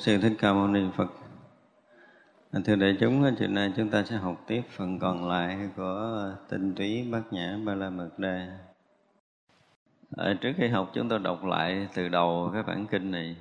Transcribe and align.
sư 0.00 0.18
thích 0.18 0.32
ca 0.38 0.52
mâu 0.52 0.68
ni 0.68 0.80
phật. 0.96 1.12
À, 2.52 2.60
thưa 2.64 2.76
đại 2.76 2.96
chúng 3.00 3.34
chiều 3.38 3.48
nay 3.48 3.72
chúng 3.76 3.88
ta 3.88 4.04
sẽ 4.04 4.16
học 4.16 4.44
tiếp 4.46 4.62
phần 4.76 4.98
còn 4.98 5.28
lại 5.28 5.58
của 5.76 6.30
tinh 6.48 6.74
túy 6.74 7.08
bát 7.10 7.22
nhã 7.30 7.58
ba 7.64 7.74
la 7.74 7.90
mật 7.90 8.10
đa. 8.18 8.46
À, 10.16 10.34
trước 10.40 10.52
khi 10.56 10.68
học 10.68 10.90
chúng 10.94 11.08
ta 11.08 11.18
đọc 11.18 11.44
lại 11.44 11.88
từ 11.94 12.08
đầu 12.08 12.50
cái 12.52 12.62
bản 12.62 12.86
kinh 12.86 13.10
này. 13.10 13.36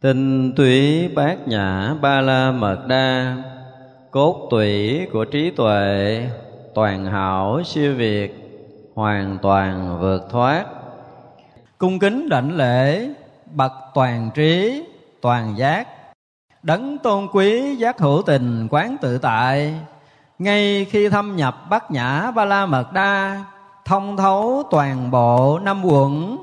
Tinh 0.00 0.52
túy 0.56 1.08
bát 1.08 1.48
nhã 1.48 1.94
ba 2.02 2.20
la 2.20 2.52
mật 2.52 2.86
đa 2.88 3.36
cốt 4.10 4.48
tủy 4.50 5.06
của 5.12 5.24
trí 5.24 5.50
tuệ 5.50 6.28
toàn 6.74 7.04
hảo 7.04 7.62
siêu 7.64 7.94
việt 7.94 8.34
hoàn 8.94 9.38
toàn 9.42 9.98
vượt 10.00 10.22
thoát. 10.30 10.66
Cung 11.78 11.98
kính 11.98 12.28
đảnh 12.28 12.56
lễ 12.56 13.08
bậc 13.54 13.72
toàn 13.94 14.30
trí, 14.34 14.84
toàn 15.20 15.58
giác. 15.58 15.88
Đấng 16.62 16.98
tôn 16.98 17.28
quý 17.32 17.76
giác 17.76 17.98
hữu 17.98 18.22
tình 18.22 18.68
quán 18.70 18.96
tự 19.00 19.18
tại. 19.18 19.74
Ngay 20.38 20.86
khi 20.90 21.08
thâm 21.08 21.36
nhập 21.36 21.56
bát 21.70 21.90
nhã 21.90 22.30
ba 22.30 22.44
la 22.44 22.66
mật 22.66 22.92
đa, 22.92 23.44
thông 23.84 24.16
thấu 24.16 24.62
toàn 24.70 25.10
bộ 25.10 25.58
năm 25.58 25.84
quận 25.84 26.38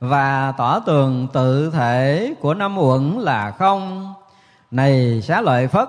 và 0.00 0.52
tỏ 0.58 0.80
tường 0.80 1.28
tự 1.32 1.70
thể 1.70 2.34
của 2.40 2.54
năm 2.54 2.78
quận 2.78 3.18
là 3.18 3.50
không. 3.50 4.14
Này 4.70 5.22
xá 5.22 5.40
lợi 5.40 5.68
phất, 5.68 5.88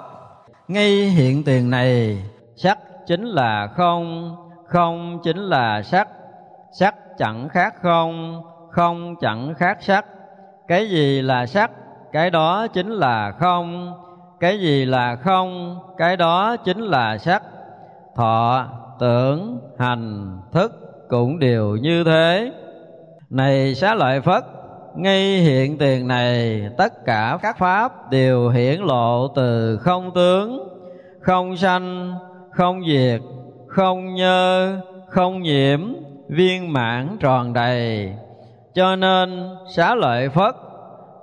ngay 0.67 0.89
hiện 0.89 1.43
tiền 1.43 1.69
này, 1.69 2.23
sắc 2.55 2.77
chính 3.07 3.25
là 3.25 3.67
không 3.75 4.35
không 4.67 5.19
chính 5.23 5.37
là 5.37 5.81
sắc. 5.83 6.07
Sắc 6.79 6.95
chẳng 7.17 7.49
khác 7.49 7.75
không 7.81 8.41
không 8.71 9.15
chẳng 9.21 9.53
khác 9.57 9.77
sắc 9.81 10.05
cái 10.71 10.89
gì 10.89 11.21
là 11.21 11.45
sắc, 11.45 11.71
cái 12.11 12.29
đó 12.29 12.67
chính 12.67 12.89
là 12.89 13.31
không. 13.31 13.93
Cái 14.39 14.59
gì 14.59 14.85
là 14.85 15.15
không, 15.15 15.79
cái 15.97 16.17
đó 16.17 16.57
chính 16.57 16.79
là 16.79 17.17
sắc. 17.17 17.43
Thọ, 18.15 18.65
tưởng, 18.99 19.59
hành, 19.77 20.37
thức 20.51 20.71
cũng 21.09 21.39
đều 21.39 21.75
như 21.75 22.03
thế. 22.03 22.51
Này 23.29 23.75
xá 23.75 23.95
lợi 23.95 24.21
phất, 24.21 24.43
ngay 24.95 25.37
hiện 25.37 25.77
tiền 25.77 26.07
này 26.07 26.61
tất 26.77 27.05
cả 27.05 27.37
các 27.41 27.57
pháp 27.57 28.11
đều 28.11 28.49
hiển 28.49 28.81
lộ 28.81 29.27
từ 29.27 29.77
không 29.77 30.11
tướng, 30.15 30.67
không 31.21 31.57
sanh, 31.57 32.15
không 32.51 32.81
diệt, 32.87 33.21
không 33.67 34.13
nhơ, 34.13 34.77
không 35.07 35.41
nhiễm, 35.41 35.93
viên 36.29 36.73
mãn 36.73 37.17
tròn 37.19 37.53
đầy 37.53 38.13
cho 38.73 38.95
nên 38.95 39.55
xá 39.75 39.95
lợi 39.95 40.29
phất, 40.29 40.55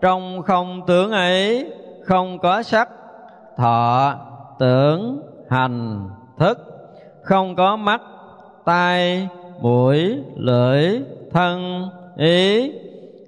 trong 0.01 0.43
không 0.43 0.81
tướng 0.87 1.13
ấy, 1.13 1.71
không 2.05 2.39
có 2.39 2.63
sắc, 2.63 2.89
thọ, 3.57 4.15
tưởng, 4.59 5.23
hành, 5.51 6.09
thức, 6.39 6.59
không 7.23 7.57
có 7.57 7.77
mắt, 7.77 8.01
tai, 8.65 9.29
mũi, 9.61 10.17
lưỡi, 10.37 11.01
thân, 11.33 11.89
ý, 12.17 12.73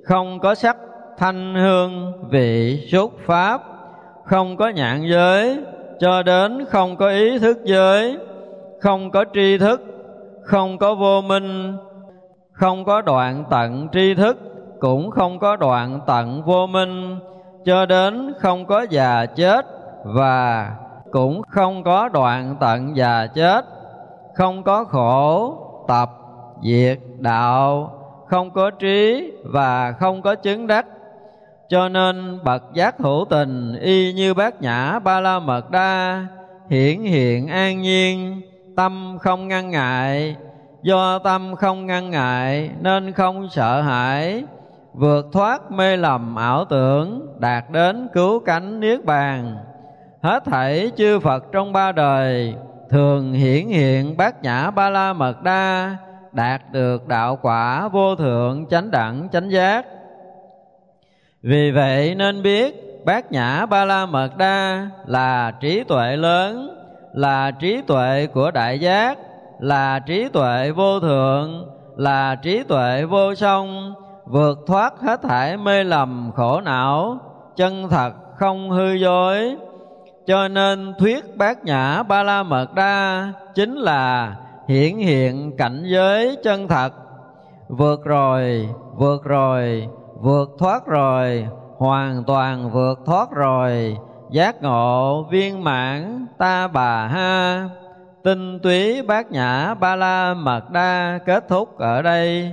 không 0.04 0.40
có 0.40 0.54
sắc, 0.54 0.76
thanh 1.18 1.54
hương, 1.54 2.12
vị, 2.30 2.80
xúc, 2.92 3.12
pháp, 3.26 3.62
không 4.24 4.56
có 4.56 4.68
nhãn 4.68 5.02
giới, 5.10 5.58
cho 6.00 6.22
đến 6.22 6.64
không 6.70 6.96
có 6.96 7.08
ý 7.08 7.38
thức 7.38 7.58
giới, 7.64 8.16
không 8.80 9.10
có 9.10 9.24
tri 9.34 9.58
thức, 9.58 9.82
không 10.42 10.78
có 10.78 10.94
vô 10.94 11.20
minh 11.20 11.76
không 12.60 12.84
có 12.84 13.02
đoạn 13.02 13.44
tận 13.50 13.88
tri 13.92 14.14
thức, 14.14 14.38
cũng 14.80 15.10
không 15.10 15.38
có 15.38 15.56
đoạn 15.56 16.00
tận 16.06 16.42
vô 16.42 16.66
minh. 16.66 17.18
Cho 17.64 17.86
đến 17.86 18.32
không 18.40 18.66
có 18.66 18.86
già 18.90 19.26
chết 19.26 19.66
và 20.04 20.70
cũng 21.10 21.42
không 21.48 21.84
có 21.84 22.08
đoạn 22.08 22.56
tận 22.60 22.96
già 22.96 23.26
chết. 23.26 23.64
Không 24.34 24.62
có 24.62 24.84
khổ, 24.84 25.54
tập, 25.88 26.10
diệt, 26.62 26.98
đạo. 27.18 27.92
Không 28.26 28.50
có 28.50 28.70
trí 28.70 29.32
và 29.44 29.92
không 29.92 30.22
có 30.22 30.34
chứng 30.34 30.66
đắc. 30.66 30.86
Cho 31.68 31.88
nên 31.88 32.38
bậc 32.44 32.62
giác 32.74 32.98
hữu 32.98 33.24
tình 33.30 33.74
y 33.80 34.12
như 34.12 34.34
bát 34.34 34.62
nhã 34.62 34.98
ba 34.98 35.20
la 35.20 35.38
mật 35.38 35.70
đa 35.70 36.26
hiển 36.70 37.00
hiện 37.00 37.48
an 37.48 37.80
nhiên, 37.82 38.40
tâm 38.76 39.18
không 39.20 39.48
ngăn 39.48 39.70
ngại 39.70 40.36
do 40.82 41.18
tâm 41.18 41.56
không 41.56 41.86
ngăn 41.86 42.10
ngại, 42.10 42.70
nên 42.80 43.12
không 43.12 43.48
sợ 43.48 43.80
hãi. 43.80 44.44
Vượt 44.92 45.26
thoát 45.32 45.70
mê 45.70 45.96
lầm 45.96 46.36
ảo 46.36 46.64
tưởng, 46.64 47.36
đạt 47.38 47.64
đến 47.70 48.08
cứu 48.12 48.40
cánh 48.40 48.80
niết 48.80 49.04
bàn. 49.04 49.56
Hết 50.22 50.44
thảy 50.44 50.90
chư 50.96 51.18
phật 51.20 51.44
trong 51.52 51.72
ba 51.72 51.92
đời, 51.92 52.54
thường 52.90 53.32
hiển 53.32 53.66
hiện 53.66 54.16
bát 54.16 54.42
nhã 54.42 54.70
ba 54.70 54.90
la 54.90 55.12
mật 55.12 55.42
đa, 55.42 55.96
đạt 56.32 56.72
được 56.72 57.08
đạo 57.08 57.38
quả 57.42 57.88
vô 57.88 58.16
thượng 58.16 58.66
chánh 58.70 58.90
đẳng, 58.90 59.28
chánh 59.32 59.50
giác. 59.50 59.86
Vì 61.42 61.70
vậy 61.70 62.14
nên 62.14 62.42
biết 62.42 63.04
bát 63.04 63.32
nhã 63.32 63.66
ba 63.66 63.84
la 63.84 64.06
mật 64.06 64.36
đa 64.36 64.88
là 65.06 65.50
trí 65.60 65.84
tuệ 65.84 66.16
lớn, 66.16 66.76
là 67.12 67.50
trí 67.50 67.82
tuệ 67.86 68.26
của 68.26 68.50
đại 68.50 68.78
giác 68.78 69.18
là 69.60 69.98
trí 69.98 70.28
tuệ 70.28 70.70
vô 70.70 71.00
thượng, 71.00 71.66
là 71.96 72.34
trí 72.34 72.62
tuệ 72.62 73.04
vô 73.04 73.34
song, 73.34 73.94
vượt 74.24 74.58
thoát 74.66 75.00
hết 75.00 75.22
thảy 75.22 75.56
mê 75.56 75.84
lầm 75.84 76.30
khổ 76.34 76.60
não, 76.60 77.18
chân 77.56 77.88
thật 77.88 78.12
không 78.36 78.70
hư 78.70 78.92
dối. 78.92 79.56
Cho 80.26 80.48
nên 80.48 80.94
thuyết 80.98 81.36
bát 81.36 81.64
nhã 81.64 82.02
ba 82.02 82.22
la 82.22 82.42
mật 82.42 82.74
đa 82.74 83.32
chính 83.54 83.74
là 83.74 84.36
hiển 84.68 84.96
hiện 84.96 85.56
cảnh 85.56 85.82
giới 85.84 86.36
chân 86.44 86.68
thật. 86.68 86.92
Vượt 87.68 88.04
rồi 88.04 88.68
vượt 88.94 89.24
rồi, 89.24 89.88
vượt 90.14 90.50
thoát 90.58 90.86
rồi, 90.86 91.46
hoàn 91.78 92.24
toàn 92.24 92.70
vượt 92.70 92.98
thoát 93.06 93.30
rồi. 93.30 93.96
Giác 94.30 94.62
ngộ 94.62 95.26
viên 95.30 95.64
mãn 95.64 96.26
ta 96.38 96.68
bà 96.68 97.06
ha 97.06 97.68
tinh 98.24 98.60
túy 98.62 99.02
bát 99.02 99.32
nhã 99.32 99.74
ba 99.74 99.96
la 99.96 100.34
mật 100.34 100.70
đa 100.70 101.18
kết 101.26 101.44
thúc 101.48 101.78
ở 101.78 102.02
đây. 102.02 102.52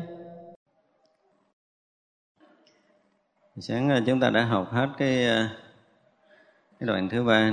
Sáng 3.57 3.89
ờ, 3.89 4.01
chúng 4.05 4.19
ta 4.19 4.29
đã 4.29 4.45
học 4.45 4.71
hết 4.71 4.87
cái 4.97 5.27
ờ, 5.27 5.47
cái 6.79 6.87
đoạn 6.87 7.09
thứ 7.09 7.23
ba. 7.23 7.51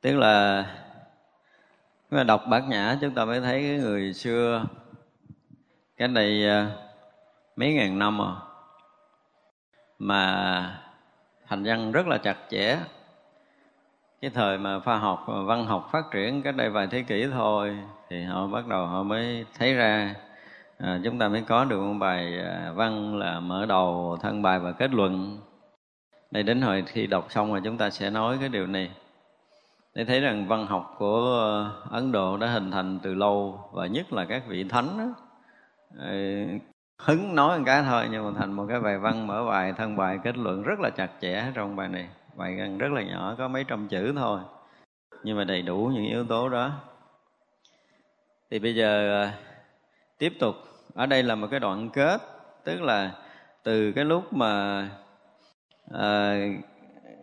Tức 0.00 0.16
là 0.16 0.66
chúng 2.10 2.18
ta 2.18 2.24
đọc 2.24 2.42
bát 2.48 2.64
nhã 2.68 2.98
chúng 3.00 3.14
ta 3.14 3.24
mới 3.24 3.40
thấy 3.40 3.62
cái 3.62 3.78
người 3.78 4.12
xưa 4.12 4.64
cái 5.96 6.08
này 6.08 6.46
ờ, 6.48 6.66
mấy 7.56 7.74
ngàn 7.74 7.98
năm 7.98 8.18
rồi 8.18 8.34
mà 9.98 10.82
thành 11.48 11.64
văn 11.64 11.92
rất 11.92 12.06
là 12.06 12.18
chặt 12.18 12.36
chẽ 12.50 12.78
cái 14.20 14.30
thời 14.30 14.58
mà 14.58 14.80
khoa 14.80 14.98
học 14.98 15.24
và 15.26 15.42
văn 15.42 15.66
học 15.66 15.88
phát 15.92 16.04
triển 16.12 16.42
cách 16.42 16.56
đây 16.56 16.70
vài 16.70 16.86
thế 16.86 17.02
kỷ 17.02 17.26
thôi 17.32 17.78
thì 18.10 18.22
họ 18.22 18.46
bắt 18.46 18.66
đầu 18.66 18.86
họ 18.86 19.02
mới 19.02 19.46
thấy 19.58 19.74
ra 19.74 20.14
à, 20.78 21.00
chúng 21.04 21.18
ta 21.18 21.28
mới 21.28 21.42
có 21.42 21.64
được 21.64 21.80
một 21.80 21.94
bài 22.00 22.38
ờ, 22.38 22.72
văn 22.74 23.18
là 23.18 23.40
mở 23.40 23.66
đầu 23.66 24.16
thân 24.20 24.42
bài 24.42 24.58
và 24.58 24.72
kết 24.72 24.94
luận. 24.94 25.38
Đây 26.30 26.42
đến 26.42 26.62
hồi 26.62 26.84
khi 26.86 27.06
đọc 27.06 27.26
xong 27.30 27.50
rồi 27.52 27.60
chúng 27.64 27.78
ta 27.78 27.90
sẽ 27.90 28.10
nói 28.10 28.36
cái 28.40 28.48
điều 28.48 28.66
này. 28.66 28.90
Để 29.94 30.04
thấy 30.04 30.20
rằng 30.20 30.48
văn 30.48 30.66
học 30.66 30.94
của 30.98 31.70
Ấn 31.90 32.12
Độ 32.12 32.36
đã 32.36 32.46
hình 32.46 32.70
thành 32.70 32.98
từ 33.02 33.14
lâu 33.14 33.60
và 33.72 33.86
nhất 33.86 34.12
là 34.12 34.24
các 34.24 34.42
vị 34.48 34.64
thánh 34.64 34.98
đó, 34.98 35.04
hứng 36.98 37.34
nói 37.34 37.58
một 37.58 37.64
cái 37.66 37.82
thôi 37.82 38.08
nhưng 38.10 38.24
mà 38.24 38.40
thành 38.40 38.52
một 38.52 38.66
cái 38.68 38.80
bài 38.80 38.98
văn 38.98 39.26
mở 39.26 39.44
bài 39.44 39.72
thân 39.72 39.96
bài 39.96 40.18
kết 40.24 40.36
luận 40.36 40.62
rất 40.62 40.80
là 40.80 40.90
chặt 40.90 41.10
chẽ 41.20 41.44
trong 41.54 41.76
bài 41.76 41.88
này 41.88 42.08
bài 42.36 42.54
gần 42.54 42.78
rất 42.78 42.92
là 42.92 43.02
nhỏ 43.02 43.34
có 43.38 43.48
mấy 43.48 43.64
trăm 43.64 43.88
chữ 43.88 44.12
thôi. 44.16 44.40
Nhưng 45.22 45.36
mà 45.36 45.44
đầy 45.44 45.62
đủ 45.62 45.90
những 45.94 46.04
yếu 46.04 46.24
tố 46.24 46.48
đó. 46.48 46.70
Thì 48.50 48.58
bây 48.58 48.74
giờ 48.74 49.22
à, 49.22 49.32
tiếp 50.18 50.32
tục. 50.40 50.54
Ở 50.94 51.06
đây 51.06 51.22
là 51.22 51.34
một 51.34 51.46
cái 51.50 51.60
đoạn 51.60 51.90
kết 51.90 52.20
tức 52.64 52.82
là 52.82 53.10
từ 53.62 53.92
cái 53.92 54.04
lúc 54.04 54.32
mà 54.32 54.82
à, 55.92 56.36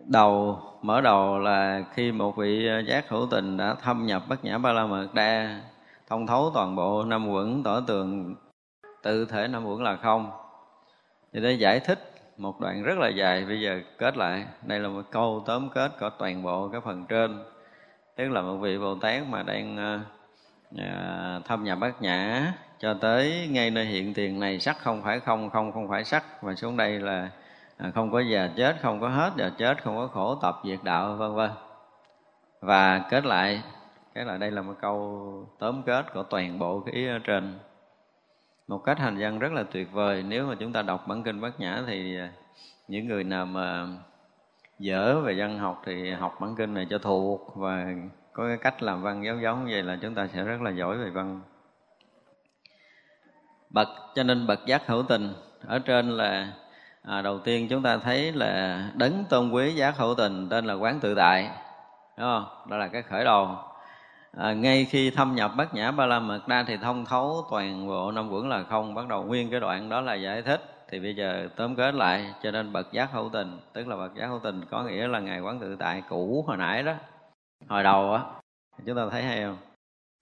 đầu 0.06 0.60
mở 0.82 1.02
đầu 1.02 1.40
là 1.40 1.84
khi 1.94 2.12
một 2.12 2.36
vị 2.38 2.68
à, 2.68 2.80
giác 2.80 3.10
hữu 3.10 3.28
tình 3.32 3.58
đã 3.58 3.76
thâm 3.82 4.06
nhập 4.06 4.24
bát 4.28 4.46
nhã 4.46 4.58
ba 4.58 4.74
la 4.74 4.86
mật 4.86 5.08
đa 5.14 5.62
thông 6.08 6.28
thấu 6.28 6.52
toàn 6.54 6.76
bộ 6.76 7.04
năm 7.04 7.30
quẩn 7.30 7.64
tỏ 7.64 7.80
tường 7.80 8.36
tự 9.04 9.26
thể 9.26 9.48
năm 9.48 9.66
quẩn 9.66 9.84
là 9.84 9.96
không. 9.96 10.32
Thì 11.34 11.42
để 11.42 11.52
giải 11.52 11.80
thích 11.80 12.13
một 12.38 12.60
đoạn 12.62 12.84
rất 12.84 12.98
là 12.98 13.10
dài. 13.10 13.46
Bây 13.46 13.62
giờ 13.62 13.82
kết 13.98 14.18
lại. 14.18 14.46
Đây 14.62 14.80
là 14.80 14.90
một 14.90 15.02
câu 15.12 15.44
tóm 15.46 15.70
kết 15.70 15.92
của 16.00 16.10
toàn 16.10 16.44
bộ 16.44 16.70
cái 16.70 16.82
phần 16.82 17.06
trên. 17.06 17.44
Tức 18.16 18.30
là 18.30 18.42
một 18.42 18.58
vị 18.58 18.78
bồ 18.78 18.96
tát 18.96 19.28
mà 19.30 19.44
đang 19.44 19.78
ờ, 19.78 20.00
ờ, 20.78 20.86
à, 20.86 21.40
thâm 21.46 21.64
nhập 21.64 21.80
bát 21.80 22.02
nhã 22.02 22.54
cho 22.80 22.94
tới 22.94 23.48
ngay 23.52 23.70
nơi 23.70 23.86
hiện 23.86 24.14
tiền 24.14 24.40
này 24.40 24.60
sắc 24.60 24.78
không 24.80 25.02
phải 25.04 25.20
không 25.20 25.50
không 25.50 25.72
không 25.72 25.90
phải 25.90 26.04
sắc. 26.04 26.44
Mà 26.44 26.56
xuống 26.56 26.78
đây 26.78 27.00
là 27.00 27.30
à, 27.78 27.92
không 27.96 28.12
có 28.12 28.20
già 28.20 28.50
chết 28.58 28.76
không 28.82 29.02
có 29.02 29.10
hết 29.10 29.32
già 29.38 29.50
chết 29.58 29.84
không 29.84 29.96
có 29.96 30.08
khổ 30.08 30.36
tập 30.36 30.60
diệt 30.66 30.80
đạo 30.84 31.16
vân 31.16 31.36
vân. 31.36 31.52
Và 32.62 33.00
kết 33.10 33.26
lại 33.26 33.64
cái 34.14 34.26
là 34.26 34.38
đây 34.38 34.52
là 34.52 34.62
một 34.62 34.74
câu 34.82 35.48
tóm 35.60 35.84
kết 35.84 36.14
của 36.14 36.24
toàn 36.24 36.60
bộ 36.60 36.80
cái 36.80 36.96
ý 36.96 37.08
ở 37.08 37.20
trên 37.20 37.60
một 38.68 38.78
cách 38.78 39.00
hành 39.00 39.18
văn 39.20 39.40
rất 39.40 39.52
là 39.52 39.64
tuyệt 39.64 39.92
vời. 39.92 40.24
Nếu 40.28 40.48
mà 40.48 40.56
chúng 40.60 40.74
ta 40.74 40.82
đọc 40.82 41.08
bản 41.08 41.24
kinh 41.24 41.42
bát 41.42 41.60
nhã 41.60 41.84
thì 41.88 42.18
à, 42.18 42.32
những 42.88 43.08
người 43.08 43.24
nào 43.24 43.46
mà 43.46 43.88
dở 44.80 45.20
về 45.22 45.34
văn 45.38 45.60
học 45.60 45.82
thì 45.86 46.12
học 46.12 46.38
bản 46.42 46.56
kinh 46.56 46.74
này 46.74 46.88
cho 46.90 46.98
thuộc 46.98 47.56
và 47.56 47.86
có 48.34 48.48
cái 48.48 48.58
cách 48.58 48.84
làm 48.84 49.02
văn 49.02 49.26
giống 49.26 49.42
giống 49.42 49.66
như 49.66 49.72
vậy 49.74 49.84
là 49.84 49.98
chúng 50.02 50.16
ta 50.16 50.28
sẽ 50.28 50.44
rất 50.44 50.62
là 50.62 50.72
giỏi 50.72 50.98
về 50.98 51.10
văn. 51.10 51.42
Bậc 53.70 53.88
cho 54.16 54.24
nên 54.24 54.48
bậc 54.48 54.66
giác 54.66 54.88
hữu 54.88 55.04
tình. 55.04 55.34
Ở 55.68 55.80
trên 55.80 56.10
là 56.10 56.54
à, 57.04 57.22
đầu 57.22 57.40
tiên 57.40 57.68
chúng 57.70 57.84
ta 57.84 57.98
thấy 57.98 58.32
là 58.32 58.84
đấng 58.96 59.26
tôn 59.30 59.52
quý 59.52 59.72
giác 59.74 59.98
hữu 59.98 60.16
tình 60.16 60.50
tên 60.50 60.66
là 60.66 60.74
quán 60.74 61.00
tự 61.00 61.16
tại. 61.16 61.50
Đúng 62.18 62.28
không? 62.28 62.46
Đó 62.70 62.78
là 62.78 62.88
cái 62.88 63.02
khởi 63.02 63.24
đầu 63.24 63.58
à, 64.38 64.54
ngay 64.54 64.86
khi 64.86 65.10
thâm 65.10 65.36
nhập 65.36 65.52
bát 65.58 65.74
nhã 65.74 65.92
ba 65.92 66.06
la 66.06 66.20
mật 66.20 66.48
đa 66.48 66.64
thì 66.68 66.78
thông 66.78 67.06
thấu 67.06 67.46
toàn 67.52 67.88
bộ 67.88 68.12
năm 68.12 68.30
quẩn 68.32 68.50
là 68.50 68.64
không. 68.64 68.94
Bắt 68.94 69.08
đầu 69.08 69.24
nguyên 69.24 69.52
cái 69.52 69.60
đoạn 69.60 69.90
đó 69.90 70.02
là 70.02 70.14
giải 70.14 70.42
thích. 70.42 70.86
Thì 70.90 71.00
bây 71.00 71.16
giờ 71.16 71.50
tóm 71.56 71.76
kết 71.76 71.94
lại 71.94 72.34
cho 72.44 72.52
nên 72.52 72.74
bậc 72.74 72.92
giác 72.92 73.12
hữu 73.12 73.30
tình 73.34 73.60
tức 73.74 73.88
là 73.88 73.96
bậc 73.96 74.16
giác 74.16 74.28
hữu 74.28 74.40
tình 74.40 74.66
có 74.72 74.84
nghĩa 74.84 75.08
là 75.08 75.20
ngài 75.20 75.40
quán 75.40 75.60
tự 75.60 75.76
tại 75.76 76.04
cũ 76.10 76.46
hồi 76.48 76.58
nãy 76.58 76.84
đó 76.84 76.94
hồi 77.68 77.84
đầu 77.84 78.14
á. 78.14 78.22
Chúng 78.86 78.96
ta 78.96 79.02
thấy 79.12 79.24
hay 79.24 79.44
không? 79.44 79.58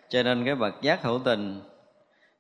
Cho 0.10 0.24
nên 0.24 0.46
cái 0.46 0.56
bậc 0.56 0.82
giác 0.82 1.04
hữu 1.04 1.20
tình 1.20 1.62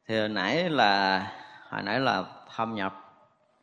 thì 0.07 0.19
hồi 0.19 0.29
nãy 0.29 0.69
là 0.69 1.27
hồi 1.69 1.83
nãy 1.83 1.99
là 1.99 2.23
thâm 2.55 2.75
nhập 2.75 2.93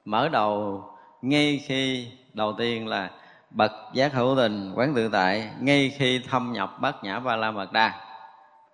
mở 0.05 0.29
đầu 0.29 0.85
ngay 1.23 1.61
khi 1.67 2.09
đầu 2.35 2.53
tiên 2.53 2.89
là 2.89 3.11
bậc 3.51 3.73
giác 3.93 4.13
hữu 4.13 4.37
tình, 4.37 4.73
quán 4.75 4.95
tự 4.95 5.09
tại, 5.09 5.51
ngay 5.61 5.95
khi 5.99 6.23
thâm 6.31 6.53
nhập 6.53 6.81
bát 6.81 7.05
nhã 7.05 7.19
ba 7.19 7.37
la 7.37 7.51
mật 7.51 7.73
đa. 7.73 7.95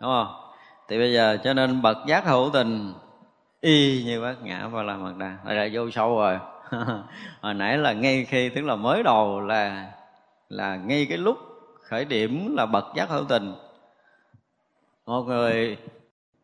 Đúng 0.00 0.10
không? 0.10 0.50
Thì 0.88 0.98
bây 0.98 1.12
giờ 1.12 1.38
cho 1.44 1.54
nên 1.54 1.82
bậc 1.82 1.96
giác 2.06 2.24
hữu 2.24 2.50
tình, 2.52 2.94
y 3.60 4.02
như 4.04 4.20
bát 4.20 4.42
nhã 4.42 4.68
ba 4.68 4.82
la 4.82 4.96
mật 4.96 5.12
đa. 5.18 5.36
Đây 5.44 5.56
là 5.56 5.68
vô 5.72 5.90
sâu 5.90 6.16
rồi. 6.16 6.38
Hồi 7.40 7.54
nãy 7.54 7.78
là 7.78 7.92
ngay 7.92 8.24
khi, 8.24 8.48
tức 8.48 8.64
là 8.64 8.76
mới 8.76 9.02
đầu 9.02 9.40
là 9.40 9.90
là 10.48 10.76
ngay 10.76 11.06
cái 11.08 11.18
lúc 11.18 11.38
khởi 11.82 12.04
điểm 12.04 12.56
là 12.56 12.66
bậc 12.66 12.84
giác 12.94 13.08
hữu 13.08 13.24
tình. 13.24 13.54
Một 15.06 15.22
người 15.22 15.78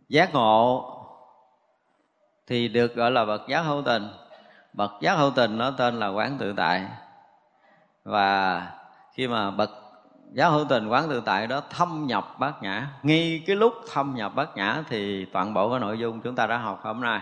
giác 0.08 0.34
ngộ 0.34 0.96
thì 2.46 2.68
được 2.68 2.94
gọi 2.94 3.10
là 3.10 3.24
bậc 3.24 3.48
giác 3.48 3.62
hữu 3.62 3.82
tình. 3.82 4.08
Bậc 4.72 4.90
giác 5.00 5.14
hữu 5.14 5.30
tình 5.30 5.58
nó 5.58 5.70
tên 5.70 5.98
là 5.98 6.08
quán 6.08 6.36
tự 6.38 6.54
tại 6.56 6.84
và 8.04 8.66
khi 9.12 9.28
mà 9.28 9.50
bậc 9.50 9.70
giáo 10.32 10.50
hữu 10.50 10.64
tình 10.68 10.88
quán 10.88 11.08
tự 11.08 11.22
tại 11.24 11.46
đó 11.46 11.62
thâm 11.70 12.06
nhập 12.06 12.38
bát 12.38 12.62
nhã, 12.62 12.86
ngay 13.02 13.42
cái 13.46 13.56
lúc 13.56 13.74
thâm 13.92 14.14
nhập 14.14 14.34
bát 14.34 14.56
nhã 14.56 14.82
thì 14.88 15.24
toàn 15.24 15.54
bộ 15.54 15.70
cái 15.70 15.80
nội 15.80 15.98
dung 15.98 16.20
chúng 16.20 16.34
ta 16.34 16.46
đã 16.46 16.56
học 16.56 16.80
hôm 16.82 17.00
nay. 17.00 17.20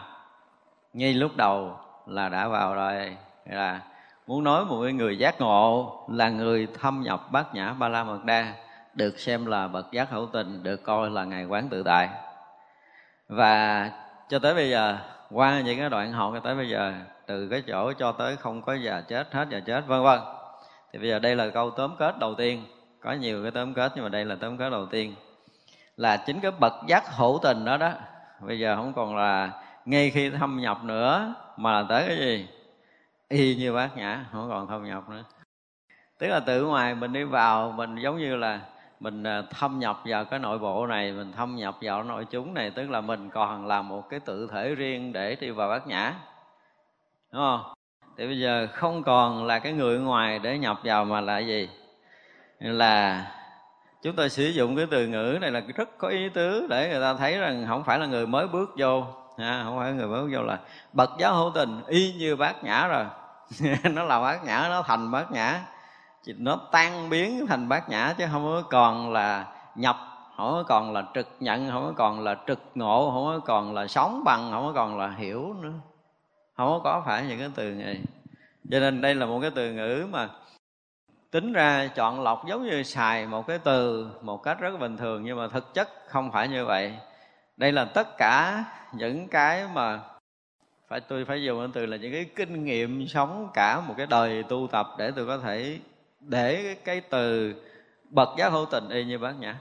Ngay 0.93 1.15
lúc 1.15 1.37
đầu 1.37 1.77
là 2.07 2.29
đã 2.29 2.49
vào 2.49 2.75
rồi, 2.75 3.17
là 3.47 3.81
muốn 4.27 4.45
nói 4.45 4.65
một 4.65 4.77
người 4.77 5.19
giác 5.19 5.41
ngộ 5.41 5.97
là 6.09 6.29
người 6.29 6.69
thâm 6.81 7.03
nhập 7.03 7.33
bát 7.33 7.55
nhã 7.55 7.73
ba 7.73 7.89
la 7.89 8.05
mật 8.05 8.25
đa, 8.25 8.53
được 8.95 9.19
xem 9.19 9.47
là 9.47 9.69
bậc 9.69 9.93
giác 9.93 10.11
hữu 10.11 10.27
tình, 10.33 10.63
được 10.63 10.77
coi 10.77 11.11
là 11.11 11.25
ngày 11.25 11.45
quán 11.45 11.69
tự 11.69 11.83
tại. 11.83 12.09
Và 13.29 13.91
cho 14.29 14.39
tới 14.39 14.55
bây 14.55 14.71
giờ, 14.71 14.99
qua 15.31 15.61
những 15.61 15.79
cái 15.79 15.91
đoạn 15.91 16.13
học 16.13 16.31
cho 16.35 16.41
tới 16.41 16.55
bây 16.55 16.69
giờ, 16.69 16.95
từ 17.27 17.49
cái 17.49 17.63
chỗ 17.67 17.93
cho 17.93 18.13
tới 18.13 18.37
không 18.37 18.63
có 18.63 18.75
già 18.75 19.01
chết, 19.01 19.35
hết 19.35 19.49
già 19.51 19.61
chết, 19.61 19.87
vân 19.87 20.03
vân 20.03 20.19
thì 20.93 20.99
bây 20.99 21.09
giờ 21.09 21.19
đây 21.19 21.37
là 21.37 21.51
câu 21.51 21.71
tóm 21.71 21.97
kết 21.99 22.19
đầu 22.19 22.35
tiên. 22.35 22.65
Có 23.01 23.13
nhiều 23.13 23.43
cái 23.43 23.51
tóm 23.51 23.75
kết 23.75 23.93
nhưng 23.95 24.05
mà 24.05 24.09
đây 24.09 24.25
là 24.25 24.37
tóm 24.41 24.57
kết 24.57 24.71
đầu 24.71 24.87
tiên. 24.87 25.15
Là 25.97 26.17
chính 26.17 26.41
cái 26.41 26.51
bậc 26.51 26.73
giác 26.87 27.17
hữu 27.17 27.39
tình 27.43 27.65
đó 27.65 27.77
đó. 27.77 27.93
Bây 28.41 28.59
giờ 28.59 28.77
không 28.77 28.93
còn 28.93 29.17
là 29.17 29.51
ngay 29.85 30.11
khi 30.11 30.31
thâm 30.31 30.61
nhập 30.61 30.85
nữa, 30.85 31.35
mà 31.57 31.73
là 31.73 31.87
tới 31.89 32.05
cái 32.07 32.17
gì? 32.17 32.49
Y 33.29 33.55
như 33.55 33.73
bác 33.73 33.97
nhã, 33.97 34.25
không 34.33 34.49
còn 34.49 34.67
thâm 34.67 34.85
nhập 34.85 35.09
nữa. 35.09 35.25
Tức 36.19 36.27
là 36.27 36.41
từ 36.41 36.65
ngoài 36.65 36.95
mình 36.95 37.13
đi 37.13 37.25
vào, 37.25 37.73
mình 37.73 37.97
giống 37.97 38.19
như 38.19 38.37
là 38.37 38.61
mình 39.01 39.23
à, 39.23 39.43
thâm 39.51 39.79
nhập 39.79 40.01
vào 40.05 40.25
cái 40.25 40.39
nội 40.39 40.59
bộ 40.59 40.87
này, 40.87 41.13
mình 41.13 41.33
thâm 41.33 41.57
nhập 41.57 41.77
vào 41.81 42.03
nội 42.03 42.27
chúng 42.31 42.55
này, 42.55 42.71
tức 42.71 42.91
là 42.91 43.01
mình 43.01 43.31
còn 43.31 43.67
là 43.67 43.83
một 43.83 44.09
cái 44.11 44.21
tự 44.21 44.49
thể 44.53 44.75
riêng 44.75 45.13
để 45.13 45.37
đi 45.41 45.51
vào 45.51 45.69
bát 45.69 45.87
nhã. 45.87 46.15
Đúng 47.33 47.43
không? 47.43 47.78
Thì 48.19 48.27
bây 48.27 48.39
giờ 48.39 48.69
không 48.73 49.03
còn 49.03 49.47
là 49.47 49.59
cái 49.59 49.73
người 49.73 49.99
ngoài 49.99 50.39
để 50.39 50.59
nhập 50.59 50.81
vào 50.85 51.05
mà 51.05 51.21
là 51.21 51.39
gì? 51.39 51.69
Là 52.59 53.27
chúng 54.03 54.17
tôi 54.17 54.31
sử 54.31 54.49
dụng 54.49 54.77
cái 54.77 54.87
từ 54.91 55.07
ngữ 55.07 55.39
này 55.41 55.51
là 55.51 55.61
rất 55.77 55.99
có 55.99 56.09
ý 56.09 56.29
tứ 56.29 56.67
để 56.71 56.89
người 56.89 57.01
ta 57.01 57.15
thấy 57.15 57.39
rằng 57.39 57.65
không 57.69 57.85
phải 57.85 57.99
là 57.99 58.07
người 58.07 58.27
mới 58.27 58.49
bước 58.49 58.71
vô 58.77 59.05
à, 59.37 59.63
không 59.65 59.79
phải 59.79 59.93
người 59.93 60.07
mới 60.07 60.23
bước 60.23 60.31
vô 60.33 60.43
là 60.43 60.59
bậc 60.93 61.11
giáo 61.19 61.35
hữu 61.35 61.51
tình 61.55 61.83
y 61.87 62.13
như 62.13 62.37
bát 62.37 62.65
nhã 62.65 62.87
rồi. 62.87 63.05
Nó 63.93 64.05
là 64.05 64.21
bát 64.21 64.45
nhã 64.45 64.67
nó 64.69 64.83
thành 64.83 65.11
bát 65.11 65.33
nhã. 65.33 65.61
Nó 66.27 66.61
tan 66.73 67.11
biến 67.11 67.47
thành 67.47 67.69
bát 67.69 67.89
nhã 67.89 68.15
chứ 68.19 68.25
không 68.33 68.45
có 68.45 68.63
còn 68.71 69.13
là 69.13 69.47
nhập 69.75 69.97
không 70.37 70.53
có 70.53 70.65
còn 70.69 70.93
là 70.93 71.05
trực 71.15 71.29
nhận 71.41 71.71
không 71.71 71.85
có 71.87 71.93
còn 71.97 72.21
là 72.21 72.37
trực 72.47 72.61
ngộ 72.75 73.11
không 73.11 73.25
có 73.25 73.47
còn 73.47 73.75
là 73.75 73.87
sống 73.87 74.23
bằng 74.25 74.51
không 74.53 74.67
có 74.67 74.73
còn 74.73 74.99
là 74.99 75.11
hiểu 75.19 75.55
nữa 75.61 75.73
không 76.67 76.81
có 76.85 77.03
phải 77.07 77.27
những 77.27 77.39
cái 77.39 77.51
từ 77.55 77.75
này 77.75 78.01
cho 78.71 78.81
nên 78.81 79.01
đây 79.01 79.15
là 79.15 79.27
một 79.27 79.41
cái 79.41 79.51
từ 79.55 79.73
ngữ 79.73 80.07
mà 80.11 80.29
tính 81.31 81.53
ra 81.53 81.89
chọn 81.95 82.23
lọc 82.23 82.47
giống 82.47 82.67
như 82.67 82.83
xài 82.83 83.27
một 83.27 83.47
cái 83.47 83.59
từ 83.59 84.11
một 84.23 84.43
cách 84.43 84.61
rất 84.61 84.79
bình 84.81 84.97
thường, 84.97 85.25
nhưng 85.25 85.39
mà 85.39 85.49
thực 85.49 85.75
chất 85.75 85.89
không 86.07 86.33
phải 86.33 86.49
như 86.49 86.67
vậy. 86.67 86.93
Đây 87.57 87.73
là 87.73 87.85
tất 87.85 88.17
cả 88.19 88.65
những 88.93 89.29
cái 89.29 89.67
mà 89.75 90.01
phải, 90.89 91.01
tôi 91.01 91.25
phải 91.25 91.43
dùng 91.43 91.59
cái 91.59 91.69
từ 91.73 91.87
là 91.87 91.97
những 91.97 92.13
cái 92.13 92.27
kinh 92.37 92.65
nghiệm 92.65 93.09
sống 93.09 93.49
cả 93.55 93.81
một 93.81 93.95
cái 93.97 94.07
đời 94.07 94.43
tu 94.43 94.69
tập 94.73 94.87
để 94.99 95.11
tôi 95.17 95.27
có 95.27 95.39
thể 95.39 95.79
để 96.21 96.77
cái 96.85 97.01
từ 97.01 97.55
bậc 98.11 98.29
giác 98.39 98.53
hữu 98.53 98.67
tình 98.71 98.89
y 98.89 99.05
như 99.05 99.19
bác 99.19 99.33
nhã. 99.41 99.59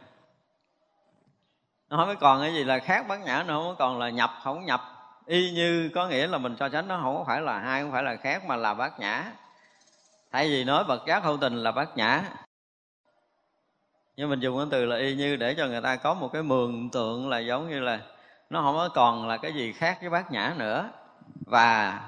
Nó 1.90 2.06
không 2.06 2.16
còn 2.20 2.42
cái 2.42 2.54
gì 2.54 2.64
là 2.64 2.80
khác 2.80 3.06
bác 3.08 3.26
nhã 3.26 3.44
nữa, 3.48 3.62
không 3.64 3.76
còn 3.80 4.00
là 4.00 4.10
nhập, 4.10 4.32
không 4.44 4.66
nhập 4.66 4.82
y 5.28 5.52
như 5.52 5.90
có 5.96 6.08
nghĩa 6.08 6.28
là 6.28 6.38
mình 6.38 6.56
so 6.60 6.70
sánh 6.70 6.88
nó 6.88 7.00
không 7.04 7.26
phải 7.26 7.42
là 7.42 7.60
hai, 7.60 7.82
không 7.82 7.92
phải 7.92 8.04
là 8.04 8.16
khác 8.16 8.46
mà 8.46 8.56
là 8.56 8.74
bát 8.74 9.00
nhã. 9.00 9.24
Thay 10.32 10.50
vì 10.50 10.64
nói 10.64 10.84
bậc 10.84 11.06
giác 11.08 11.24
hữu 11.24 11.38
tình 11.38 11.56
là 11.64 11.72
bát 11.72 11.98
nhã. 11.98 12.24
Nhưng 14.18 14.30
mình 14.30 14.40
dùng 14.40 14.58
cái 14.58 14.68
từ 14.72 14.86
là 14.86 14.98
y 14.98 15.16
như 15.16 15.36
để 15.36 15.54
cho 15.54 15.68
người 15.68 15.82
ta 15.82 15.96
có 15.96 16.14
một 16.14 16.30
cái 16.34 16.44
mường 16.44 16.90
tượng 16.90 17.30
là 17.30 17.40
giống 17.40 17.70
như 17.70 17.80
là 17.80 18.00
nó 18.50 18.62
không 18.62 18.76
có 18.76 18.90
còn 18.94 19.28
là 19.28 19.38
cái 19.38 19.54
gì 19.54 19.74
khác 19.74 19.98
với 20.02 20.10
bát 20.10 20.32
nhã 20.32 20.54
nữa. 20.58 20.90
Và 21.46 22.00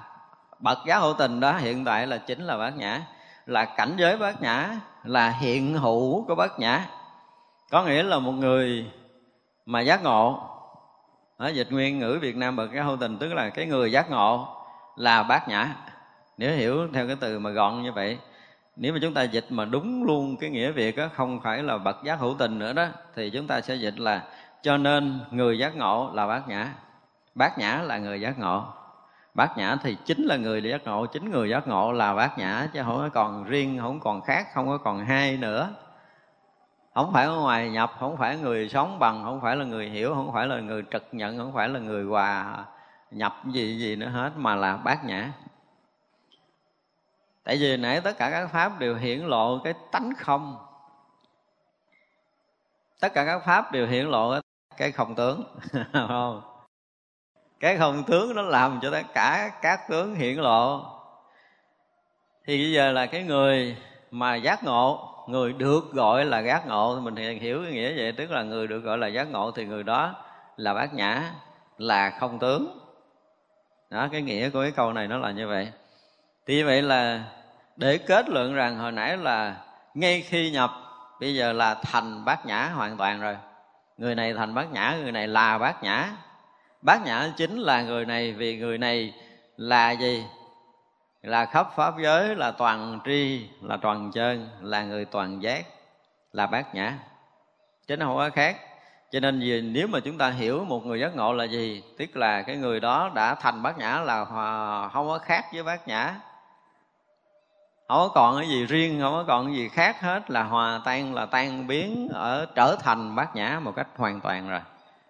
bậc 0.60 0.78
giác 0.86 1.00
hữu 1.00 1.14
tình 1.14 1.40
đó 1.40 1.58
hiện 1.58 1.86
tại 1.86 2.08
là 2.08 2.18
chính 2.18 2.44
là 2.44 2.58
bát 2.58 2.78
nhã. 2.78 3.02
Là 3.46 3.66
cảnh 3.66 3.94
giới 3.98 4.18
bát 4.18 4.42
nhã, 4.42 4.80
là 5.04 5.30
hiện 5.30 5.74
hữu 5.74 6.26
của 6.26 6.36
bát 6.36 6.60
nhã. 6.60 6.86
Có 7.72 7.84
nghĩa 7.84 8.04
là 8.04 8.20
một 8.20 8.32
người 8.32 8.92
mà 9.66 9.82
giác 9.82 10.04
ngộ 10.04 10.46
ở 11.40 11.48
dịch 11.48 11.72
nguyên 11.72 12.00
ngữ 12.00 12.20
Việt 12.22 12.36
Nam 12.36 12.56
bậc 12.56 12.70
cái 12.74 12.84
hữu 12.84 12.98
tình 12.98 13.18
tức 13.18 13.34
là 13.34 13.50
cái 13.50 13.66
người 13.66 13.92
giác 13.92 14.10
ngộ 14.10 14.48
là 14.96 15.24
bát 15.24 15.48
nhã. 15.48 15.76
Nếu 16.38 16.56
hiểu 16.56 16.88
theo 16.94 17.08
cái 17.08 17.16
từ 17.20 17.40
mà 17.40 17.50
gọn 17.50 17.84
như 17.84 17.92
vậy 17.92 18.18
nếu 18.76 18.94
mà 18.94 19.00
chúng 19.02 19.14
ta 19.14 19.24
dịch 19.24 19.46
mà 19.50 19.66
đúng 19.66 20.04
luôn 20.04 20.38
cái 20.38 20.50
nghĩa 20.50 20.72
việt 20.72 20.98
đó, 20.98 21.10
không 21.16 21.40
phải 21.42 21.64
là 21.64 21.78
bậc 21.78 22.04
giác 22.04 22.20
hữu 22.20 22.36
tình 22.40 22.60
nữa 22.60 22.74
đó 22.74 22.88
thì 23.16 23.30
chúng 23.30 23.48
ta 23.48 23.62
sẽ 23.62 23.76
dịch 23.76 24.00
là 24.00 24.24
cho 24.62 24.78
nên 24.78 25.20
người 25.32 25.60
giác 25.60 25.76
ngộ 25.76 26.12
là 26.14 26.28
bát 26.28 26.48
nhã. 26.48 26.74
Bát 27.36 27.58
nhã 27.58 27.82
là 27.86 27.98
người 27.98 28.22
giác 28.22 28.40
ngộ. 28.40 28.64
Bát 29.34 29.58
nhã 29.58 29.76
thì 29.84 29.98
chính 30.06 30.24
là 30.24 30.36
người 30.36 30.64
giác 30.64 30.84
ngộ 30.86 31.06
chính 31.06 31.32
người 31.32 31.50
giác 31.50 31.68
ngộ 31.68 31.92
là 31.92 32.16
bát 32.16 32.38
nhã 32.38 32.68
chứ 32.74 32.82
không 32.86 32.98
có 32.98 33.10
còn 33.10 33.44
riêng 33.44 33.80
không 33.82 34.00
còn 34.00 34.22
khác 34.22 34.48
không 34.54 34.68
có 34.68 34.78
còn 34.78 35.06
hai 35.06 35.38
nữa 35.38 35.70
không 36.94 37.14
phải 37.14 37.26
ở 37.26 37.36
ngoài 37.36 37.70
nhập, 37.70 37.92
không 38.00 38.18
phải 38.18 38.38
người 38.38 38.70
sống 38.70 39.00
bằng, 39.00 39.24
không 39.24 39.42
phải 39.42 39.56
là 39.56 39.66
người 39.66 39.90
hiểu, 39.90 40.14
không 40.14 40.34
phải 40.34 40.48
là 40.48 40.60
người 40.60 40.84
trực 40.92 41.04
nhận, 41.12 41.38
không 41.38 41.54
phải 41.54 41.70
là 41.70 41.80
người 41.80 42.04
hòa 42.04 42.66
nhập 43.12 43.36
gì 43.46 43.78
gì 43.80 43.96
nữa 43.96 44.10
hết, 44.10 44.32
mà 44.36 44.56
là 44.56 44.78
bát 44.78 45.06
nhã. 45.06 45.32
Tại 47.44 47.58
vì 47.58 47.78
nãy 47.78 48.02
tất 48.02 48.18
cả 48.18 48.32
các 48.32 48.48
pháp 48.48 48.80
đều 48.80 48.96
hiển 48.96 49.20
lộ 49.20 49.60
cái 49.64 49.74
tánh 49.92 50.14
không. 50.18 50.58
Tất 53.00 53.14
cả 53.14 53.26
các 53.26 53.40
pháp 53.46 53.72
đều 53.72 53.88
hiển 53.88 54.06
lộ 54.06 54.40
cái 54.78 54.92
không 54.92 55.16
tướng 55.16 55.44
không? 55.94 56.42
Cái 57.60 57.78
không 57.78 58.04
tướng 58.04 58.36
nó 58.36 58.42
làm 58.42 58.80
cho 58.82 58.92
tất 58.92 59.04
cả 59.14 59.52
các 59.62 59.80
tướng 59.90 60.16
hiển 60.16 60.38
lộ. 60.38 60.86
Thì 62.46 62.58
bây 62.58 62.72
giờ 62.72 62.92
là 62.92 63.06
cái 63.06 63.24
người 63.24 63.78
mà 64.12 64.36
giác 64.36 64.64
ngộ 64.64 65.09
người 65.32 65.54
được 65.54 65.92
gọi 65.92 66.26
là 66.26 66.40
giác 66.40 66.68
ngộ, 66.68 67.00
mình 67.00 67.16
thì 67.16 67.40
hiểu 67.40 67.62
cái 67.64 67.72
nghĩa 67.72 67.94
vậy, 67.98 68.12
tức 68.12 68.32
là 68.32 68.44
người 68.44 68.68
được 68.68 68.80
gọi 68.80 68.98
là 68.98 69.08
giác 69.08 69.32
ngộ 69.32 69.52
thì 69.52 69.66
người 69.66 69.84
đó 69.84 70.16
là 70.58 70.74
bát 70.74 70.94
nhã, 70.94 71.32
là 71.78 72.10
không 72.10 72.40
tướng. 72.40 72.80
Đó, 73.90 74.08
cái 74.12 74.22
nghĩa 74.22 74.50
của 74.50 74.62
cái 74.62 74.72
câu 74.72 74.94
này 74.94 75.08
nó 75.08 75.18
là 75.18 75.32
như 75.32 75.48
vậy. 75.48 75.68
Thì 76.48 76.56
như 76.56 76.66
vậy 76.66 76.82
là 76.82 77.24
để 77.76 77.98
kết 77.98 78.30
luận 78.30 78.54
rằng 78.54 78.78
hồi 78.78 78.92
nãy 78.92 79.18
là 79.18 79.56
ngay 79.94 80.22
khi 80.22 80.52
nhập, 80.52 80.72
bây 81.20 81.36
giờ 81.36 81.54
là 81.54 81.76
thành 81.76 82.26
bát 82.26 82.46
nhã 82.46 82.72
hoàn 82.76 82.98
toàn 82.98 83.22
rồi. 83.22 83.38
Người 83.98 84.16
này 84.16 84.34
thành 84.34 84.54
bát 84.54 84.72
nhã, 84.72 84.98
người 85.02 85.12
này 85.12 85.28
là 85.28 85.58
bát 85.58 85.84
nhã. 85.84 86.10
Bát 86.82 87.06
nhã 87.06 87.32
chính 87.38 87.58
là 87.58 87.82
người 87.82 88.06
này 88.06 88.32
vì 88.34 88.58
người 88.58 88.78
này 88.78 89.14
là 89.58 89.92
gì? 89.92 90.24
Là 91.24 91.46
khắp 91.46 91.68
pháp 91.76 91.94
giới 92.00 92.36
là 92.36 92.52
toàn 92.52 93.00
tri, 93.06 93.50
là 93.62 93.78
toàn 93.78 94.12
chân, 94.12 94.50
là 94.62 94.84
người 94.84 95.06
toàn 95.06 95.44
giác, 95.44 95.66
là 96.34 96.48
bát 96.48 96.76
nhã. 96.76 96.94
Chứ 97.88 97.98
nó 97.98 98.06
không 98.06 98.18
có 98.18 98.30
khác. 98.30 98.58
Cho 99.12 99.20
nên 99.20 99.40
vì 99.40 99.62
nếu 99.62 99.88
mà 99.88 100.00
chúng 100.00 100.18
ta 100.18 100.30
hiểu 100.30 100.66
một 100.66 100.86
người 100.86 101.00
giác 101.00 101.16
ngộ 101.16 101.34
là 101.34 101.44
gì, 101.44 101.84
tức 101.98 102.18
là 102.18 102.42
cái 102.42 102.56
người 102.56 102.80
đó 102.80 103.12
đã 103.16 103.36
thành 103.36 103.64
bát 103.64 103.78
nhã 103.78 104.00
là 104.00 104.26
không 104.94 105.08
có 105.08 105.20
khác 105.22 105.46
với 105.54 105.64
bát 105.64 105.88
nhã. 105.88 106.16
Không 107.88 107.98
có 107.98 108.12
còn 108.16 108.38
cái 108.38 108.50
gì 108.50 108.66
riêng, 108.66 109.00
không 109.02 109.14
có 109.14 109.24
còn 109.28 109.46
cái 109.46 109.56
gì 109.56 109.70
khác 109.70 110.02
hết, 110.02 110.32
là 110.32 110.44
hòa 110.44 110.82
tan, 110.86 111.14
là 111.14 111.26
tan 111.26 111.68
biến, 111.68 112.10
ở 112.14 112.46
trở 112.56 112.76
thành 112.80 113.16
bát 113.16 113.36
nhã 113.36 113.60
một 113.64 113.76
cách 113.76 113.88
hoàn 113.98 114.22
toàn 114.22 114.50
rồi. 114.50 114.62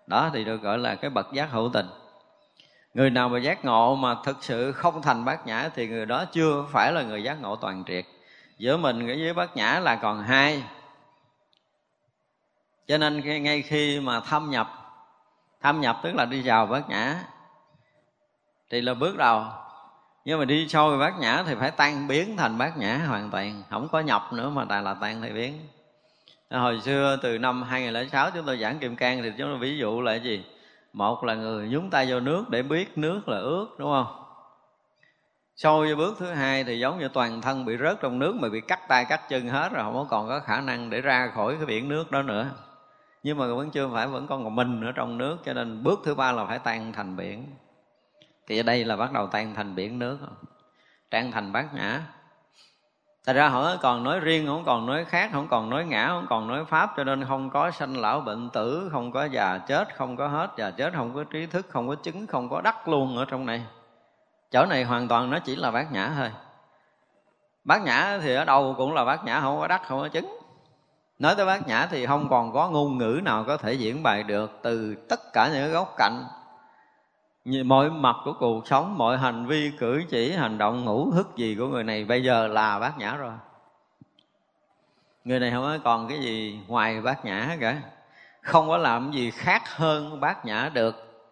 Đó 0.07 0.29
thì 0.33 0.43
được 0.43 0.61
gọi 0.61 0.77
là 0.77 0.95
cái 0.95 1.09
bậc 1.09 1.33
giác 1.33 1.51
hữu 1.51 1.69
tình 1.73 1.85
người 2.93 3.09
nào 3.09 3.29
mà 3.29 3.39
giác 3.39 3.65
ngộ 3.65 3.95
mà 3.95 4.15
thực 4.23 4.43
sự 4.43 4.71
không 4.71 5.01
thành 5.01 5.25
bát 5.25 5.47
nhã 5.47 5.69
thì 5.75 5.87
người 5.87 6.05
đó 6.05 6.25
chưa 6.25 6.65
phải 6.71 6.93
là 6.93 7.03
người 7.03 7.23
giác 7.23 7.41
ngộ 7.41 7.55
toàn 7.55 7.83
triệt. 7.87 8.05
Giữa 8.57 8.77
mình 8.77 9.07
với 9.07 9.33
bát 9.33 9.55
nhã 9.55 9.79
là 9.79 9.95
còn 9.95 10.23
hai. 10.23 10.63
Cho 12.87 12.97
nên 12.97 13.43
ngay 13.43 13.61
khi 13.61 13.99
mà 13.99 14.19
thâm 14.19 14.49
nhập 14.49 14.79
thâm 15.61 15.81
nhập 15.81 15.99
tức 16.03 16.15
là 16.15 16.25
đi 16.25 16.41
vào 16.45 16.65
bát 16.65 16.89
nhã, 16.89 17.23
thì 18.69 18.81
là 18.81 18.93
bước 18.93 19.17
đầu. 19.17 19.43
Nhưng 20.25 20.39
mà 20.39 20.45
đi 20.45 20.67
sâu 20.67 20.91
về 20.91 20.97
bát 20.97 21.19
nhã 21.19 21.43
thì 21.47 21.55
phải 21.59 21.71
tan 21.71 22.07
biến 22.07 22.37
thành 22.37 22.57
bát 22.57 22.77
nhã 22.77 22.97
hoàn 23.07 23.31
toàn. 23.31 23.63
Không 23.69 23.87
có 23.91 23.99
nhập 23.99 24.33
nữa 24.33 24.49
mà 24.49 24.65
tại 24.69 24.81
là 24.81 24.93
tan 24.93 25.21
thì 25.21 25.29
biến. 25.29 25.67
Hồi 26.49 26.81
xưa 26.81 27.17
từ 27.21 27.37
năm 27.37 27.63
2006 27.63 28.31
chúng 28.31 28.45
tôi 28.45 28.57
giảng 28.57 28.79
kim 28.79 28.95
cang 28.95 29.23
thì 29.23 29.31
chúng 29.37 29.47
tôi 29.47 29.57
ví 29.57 29.77
dụ 29.77 30.01
là 30.01 30.11
cái 30.11 30.19
gì? 30.23 30.43
Một 30.93 31.23
là 31.23 31.35
người 31.35 31.69
nhúng 31.69 31.89
tay 31.89 32.11
vô 32.11 32.19
nước 32.19 32.49
để 32.49 32.63
biết 32.63 32.97
nước 32.97 33.29
là 33.29 33.37
ướt 33.37 33.67
đúng 33.77 33.91
không? 33.91 34.23
Sâu 35.55 35.85
vô 35.89 35.95
bước 35.95 36.15
thứ 36.19 36.25
hai 36.25 36.63
thì 36.63 36.79
giống 36.79 36.99
như 36.99 37.07
toàn 37.07 37.41
thân 37.41 37.65
bị 37.65 37.77
rớt 37.77 38.01
trong 38.01 38.19
nước 38.19 38.35
mà 38.35 38.49
bị 38.49 38.61
cắt 38.61 38.79
tay 38.87 39.05
cắt 39.05 39.29
chân 39.29 39.47
hết 39.47 39.69
rồi, 39.73 39.83
không 39.83 39.93
có 39.93 40.05
còn 40.09 40.27
có 40.27 40.39
khả 40.39 40.61
năng 40.61 40.89
để 40.89 41.01
ra 41.01 41.31
khỏi 41.35 41.55
cái 41.55 41.65
biển 41.65 41.89
nước 41.89 42.11
đó 42.11 42.21
nữa. 42.21 42.49
Nhưng 43.23 43.37
mà 43.37 43.47
vẫn 43.47 43.71
chưa 43.71 43.89
phải, 43.93 44.07
vẫn 44.07 44.27
còn 44.27 44.43
một 44.43 44.49
mình 44.49 44.85
ở 44.85 44.91
trong 44.91 45.17
nước, 45.17 45.37
cho 45.45 45.53
nên 45.53 45.83
bước 45.83 45.99
thứ 46.03 46.15
ba 46.15 46.31
là 46.31 46.45
phải 46.45 46.59
tan 46.59 46.93
thành 46.93 47.15
biển. 47.15 47.45
Thì 48.47 48.59
ở 48.59 48.63
đây 48.63 48.85
là 48.85 48.95
bắt 48.95 49.13
đầu 49.13 49.27
tan 49.27 49.55
thành 49.55 49.75
biển 49.75 49.99
nước. 49.99 50.17
Tan 51.09 51.31
thành 51.31 51.51
bát 51.51 51.73
nhã. 51.73 52.01
Thật 53.25 53.33
ra 53.33 53.49
họ 53.49 53.75
còn 53.81 54.03
nói 54.03 54.19
riêng, 54.19 54.47
không 54.47 54.63
còn 54.65 54.85
nói 54.85 55.05
khác, 55.05 55.29
không 55.33 55.47
còn 55.47 55.69
nói 55.69 55.85
ngã, 55.85 56.07
không 56.07 56.25
còn 56.29 56.47
nói 56.47 56.65
pháp 56.65 56.93
Cho 56.97 57.03
nên 57.03 57.25
không 57.27 57.49
có 57.49 57.71
sanh 57.71 57.97
lão 57.97 58.21
bệnh 58.21 58.49
tử, 58.49 58.89
không 58.91 59.11
có 59.11 59.25
già 59.25 59.57
chết, 59.57 59.95
không 59.95 60.17
có 60.17 60.27
hết 60.27 60.51
già 60.57 60.71
chết 60.71 60.93
Không 60.93 61.13
có 61.15 61.23
trí 61.23 61.45
thức, 61.45 61.65
không 61.69 61.87
có 61.87 61.95
chứng, 61.95 62.27
không 62.27 62.49
có 62.49 62.61
đắc 62.61 62.87
luôn 62.87 63.17
ở 63.17 63.25
trong 63.25 63.45
này. 63.45 63.65
Chỗ 64.51 64.65
này 64.65 64.83
hoàn 64.83 65.07
toàn 65.07 65.29
nó 65.29 65.39
chỉ 65.39 65.55
là 65.55 65.71
bát 65.71 65.91
nhã 65.91 66.11
thôi. 66.17 66.31
Bát 67.63 67.81
nhã 67.81 68.19
thì 68.21 68.35
ở 68.35 68.45
đâu 68.45 68.75
cũng 68.77 68.93
là 68.93 69.05
bát 69.05 69.25
nhã, 69.25 69.39
không 69.41 69.59
có 69.59 69.67
đắc, 69.67 69.81
không 69.87 70.01
có 70.01 70.07
chứng. 70.07 70.39
Nói 71.19 71.35
tới 71.35 71.45
bát 71.45 71.67
nhã 71.67 71.87
thì 71.91 72.05
không 72.05 72.29
còn 72.29 72.53
có 72.53 72.69
ngôn 72.69 72.97
ngữ 72.97 73.19
nào 73.23 73.43
có 73.47 73.57
thể 73.57 73.73
diễn 73.73 74.03
bày 74.03 74.23
được 74.23 74.59
Từ 74.63 74.95
tất 75.09 75.19
cả 75.33 75.49
những 75.53 75.71
góc 75.71 75.93
cạnh 75.97 76.23
mọi 77.65 77.89
mặt 77.89 78.15
của 78.25 78.33
cuộc 78.33 78.67
sống, 78.67 78.97
mọi 78.97 79.17
hành 79.17 79.45
vi, 79.45 79.71
cử 79.79 80.03
chỉ, 80.09 80.31
hành 80.31 80.57
động, 80.57 80.85
ngủ 80.85 81.11
thức 81.11 81.35
gì 81.35 81.55
của 81.59 81.67
người 81.67 81.83
này 81.83 82.05
bây 82.05 82.23
giờ 82.23 82.47
là 82.47 82.79
bát 82.79 82.97
nhã 82.97 83.15
rồi. 83.15 83.33
Người 85.23 85.39
này 85.39 85.51
không 85.51 85.63
có 85.63 85.77
còn 85.83 86.07
cái 86.07 86.19
gì 86.19 86.59
ngoài 86.67 87.01
bát 87.01 87.25
nhã 87.25 87.57
cả. 87.59 87.81
Không 88.41 88.67
có 88.67 88.77
làm 88.77 89.11
gì 89.11 89.31
khác 89.31 89.61
hơn 89.75 90.19
bát 90.19 90.45
nhã 90.45 90.69
được. 90.73 91.23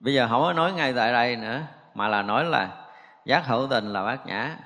Bây 0.00 0.14
giờ 0.14 0.28
không 0.28 0.42
có 0.42 0.52
nói 0.52 0.72
ngay 0.72 0.92
tại 0.92 1.12
đây 1.12 1.36
nữa, 1.36 1.60
mà 1.94 2.08
là 2.08 2.22
nói 2.22 2.44
là 2.44 2.68
giác 3.24 3.46
hữu 3.46 3.66
tình 3.66 3.92
là 3.92 4.04
bát 4.04 4.26
nhã. 4.26 4.56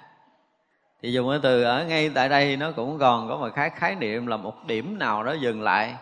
Thì 1.03 1.13
dùng 1.13 1.31
cái 1.31 1.39
từ 1.43 1.63
ở 1.63 1.85
ngay 1.85 2.11
tại 2.15 2.29
đây 2.29 2.57
nó 2.57 2.71
cũng 2.77 2.99
còn 2.99 3.29
có 3.29 3.37
một 3.37 3.49
khái 3.55 3.71
khái 3.71 3.95
niệm 3.95 4.27
là 4.27 4.37
một 4.37 4.67
điểm 4.67 4.99
nào 4.99 5.23
đó 5.23 5.33
dừng 5.33 5.63
lại. 5.63 5.95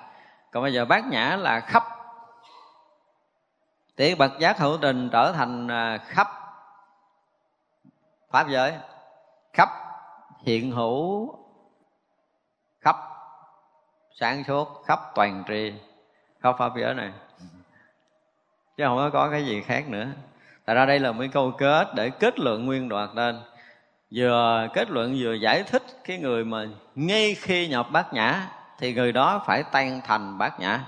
Còn 0.50 0.62
bây 0.62 0.72
giờ 0.72 0.84
bát 0.84 1.04
nhã 1.06 1.36
là 1.36 1.60
khắp 1.60 1.82
thì 3.96 4.14
bậc 4.14 4.38
giác 4.38 4.58
hữu 4.58 4.76
tình 4.76 5.10
trở 5.12 5.32
thành 5.32 5.68
à, 5.68 5.98
khắp 5.98 6.28
pháp 8.30 8.48
giới, 8.48 8.72
khắp 9.52 9.68
hiện 10.42 10.70
hữu, 10.70 11.34
khắp 12.80 12.96
sáng 14.20 14.44
suốt, 14.44 14.82
khắp 14.86 15.00
toàn 15.14 15.44
tri, 15.48 15.72
khắp 16.40 16.54
pháp 16.58 16.72
giới 16.76 16.94
này. 16.94 17.12
Chứ 18.76 18.84
không 18.86 19.10
có 19.12 19.30
cái 19.30 19.46
gì 19.46 19.62
khác 19.62 19.88
nữa. 19.88 20.06
Tại 20.64 20.76
ra 20.76 20.86
đây 20.86 20.98
là 20.98 21.12
mấy 21.12 21.28
câu 21.28 21.52
kết 21.58 21.88
để 21.94 22.10
kết 22.10 22.38
luận 22.38 22.66
nguyên 22.66 22.88
đoạn 22.88 23.14
lên 23.14 23.42
vừa 24.14 24.68
kết 24.74 24.90
luận 24.90 25.16
vừa 25.18 25.32
giải 25.32 25.62
thích 25.62 25.82
cái 26.04 26.18
người 26.18 26.44
mà 26.44 26.66
ngay 26.94 27.34
khi 27.34 27.68
nhập 27.68 27.86
bát 27.92 28.12
nhã 28.12 28.50
thì 28.78 28.94
người 28.94 29.12
đó 29.12 29.42
phải 29.46 29.62
tan 29.62 30.00
thành 30.04 30.38
bát 30.38 30.60
nhã. 30.60 30.84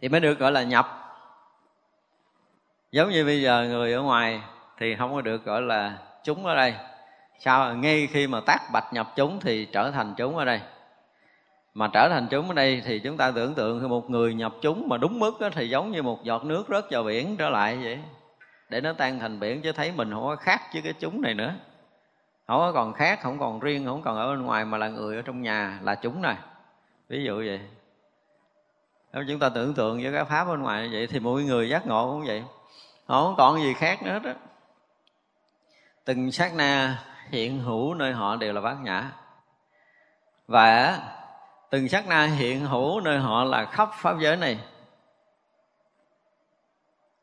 Thì 0.00 0.08
mới 0.08 0.20
được 0.20 0.38
gọi 0.38 0.52
là 0.52 0.62
nhập 0.62 1.01
giống 2.92 3.10
như 3.10 3.24
bây 3.24 3.42
giờ 3.42 3.66
người 3.68 3.92
ở 3.92 4.02
ngoài 4.02 4.40
thì 4.78 4.96
không 4.96 5.14
có 5.14 5.20
được 5.20 5.44
gọi 5.44 5.62
là 5.62 5.98
chúng 6.24 6.46
ở 6.46 6.54
đây. 6.54 6.74
Sao? 7.38 7.74
Ngay 7.74 8.08
khi 8.12 8.26
mà 8.26 8.40
tác 8.46 8.60
bạch 8.72 8.92
nhập 8.92 9.12
chúng 9.16 9.40
thì 9.40 9.64
trở 9.64 9.90
thành 9.90 10.14
chúng 10.16 10.36
ở 10.36 10.44
đây. 10.44 10.60
Mà 11.74 11.88
trở 11.92 12.08
thành 12.08 12.26
chúng 12.30 12.48
ở 12.48 12.54
đây 12.54 12.82
thì 12.84 12.98
chúng 12.98 13.16
ta 13.16 13.30
tưởng 13.30 13.54
tượng 13.54 13.80
khi 13.80 13.88
một 13.88 14.10
người 14.10 14.34
nhập 14.34 14.54
chúng 14.60 14.88
mà 14.88 14.96
đúng 14.96 15.18
mức 15.18 15.40
đó, 15.40 15.48
thì 15.52 15.68
giống 15.68 15.92
như 15.92 16.02
một 16.02 16.24
giọt 16.24 16.44
nước 16.44 16.64
rớt 16.68 16.84
vào 16.90 17.02
biển 17.02 17.36
trở 17.36 17.50
lại 17.50 17.78
vậy. 17.82 17.98
Để 18.68 18.80
nó 18.80 18.92
tan 18.92 19.18
thành 19.18 19.40
biển 19.40 19.62
chứ 19.62 19.72
thấy 19.72 19.92
mình 19.92 20.10
không 20.10 20.22
có 20.22 20.36
khác 20.36 20.60
với 20.72 20.82
cái 20.82 20.92
chúng 20.92 21.22
này 21.22 21.34
nữa. 21.34 21.54
Không 22.46 22.58
có 22.58 22.72
còn 22.72 22.92
khác 22.92 23.20
không 23.22 23.38
còn 23.38 23.60
riêng 23.60 23.86
không 23.86 24.02
còn 24.02 24.16
ở 24.16 24.28
bên 24.28 24.42
ngoài 24.42 24.64
mà 24.64 24.78
là 24.78 24.88
người 24.88 25.16
ở 25.16 25.22
trong 25.22 25.42
nhà 25.42 25.78
là 25.82 25.94
chúng 25.94 26.22
này. 26.22 26.36
Ví 27.08 27.24
dụ 27.24 27.36
vậy. 27.36 27.60
Nếu 29.12 29.24
chúng 29.28 29.38
ta 29.38 29.48
tưởng 29.48 29.74
tượng 29.74 30.02
với 30.02 30.12
cái 30.12 30.24
pháp 30.24 30.44
bên 30.44 30.62
ngoài 30.62 30.82
như 30.82 30.88
vậy 30.92 31.06
thì 31.06 31.20
mỗi 31.20 31.44
người 31.44 31.68
giác 31.68 31.86
ngộ 31.86 32.10
cũng 32.10 32.24
vậy 32.26 32.42
không 33.20 33.34
còn 33.36 33.60
gì 33.60 33.74
khác 33.74 34.02
nữa 34.02 34.18
đó 34.18 34.32
từng 36.04 36.32
sát 36.32 36.54
na 36.54 37.04
hiện 37.30 37.60
hữu 37.60 37.94
nơi 37.94 38.12
họ 38.12 38.36
đều 38.36 38.52
là 38.52 38.60
bát 38.60 38.76
nhã. 38.82 39.12
Và 40.46 41.00
từng 41.70 41.88
sát 41.88 42.06
na 42.08 42.24
hiện 42.24 42.66
hữu 42.66 43.00
nơi 43.00 43.18
họ 43.18 43.44
là 43.44 43.64
khắp 43.64 43.90
pháp 43.94 44.16
giới 44.20 44.36
này. 44.36 44.58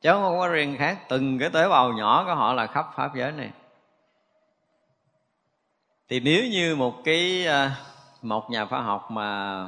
Chứ 0.01 0.11
không 0.11 0.39
có 0.39 0.47
riêng 0.47 0.75
khác, 0.77 0.99
từng 1.09 1.39
cái 1.39 1.49
tế 1.49 1.69
bào 1.69 1.93
nhỏ 1.93 2.23
của 2.25 2.35
họ 2.35 2.53
là 2.53 2.67
khắp 2.67 2.85
pháp 2.95 3.15
giới 3.15 3.31
này. 3.31 3.51
Thì 6.09 6.19
nếu 6.19 6.43
như 6.51 6.75
một 6.75 6.93
cái 7.03 7.47
à, 7.47 7.75
một 8.21 8.49
nhà 8.49 8.65
khoa 8.65 8.81
học 8.81 9.11
mà 9.11 9.61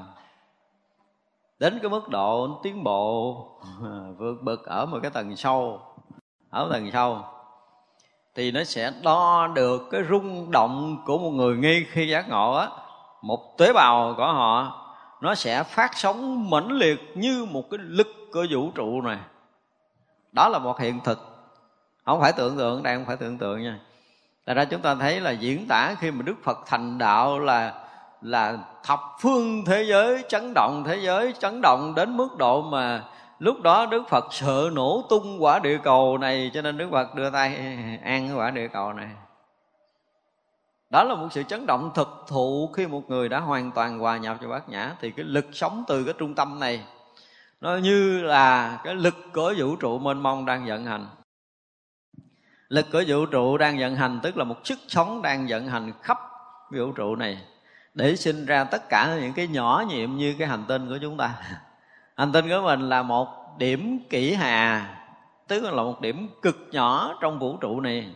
đến 1.60 1.80
cái 1.82 1.90
mức 1.90 2.10
độ 2.10 2.60
tiến 2.63 2.84
bộ, 2.84 3.34
vượt 4.18 4.36
bậc 4.42 4.66
ở 4.66 4.86
một 4.86 5.00
cái 5.01 5.12
tầng 5.12 5.36
sâu 5.36 5.82
ở 6.51 6.70
tầng 6.72 6.91
sâu 6.93 7.20
thì 8.36 8.51
nó 8.51 8.63
sẽ 8.63 8.91
đo 9.03 9.48
được 9.48 9.88
cái 9.91 10.01
rung 10.10 10.51
động 10.51 11.03
của 11.05 11.17
một 11.17 11.29
người 11.29 11.58
nghi 11.58 11.86
khi 11.91 12.08
giác 12.08 12.29
ngộ 12.29 12.53
á. 12.53 12.67
Một 13.22 13.58
tế 13.58 13.74
bào 13.74 14.13
của 14.17 14.25
họ, 14.25 14.77
nó 15.22 15.36
sẽ 15.36 15.63
phát 15.63 15.98
sóng 15.98 16.50
mãnh 16.50 16.72
liệt 16.72 17.00
như 17.15 17.48
một 17.51 17.63
cái 17.72 17.79
lực 17.84 18.08
của 18.34 18.46
vũ 18.50 18.72
trụ 18.75 19.01
này. 19.01 19.17
Đó 20.31 20.50
là 20.50 20.60
một 20.60 20.79
hiện 20.79 21.00
thực. 21.03 21.20
Không 22.05 22.22
phải 22.22 22.34
tưởng 22.34 22.58
tượng, 22.58 22.84
đây 22.84 22.96
không 22.96 23.05
phải 23.05 23.17
tưởng 23.17 23.38
tượng 23.38 23.63
nha. 23.63 23.79
Tại 24.46 24.55
ra 24.55 24.65
chúng 24.65 24.81
ta 24.81 24.96
thấy 24.96 25.20
là 25.20 25.31
diễn 25.31 25.67
tả 25.67 25.96
khi 26.00 26.12
mà 26.12 26.22
Đức 26.22 26.36
Phật 26.43 26.60
thành 26.65 26.98
đạo 26.98 27.39
là 27.39 27.74
là 28.22 28.58
thập 28.84 29.00
phương 29.20 29.65
thế 29.65 29.84
giới 29.84 30.24
chấn 30.29 30.53
động, 30.53 30.84
thế 30.88 30.96
giới 30.96 31.34
chấn 31.39 31.62
động 31.62 31.96
đến 31.96 32.17
mức 32.17 32.38
độ 32.38 32.62
mà 32.62 33.03
lúc 33.41 33.62
đó 33.62 33.86
Đức 33.86 34.03
Phật 34.10 34.25
sợ 34.31 34.69
nổ 34.74 35.05
tung 35.10 35.43
quả 35.43 35.60
địa 35.60 35.77
cầu 35.83 36.17
này, 36.17 36.51
cho 36.53 36.62
nên 36.62 36.77
Đức 36.77 36.89
Phật 36.91 37.15
đưa 37.15 37.29
tay 37.29 37.55
ăn 38.03 38.27
cái 38.27 38.36
quả 38.36 38.51
địa 38.51 38.67
cầu 38.67 38.93
này. 38.93 39.10
Đó 40.89 41.03
là 41.03 41.15
một 41.15 41.27
sự 41.31 41.43
chấn 41.43 41.65
động 41.65 41.91
thực 41.95 42.25
thụ 42.27 42.69
khi 42.74 42.88
một 42.88 43.10
người 43.10 43.29
đã 43.29 43.39
hoàn 43.39 43.71
toàn 43.71 44.00
hòa 44.00 44.17
nhập 44.17 44.38
cho 44.41 44.48
bát 44.48 44.69
nhã. 44.69 44.95
Thì 45.01 45.12
cái 45.12 45.25
lực 45.25 45.45
sống 45.53 45.83
từ 45.88 46.03
cái 46.03 46.13
trung 46.17 46.33
tâm 46.33 46.60
này, 46.60 46.83
nó 47.62 47.77
như 47.77 48.21
là 48.21 48.77
cái 48.83 48.95
lực 48.95 49.15
của 49.33 49.53
vũ 49.57 49.75
trụ 49.75 50.00
mênh 50.00 50.24
mông 50.24 50.45
đang 50.45 50.65
vận 50.65 50.86
hành. 50.86 51.07
Lực 52.69 52.86
của 52.91 53.03
vũ 53.07 53.25
trụ 53.25 53.57
đang 53.57 53.79
vận 53.79 53.95
hành 53.95 54.19
tức 54.24 54.38
là 54.38 54.43
một 54.43 54.57
sức 54.63 54.79
sống 54.88 55.21
đang 55.21 55.45
vận 55.50 55.67
hành 55.67 55.91
khắp 56.01 56.17
vũ 56.71 56.91
trụ 56.91 57.15
này 57.15 57.38
để 57.93 58.15
sinh 58.15 58.45
ra 58.45 58.63
tất 58.63 58.89
cả 58.89 59.17
những 59.21 59.33
cái 59.33 59.48
nhỏ 59.48 59.83
nhiệm 59.89 60.15
như 60.17 60.36
cái 60.39 60.48
hành 60.48 60.63
tinh 60.67 60.89
của 60.89 60.98
chúng 61.01 61.17
ta 61.17 61.36
hành 62.18 62.32
tinh 62.32 62.50
của 62.50 62.62
mình 62.63 62.89
là 62.89 63.03
một 63.03 63.27
điểm 63.58 64.00
kỷ 64.10 64.34
hà, 64.34 64.88
tức 65.48 65.63
là 65.63 65.84
một 65.84 66.01
điểm 66.01 66.30
cực 66.41 66.68
nhỏ 66.72 67.18
trong 67.22 67.39
vũ 67.39 67.58
trụ 67.58 67.80
này. 67.80 68.15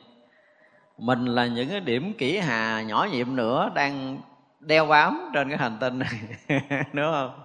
Mình 0.97 1.25
là 1.25 1.45
những 1.45 1.69
cái 1.69 1.79
điểm 1.79 2.13
kỷ 2.17 2.37
hà 2.37 2.81
nhỏ 2.81 3.07
nhiệm 3.11 3.35
nữa 3.35 3.71
đang 3.75 4.17
đeo 4.59 4.85
bám 4.85 5.29
trên 5.33 5.49
cái 5.49 5.57
hành 5.57 5.77
tinh 5.79 5.99
này, 5.99 6.19
đúng 6.93 7.11
không? 7.11 7.41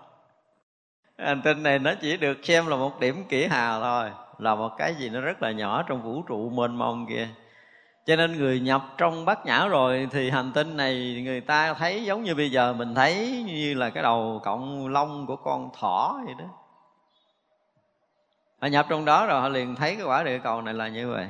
Hành 1.19 1.43
tinh 1.43 1.63
này 1.63 1.79
nó 1.79 1.95
chỉ 2.01 2.17
được 2.17 2.39
xem 2.43 2.67
là 2.67 2.77
một 2.77 3.01
điểm 3.01 3.25
kỷ 3.29 3.47
hà 3.47 3.81
thôi, 3.81 4.11
là 4.39 4.55
một 4.55 4.71
cái 4.79 4.95
gì 4.95 5.09
nó 5.09 5.21
rất 5.21 5.43
là 5.43 5.51
nhỏ 5.51 5.83
trong 5.83 6.03
vũ 6.03 6.23
trụ 6.23 6.51
mênh 6.51 6.77
mông 6.77 7.07
kia 7.07 7.29
cho 8.07 8.17
nên 8.17 8.39
người 8.39 8.61
nhập 8.61 8.83
trong 8.99 9.25
bát 9.25 9.47
nhã 9.47 9.67
rồi 9.67 10.09
thì 10.11 10.31
hành 10.31 10.53
tinh 10.53 10.77
này 10.77 11.23
người 11.25 11.41
ta 11.41 11.75
thấy 11.75 12.05
giống 12.05 12.23
như 12.23 12.35
bây 12.35 12.51
giờ, 12.51 12.73
mình 12.73 12.95
thấy 12.95 13.45
như 13.47 13.75
là 13.75 13.91
cái 13.91 14.03
đầu 14.03 14.41
cộng 14.45 14.89
lông 14.89 15.27
của 15.27 15.37
con 15.37 15.71
thỏ 15.81 16.21
vậy 16.25 16.35
đó. 16.39 16.45
Họ 18.61 18.69
nhập 18.69 18.87
trong 18.89 19.05
đó 19.05 19.27
rồi 19.27 19.41
họ 19.41 19.49
liền 19.49 19.77
thấy 19.77 19.97
cái 19.97 20.05
quả 20.05 20.23
địa 20.23 20.39
cầu 20.39 20.63
này 20.63 20.75
là 20.75 20.89
như 20.89 21.11
vậy. 21.11 21.29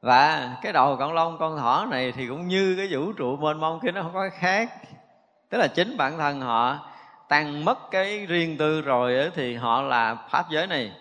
Và 0.00 0.56
cái 0.62 0.72
đầu 0.72 0.96
cộng 0.96 1.12
lông 1.12 1.38
con 1.38 1.58
thỏ 1.58 1.86
này 1.90 2.12
thì 2.12 2.26
cũng 2.28 2.48
như 2.48 2.74
cái 2.76 2.88
vũ 2.90 3.12
trụ 3.12 3.36
mênh 3.36 3.60
mông 3.60 3.80
kia, 3.80 3.90
nó 3.90 4.02
không 4.02 4.12
có 4.14 4.20
cái 4.20 4.38
khác. 4.38 4.72
Tức 5.48 5.58
là 5.58 5.66
chính 5.66 5.96
bản 5.96 6.18
thân 6.18 6.40
họ 6.40 6.78
tan 7.28 7.64
mất 7.64 7.90
cái 7.90 8.26
riêng 8.26 8.56
tư 8.58 8.80
rồi 8.80 9.30
thì 9.34 9.54
họ 9.54 9.82
là 9.82 10.14
pháp 10.14 10.50
giới 10.50 10.66
này 10.66 10.92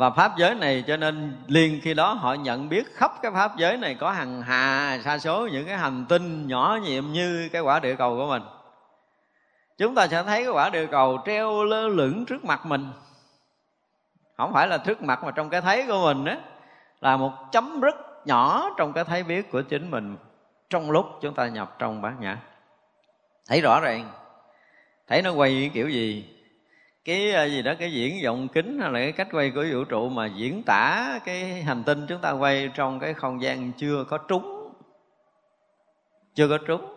và 0.00 0.10
pháp 0.10 0.36
giới 0.36 0.54
này 0.54 0.84
cho 0.86 0.96
nên 0.96 1.36
liền 1.46 1.80
khi 1.82 1.94
đó 1.94 2.12
họ 2.12 2.34
nhận 2.34 2.68
biết 2.68 2.94
khắp 2.94 3.12
cái 3.22 3.32
pháp 3.32 3.56
giới 3.56 3.76
này 3.76 3.94
có 3.94 4.10
hàng 4.10 4.42
hà, 4.42 4.98
sa 5.04 5.18
số, 5.18 5.48
những 5.52 5.66
cái 5.66 5.76
hành 5.76 6.06
tinh 6.08 6.46
nhỏ 6.46 6.78
nhiệm 6.82 7.12
như 7.12 7.48
cái 7.52 7.62
quả 7.62 7.80
địa 7.80 7.94
cầu 7.94 8.16
của 8.16 8.26
mình. 8.26 8.42
Chúng 9.78 9.94
ta 9.94 10.06
sẽ 10.06 10.22
thấy 10.22 10.44
cái 10.44 10.52
quả 10.52 10.70
địa 10.70 10.86
cầu 10.86 11.18
treo 11.26 11.64
lơ 11.64 11.88
lửng 11.88 12.24
trước 12.26 12.44
mặt 12.44 12.66
mình. 12.66 12.86
Không 14.36 14.52
phải 14.52 14.68
là 14.68 14.78
trước 14.78 15.02
mặt 15.02 15.24
mà 15.24 15.30
trong 15.30 15.50
cái 15.50 15.60
thấy 15.60 15.86
của 15.86 16.00
mình 16.04 16.24
á, 16.24 16.38
là 17.00 17.16
một 17.16 17.32
chấm 17.52 17.80
rất 17.80 17.94
nhỏ 18.26 18.70
trong 18.76 18.92
cái 18.92 19.04
thấy 19.04 19.22
biết 19.22 19.50
của 19.50 19.62
chính 19.62 19.90
mình 19.90 20.16
trong 20.70 20.90
lúc 20.90 21.06
chúng 21.20 21.34
ta 21.34 21.48
nhập 21.48 21.76
trong 21.78 22.02
bát 22.02 22.20
nhã. 22.20 22.38
Thấy 23.48 23.60
rõ 23.60 23.80
ràng. 23.80 24.08
Thấy 25.08 25.22
nó 25.22 25.32
quay 25.32 25.70
kiểu 25.74 25.88
gì? 25.88 26.24
Cái 27.04 27.32
ờ, 27.32 27.44
gì 27.44 27.62
đó 27.62 27.72
cái 27.78 27.92
diễn 27.92 28.24
vọng 28.24 28.48
kính 28.48 28.78
hay 28.78 28.90
là 28.92 28.98
cái 29.00 29.12
cách 29.12 29.28
quay 29.32 29.50
của 29.50 29.64
vũ 29.72 29.84
trụ 29.84 30.08
mà 30.08 30.26
diễn 30.26 30.62
tả 30.62 31.18
cái 31.24 31.62
hành 31.62 31.84
tinh 31.84 32.06
chúng 32.08 32.20
ta 32.20 32.30
quay 32.30 32.70
trong 32.74 33.00
cái 33.00 33.14
không 33.14 33.42
gian 33.42 33.72
chưa 33.72 34.04
có 34.04 34.18
trúng. 34.18 34.72
Chưa 36.34 36.48
có 36.48 36.58
trúng. 36.66 36.96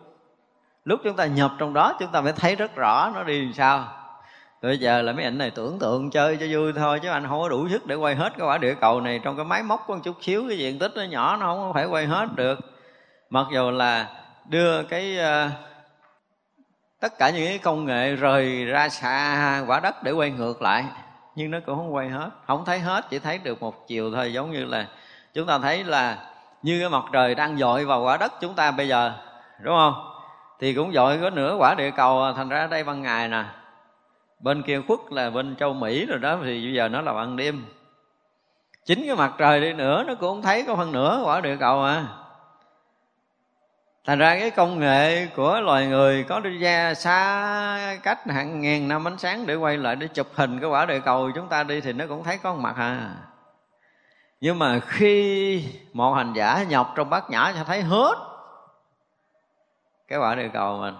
Lúc 0.84 1.00
chúng 1.04 1.16
ta 1.16 1.26
nhập 1.26 1.52
trong 1.58 1.74
đó 1.74 1.96
chúng 2.00 2.12
ta 2.12 2.22
phải 2.22 2.32
thấy 2.32 2.56
rất 2.56 2.74
rõ 2.76 3.10
nó 3.14 3.24
đi 3.24 3.44
làm 3.44 3.52
sao. 3.52 3.88
Bây 4.62 4.78
giờ 4.78 5.02
là 5.02 5.12
mấy 5.12 5.24
ảnh 5.24 5.38
này 5.38 5.50
tưởng 5.50 5.78
tượng 5.78 6.10
chơi 6.10 6.36
cho 6.36 6.46
vui 6.50 6.72
thôi 6.72 7.00
chứ 7.02 7.08
anh 7.08 7.26
không 7.28 7.40
có 7.40 7.48
đủ 7.48 7.68
sức 7.68 7.86
để 7.86 7.94
quay 7.94 8.14
hết 8.14 8.32
cái 8.38 8.46
quả 8.46 8.58
địa 8.58 8.74
cầu 8.74 9.00
này 9.00 9.20
trong 9.24 9.36
cái 9.36 9.44
máy 9.44 9.62
móc 9.62 9.84
có 9.86 9.94
một 9.94 10.00
chút 10.04 10.16
xíu 10.20 10.44
cái 10.48 10.58
diện 10.58 10.78
tích 10.78 10.92
nó 10.96 11.02
nhỏ 11.02 11.36
nó 11.36 11.46
không 11.46 11.72
phải 11.74 11.86
quay 11.86 12.06
hết 12.06 12.28
được. 12.36 12.58
Mặc 13.30 13.46
dù 13.52 13.70
là 13.70 14.08
đưa 14.48 14.82
cái 14.82 15.18
uh, 15.18 15.52
tất 17.04 17.18
cả 17.18 17.30
những 17.30 17.46
cái 17.46 17.58
công 17.58 17.84
nghệ 17.84 18.16
rời 18.16 18.64
ra 18.64 18.88
xa 18.88 19.64
quả 19.66 19.80
đất 19.80 20.02
để 20.02 20.12
quay 20.12 20.30
ngược 20.30 20.62
lại, 20.62 20.84
nhưng 21.34 21.50
nó 21.50 21.58
cũng 21.66 21.76
không 21.76 21.94
quay 21.94 22.08
hết. 22.08 22.30
Không 22.46 22.64
thấy 22.64 22.78
hết, 22.78 23.04
chỉ 23.10 23.18
thấy 23.18 23.38
được 23.38 23.62
một 23.62 23.88
chiều 23.88 24.12
thôi, 24.14 24.32
giống 24.32 24.50
như 24.50 24.64
là 24.64 24.86
chúng 25.34 25.46
ta 25.46 25.58
thấy 25.58 25.84
là 25.84 26.18
như 26.62 26.80
cái 26.80 26.88
mặt 26.88 27.04
trời 27.12 27.34
đang 27.34 27.56
dội 27.56 27.84
vào 27.84 28.02
quả 28.02 28.16
đất 28.16 28.32
chúng 28.40 28.54
ta 28.54 28.70
bây 28.70 28.88
giờ, 28.88 29.12
đúng 29.60 29.74
không? 29.74 29.94
Thì 30.60 30.74
cũng 30.74 30.92
dội 30.92 31.18
có 31.22 31.30
nửa 31.30 31.56
quả 31.58 31.74
địa 31.74 31.90
cầu 31.90 32.22
à, 32.22 32.32
thành 32.36 32.48
ra 32.48 32.66
đây 32.66 32.84
ban 32.84 33.02
ngày 33.02 33.28
nè. 33.28 33.44
Bên 34.40 34.62
kia 34.62 34.80
khuất 34.88 34.98
là 35.10 35.30
bên 35.30 35.56
châu 35.56 35.74
mỹ 35.74 36.06
rồi 36.06 36.18
đó, 36.18 36.38
thì 36.42 36.64
bây 36.66 36.74
giờ 36.74 36.88
nó 36.88 37.00
là 37.00 37.12
ban 37.12 37.36
đêm. 37.36 37.64
Chính 38.84 39.06
cái 39.06 39.16
mặt 39.16 39.32
trời 39.38 39.60
đi 39.60 39.72
nữa, 39.72 40.04
nó 40.06 40.14
cũng 40.14 40.28
không 40.28 40.42
thấy 40.42 40.64
có 40.66 40.76
phần 40.76 40.92
nửa 40.92 41.22
quả 41.24 41.40
địa 41.40 41.56
cầu 41.56 41.82
à 41.82 42.04
thành 44.04 44.18
ra 44.18 44.38
cái 44.38 44.50
công 44.50 44.78
nghệ 44.78 45.26
của 45.26 45.60
loài 45.60 45.86
người 45.86 46.24
có 46.24 46.40
đi 46.40 46.58
ra 46.58 46.94
xa 46.94 47.98
cách 48.02 48.26
hàng 48.26 48.60
ngàn 48.60 48.88
năm 48.88 49.06
ánh 49.06 49.18
sáng 49.18 49.46
để 49.46 49.54
quay 49.54 49.76
lại 49.76 49.96
để 49.96 50.08
chụp 50.08 50.26
hình 50.34 50.60
cái 50.60 50.70
quả 50.70 50.86
địa 50.86 51.00
cầu 51.00 51.30
chúng 51.34 51.48
ta 51.48 51.62
đi 51.62 51.80
thì 51.80 51.92
nó 51.92 52.04
cũng 52.08 52.24
thấy 52.24 52.38
có 52.38 52.54
mặt 52.54 52.74
à. 52.76 53.14
Nhưng 54.40 54.58
mà 54.58 54.80
khi 54.80 55.64
một 55.92 56.12
hành 56.14 56.32
giả 56.32 56.64
nhập 56.68 56.92
trong 56.94 57.10
bát 57.10 57.30
nhã 57.30 57.52
sẽ 57.56 57.64
thấy 57.66 57.82
hết 57.82 58.14
cái 60.08 60.18
quả 60.18 60.34
địa 60.34 60.48
cầu 60.52 60.78
mình. 60.78 60.94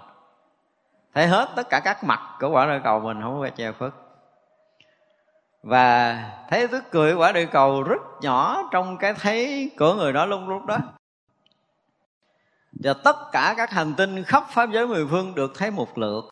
Thấy 1.13 1.27
hết 1.27 1.49
tất 1.55 1.69
cả 1.69 1.79
các 1.79 2.03
mặt 2.03 2.19
của 2.39 2.49
quả 2.49 2.65
địa 2.65 2.81
cầu 2.83 2.99
mình, 2.99 3.21
không 3.21 3.41
có 3.41 3.49
che 3.49 3.71
phất 3.71 3.91
và 5.63 6.19
thấy 6.49 6.67
tức 6.67 6.83
cười 6.91 7.13
quả 7.13 7.31
địa 7.31 7.45
cầu 7.45 7.83
rất 7.83 8.01
nhỏ 8.21 8.69
trong 8.71 8.97
cái 8.97 9.13
thấy 9.13 9.71
của 9.79 9.93
người 9.93 10.13
đó 10.13 10.25
lúc 10.25 10.41
lúc 10.47 10.65
đó 10.65 10.77
và 12.83 12.93
tất 12.93 13.15
cả 13.31 13.53
các 13.57 13.71
hành 13.71 13.93
tinh 13.97 14.23
khắp 14.23 14.43
pháp 14.49 14.69
giới 14.71 14.87
mười 14.87 15.07
phương 15.07 15.35
được 15.35 15.51
thấy 15.57 15.71
một 15.71 15.97
lượt. 15.97 16.29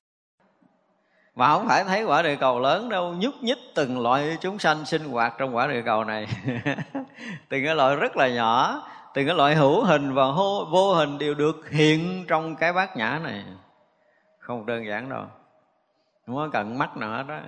Và 1.35 1.47
không 1.47 1.67
phải 1.67 1.83
thấy 1.83 2.03
quả 2.03 2.21
địa 2.21 2.35
cầu 2.35 2.59
lớn 2.59 2.89
đâu, 2.89 3.13
nhúc 3.13 3.33
nhích 3.41 3.57
từng 3.75 3.99
loại 4.01 4.37
chúng 4.41 4.59
sanh 4.59 4.85
sinh 4.85 5.03
hoạt 5.03 5.33
trong 5.37 5.55
quả 5.55 5.67
địa 5.67 5.81
cầu 5.85 6.03
này. 6.03 6.27
Từng 7.49 7.65
cái 7.65 7.75
loại 7.75 7.95
rất 7.95 8.17
là 8.17 8.27
nhỏ, 8.27 8.83
từng 9.13 9.27
cái 9.27 9.35
loại 9.35 9.55
hữu 9.55 9.83
hình 9.83 10.13
và 10.13 10.23
vô 10.71 10.93
hình 10.93 11.17
đều 11.17 11.33
được 11.33 11.69
hiện 11.69 12.25
trong 12.27 12.55
cái 12.55 12.73
bát 12.73 12.97
nhã 12.97 13.19
này. 13.23 13.45
Không 14.39 14.65
đơn 14.65 14.87
giản 14.87 15.09
đâu. 15.09 15.25
Không 16.25 16.35
có 16.35 16.49
cần 16.53 16.77
mắt 16.77 16.97
nữa 16.97 17.23
đó. 17.27 17.39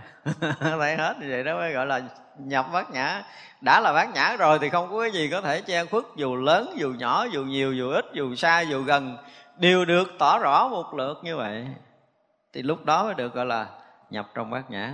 Thấy 0.59 0.95
hết 0.95 1.15
như 1.19 1.27
vậy 1.29 1.43
đó 1.43 1.55
mới 1.55 1.73
gọi 1.73 1.85
là 1.85 2.01
nhập 2.37 2.65
bát 2.73 2.91
nhã. 2.91 3.23
Đã 3.61 3.79
là 3.79 3.93
bát 3.93 4.13
nhã 4.13 4.35
rồi 4.39 4.59
thì 4.59 4.69
không 4.69 4.91
có 4.91 5.01
cái 5.01 5.11
gì 5.11 5.29
có 5.29 5.41
thể 5.41 5.61
che 5.61 5.85
khuất, 5.85 6.03
dù 6.15 6.35
lớn, 6.35 6.73
dù 6.75 6.93
nhỏ, 6.97 7.25
dù 7.31 7.43
nhiều, 7.43 7.73
dù 7.73 7.89
ít, 7.89 8.05
dù 8.13 8.35
xa, 8.35 8.61
dù 8.61 8.83
gần. 8.83 9.17
Đều 9.57 9.85
được 9.85 10.07
tỏ 10.19 10.39
rõ 10.39 10.67
một 10.67 10.93
lượt 10.93 11.19
như 11.23 11.37
vậy. 11.37 11.67
Thì 12.53 12.61
lúc 12.61 12.85
đó 12.85 13.03
mới 13.03 13.13
được 13.13 13.33
gọi 13.33 13.45
là 13.45 13.67
nhập 14.09 14.27
trong 14.33 14.49
bát 14.49 14.71
nhã. 14.71 14.93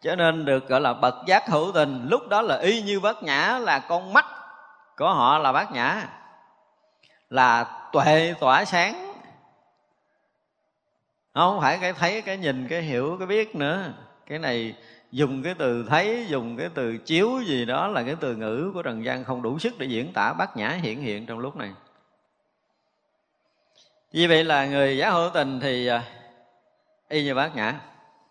Cho 0.00 0.16
nên 0.16 0.44
được 0.44 0.68
gọi 0.68 0.80
là 0.80 0.92
bậc 0.92 1.14
giác 1.26 1.48
hữu 1.48 1.72
tình. 1.72 2.06
Lúc 2.08 2.28
đó 2.28 2.42
là 2.42 2.58
y 2.58 2.82
như 2.82 3.00
bát 3.00 3.22
nhã, 3.22 3.58
là 3.58 3.78
con 3.78 4.12
mắt 4.12 4.26
của 4.96 5.14
họ 5.14 5.38
là 5.38 5.52
bát 5.52 5.72
nhã. 5.72 6.08
Là 7.30 7.64
tuệ 7.92 8.34
tỏa 8.40 8.64
sáng. 8.64 9.12
Không 11.34 11.60
phải 11.60 11.78
cái 11.78 11.92
thấy, 11.92 12.22
cái 12.22 12.36
nhìn, 12.36 12.68
cái 12.68 12.82
hiểu, 12.82 13.16
cái 13.18 13.26
biết 13.26 13.56
nữa. 13.56 13.92
Cái 14.26 14.38
này 14.38 14.74
dùng 15.12 15.42
cái 15.42 15.54
từ 15.54 15.86
thấy, 15.88 16.26
dùng 16.28 16.56
cái 16.56 16.68
từ 16.74 16.98
chiếu 16.98 17.40
gì 17.46 17.64
đó 17.64 17.86
là 17.86 18.02
cái 18.02 18.16
từ 18.20 18.36
ngữ 18.36 18.70
của 18.74 18.82
trần 18.82 19.04
gian 19.04 19.24
không 19.24 19.42
đủ 19.42 19.58
sức 19.58 19.78
để 19.78 19.86
diễn 19.86 20.12
tả 20.12 20.32
bát 20.32 20.56
nhã 20.56 20.68
hiện 20.68 21.00
hiện 21.00 21.26
trong 21.26 21.38
lúc 21.38 21.56
này. 21.56 21.72
Vì 24.12 24.26
vậy 24.26 24.44
là 24.44 24.66
người 24.66 24.96
giá 24.96 25.10
hữu 25.10 25.30
tình 25.34 25.60
thì 25.60 25.86
à, 25.86 26.02
y 27.08 27.24
như 27.24 27.34
bát 27.34 27.56
nhã, 27.56 27.80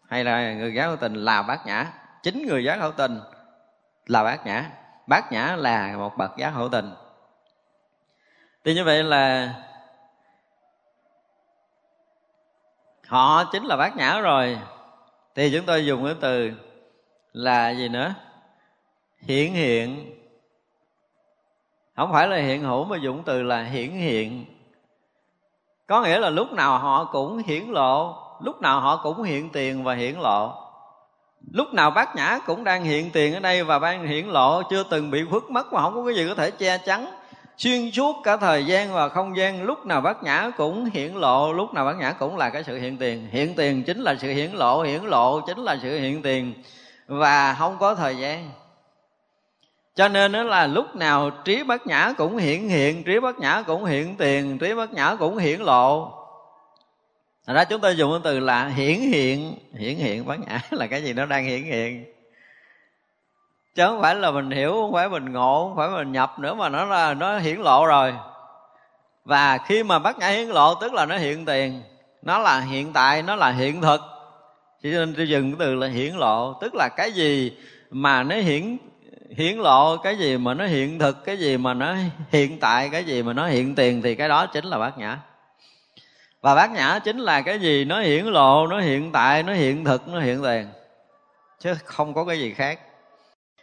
hay 0.09 0.23
là 0.23 0.53
người 0.53 0.73
giá 0.73 0.87
hữu 0.87 0.95
tình 0.95 1.13
là 1.13 1.41
bát 1.41 1.65
nhã. 1.65 1.93
Chính 2.23 2.47
người 2.47 2.63
giác 2.63 2.79
hữu 2.79 2.91
tình 2.91 3.19
là 4.07 4.23
bát 4.23 4.45
nhã. 4.45 4.71
Bát 5.07 5.31
nhã 5.31 5.55
là 5.55 5.97
một 5.97 6.17
bậc 6.17 6.37
giác 6.37 6.49
hữu 6.49 6.69
tình. 6.69 6.91
Thì 8.63 8.73
như 8.73 8.83
vậy 8.83 9.03
là 9.03 9.53
họ 13.07 13.43
chính 13.51 13.63
là 13.63 13.75
bát 13.77 13.97
nhã 13.97 14.19
rồi. 14.19 14.59
Thì 15.35 15.51
chúng 15.53 15.65
tôi 15.65 15.85
dùng 15.85 16.05
cái 16.05 16.15
từ 16.21 16.51
là 17.33 17.69
gì 17.69 17.89
nữa? 17.89 18.13
Hiển 19.19 19.53
hiện. 19.53 20.15
Không 21.95 22.11
phải 22.11 22.27
là 22.27 22.37
hiện 22.37 22.63
hữu 22.63 22.83
mà 22.83 22.97
dụng 23.01 23.23
từ 23.25 23.43
là 23.43 23.63
hiển 23.63 23.91
hiện. 23.91 24.45
Có 25.87 26.01
nghĩa 26.01 26.19
là 26.19 26.29
lúc 26.29 26.51
nào 26.51 26.77
họ 26.77 27.05
cũng 27.05 27.37
hiển 27.37 27.63
lộ, 27.67 28.15
lúc 28.41 28.61
nào 28.61 28.79
họ 28.79 28.99
cũng 29.03 29.23
hiện 29.23 29.49
tiền 29.49 29.83
và 29.83 29.95
hiển 29.95 30.15
lộ. 30.19 30.53
Lúc 31.51 31.73
nào 31.73 31.91
bát 31.91 32.15
nhã 32.15 32.39
cũng 32.45 32.63
đang 32.63 32.83
hiện 32.83 33.11
tiền 33.11 33.33
ở 33.33 33.39
đây 33.39 33.63
và 33.63 33.79
đang 33.79 34.07
hiển 34.07 34.27
lộ, 34.27 34.61
chưa 34.69 34.83
từng 34.83 35.11
bị 35.11 35.25
khuất 35.29 35.43
mất 35.49 35.73
mà 35.73 35.81
không 35.81 35.93
có 35.95 36.05
cái 36.05 36.15
gì 36.15 36.27
có 36.27 36.35
thể 36.35 36.51
che 36.51 36.77
chắn. 36.77 37.05
Xuyên 37.57 37.91
suốt 37.91 38.15
cả 38.23 38.37
thời 38.37 38.65
gian 38.65 38.93
và 38.93 39.09
không 39.09 39.37
gian, 39.37 39.63
lúc 39.63 39.85
nào 39.85 40.01
bát 40.01 40.23
nhã 40.23 40.51
cũng 40.57 40.85
hiển 40.85 41.13
lộ, 41.13 41.53
lúc 41.53 41.73
nào 41.73 41.85
bát 41.85 41.97
nhã 41.97 42.11
cũng 42.11 42.37
là 42.37 42.49
cái 42.49 42.63
sự 42.63 42.77
hiện 42.77 42.97
tiền. 42.97 43.27
Hiện 43.31 43.55
tiền 43.55 43.83
chính 43.83 44.01
là 44.01 44.15
sự 44.15 44.27
hiển 44.27 44.51
lộ 44.51 44.81
hiển 44.81 45.03
lộ 45.03 45.41
chính 45.41 45.59
là 45.59 45.77
sự 45.81 45.99
hiện 45.99 46.21
tiền 46.21 46.53
và 47.07 47.53
không 47.53 47.77
có 47.79 47.95
thời 47.95 48.17
gian. 48.17 48.49
Cho 49.95 50.07
nên 50.07 50.31
đó 50.31 50.43
là 50.43 50.67
lúc 50.67 50.95
nào 50.95 51.29
trí 51.29 51.63
bất 51.63 51.87
nhã 51.87 52.13
cũng 52.17 52.37
hiển 52.37 52.67
hiện, 52.67 53.03
trí 53.03 53.19
bất 53.19 53.39
nhã 53.39 53.63
cũng 53.67 53.85
hiện 53.85 54.15
tiền, 54.15 54.57
trí 54.57 54.73
bất 54.73 54.93
nhã 54.93 55.15
cũng 55.19 55.37
hiển 55.37 55.59
lộ. 55.59 56.11
Thật 57.47 57.53
ra 57.53 57.63
chúng 57.63 57.81
ta 57.81 57.89
dùng 57.89 58.11
cái 58.11 58.19
từ 58.23 58.39
là 58.39 58.67
hiển 58.67 58.99
hiện 58.99 59.55
hiển 59.73 59.95
hiện 59.95 60.25
bát 60.25 60.39
nhã 60.39 60.59
là 60.71 60.87
cái 60.87 61.03
gì 61.03 61.13
nó 61.13 61.25
đang 61.25 61.45
hiển 61.45 61.63
hiện. 61.63 62.05
Chứ 63.75 63.85
không 63.87 64.01
phải 64.01 64.15
là 64.15 64.31
mình 64.31 64.51
hiểu, 64.51 64.71
không 64.71 64.93
phải 64.93 65.09
mình 65.09 65.31
ngộ, 65.31 65.67
không 65.67 65.77
phải 65.77 65.89
mình 65.89 66.11
nhập 66.11 66.39
nữa 66.39 66.53
mà 66.53 66.69
nó 66.69 66.85
là, 66.85 67.13
nó 67.13 67.37
hiển 67.37 67.57
lộ 67.57 67.85
rồi. 67.85 68.13
Và 69.25 69.57
khi 69.57 69.83
mà 69.83 69.99
bát 69.99 70.17
nhã 70.17 70.27
hiển 70.27 70.47
lộ, 70.47 70.75
tức 70.75 70.93
là 70.93 71.05
nó 71.05 71.17
hiện 71.17 71.45
tiền. 71.45 71.81
Nó 72.21 72.37
là 72.37 72.59
hiện 72.59 72.93
tại, 72.93 73.21
nó 73.21 73.35
là 73.35 73.51
hiện 73.51 73.81
thực 73.81 74.01
cho 74.83 74.89
nên 74.89 75.13
tôi 75.15 75.29
dừng 75.29 75.51
cái 75.51 75.57
từ 75.59 75.75
là 75.75 75.87
hiển 75.87 76.13
lộ. 76.13 76.53
Tức 76.61 76.75
là 76.75 76.89
cái 76.97 77.11
gì 77.11 77.51
mà 77.91 78.23
nó 78.23 78.35
hiển 78.35 78.77
hiển 79.37 79.57
lộ, 79.57 79.97
cái 79.97 80.17
gì 80.17 80.37
mà 80.37 80.53
nó 80.53 80.65
hiện 80.65 80.99
thực, 80.99 81.25
cái 81.25 81.37
gì 81.37 81.57
mà 81.57 81.73
nó 81.73 81.95
hiện 82.31 82.59
tại, 82.59 82.89
cái 82.89 83.03
gì 83.03 83.23
mà 83.23 83.33
nó 83.33 83.47
hiện 83.47 83.75
tiền 83.75 84.01
thì 84.01 84.15
cái 84.15 84.29
đó 84.29 84.45
chính 84.45 84.65
là 84.65 84.77
bát 84.77 84.97
nhã. 84.97 85.19
Và 86.41 86.55
bát 86.55 86.71
nhã 86.71 86.99
chính 87.03 87.17
là 87.17 87.41
cái 87.41 87.59
gì? 87.59 87.85
Nó 87.85 87.99
hiển 87.99 88.25
lộ, 88.25 88.67
nó 88.67 88.79
hiện 88.79 89.11
tại, 89.11 89.43
nó 89.43 89.53
hiện 89.53 89.85
thực, 89.85 90.07
nó 90.07 90.19
hiện 90.19 90.43
tiền. 90.43 90.67
Chứ 91.59 91.73
không 91.85 92.13
có 92.13 92.25
cái 92.25 92.39
gì 92.39 92.53
khác. 92.53 92.79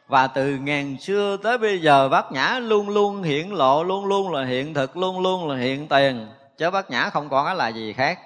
Và 0.08 0.26
từ 0.26 0.56
ngàn 0.56 0.96
xưa 1.00 1.36
tới 1.42 1.58
bây 1.58 1.78
giờ, 1.78 2.08
bát 2.08 2.32
nhã 2.32 2.58
luôn 2.58 2.88
luôn 2.88 3.22
hiển 3.22 3.48
lộ, 3.48 3.84
luôn 3.84 4.06
luôn 4.06 4.32
là 4.32 4.44
hiện 4.44 4.74
thực, 4.74 4.96
luôn 4.96 5.20
luôn 5.20 5.48
là 5.48 5.56
hiện 5.56 5.88
tiền. 5.88 6.26
Chứ 6.58 6.70
bát 6.70 6.90
nhã 6.90 7.10
không 7.10 7.28
còn 7.28 7.46
cái 7.46 7.56
là 7.56 7.68
gì 7.68 7.92
khác 7.92 8.18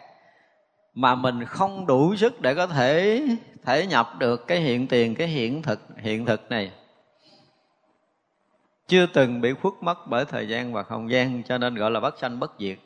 mà 0.94 1.14
mình 1.14 1.44
không 1.44 1.86
đủ 1.86 2.16
sức 2.16 2.40
để 2.40 2.54
có 2.54 2.66
thể 2.66 3.22
thể 3.64 3.86
nhập 3.86 4.10
được 4.18 4.46
cái 4.46 4.60
hiện 4.60 4.86
tiền, 4.86 5.14
cái 5.14 5.28
hiện 5.28 5.62
thực 5.62 5.80
hiện 5.96 6.26
thực 6.26 6.50
này. 6.50 6.72
Chưa 8.88 9.06
từng 9.06 9.40
bị 9.40 9.52
khuất 9.52 9.74
mất 9.80 10.06
bởi 10.06 10.24
thời 10.24 10.48
gian 10.48 10.72
và 10.72 10.82
không 10.82 11.10
gian, 11.10 11.42
cho 11.42 11.58
nên 11.58 11.74
gọi 11.74 11.90
là 11.90 12.00
bất 12.00 12.18
sanh, 12.18 12.40
bất 12.40 12.52
diệt. 12.58 12.78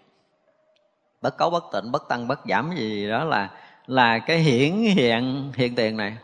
Bất 1.22 1.36
cấu, 1.36 1.50
bất 1.50 1.64
tịnh, 1.72 1.92
bất 1.92 2.08
tăng, 2.08 2.28
bất 2.28 2.40
giảm 2.48 2.70
gì 2.76 3.08
đó 3.08 3.24
là 3.24 3.50
là 3.86 4.18
cái 4.18 4.38
hiển 4.38 4.72
hiện 4.72 5.52
hiện 5.56 5.74
tiền 5.74 5.96
này. 5.96 6.16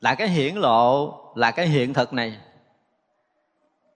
Là 0.00 0.14
cái 0.14 0.28
hiển 0.28 0.54
lộ, 0.54 1.14
là 1.34 1.50
cái 1.50 1.66
hiện 1.66 1.94
thực 1.94 2.12
này. 2.12 2.38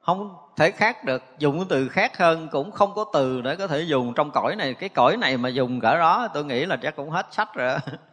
Không 0.01 0.37
thể 0.57 0.71
khác 0.71 1.05
được, 1.05 1.23
dùng 1.39 1.59
cái 1.59 1.67
từ 1.69 1.89
khác 1.89 2.19
hơn 2.19 2.49
cũng 2.53 2.71
không 2.71 2.95
có 2.95 3.05
từ 3.13 3.41
để 3.41 3.57
có 3.57 3.67
thể 3.67 3.81
dùng 3.81 4.15
trong 4.15 4.31
cõi 4.31 4.57
này. 4.57 4.75
Cái 4.75 4.89
cõi 4.89 5.17
này 5.17 5.37
mà 5.37 5.49
dùng 5.49 5.81
cỡ 5.81 5.99
đó 5.99 6.29
tôi 6.35 6.45
nghĩ 6.45 6.67
là 6.67 6.77
chắc 6.77 6.97
cũng 6.97 7.11
hết 7.11 7.27
sách 7.31 7.55
rồi 7.55 7.79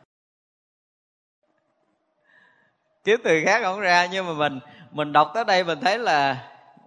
kiếm 3.04 3.20
từ 3.24 3.42
khác 3.46 3.62
không 3.64 3.80
ra, 3.80 4.08
nhưng 4.12 4.26
mà 4.28 4.34
mình 4.34 4.60
mình 4.92 5.14
đọc 5.14 5.32
tới 5.34 5.46
đây 5.46 5.64
mình 5.64 5.80
thấy 5.80 6.00
là, 6.00 6.38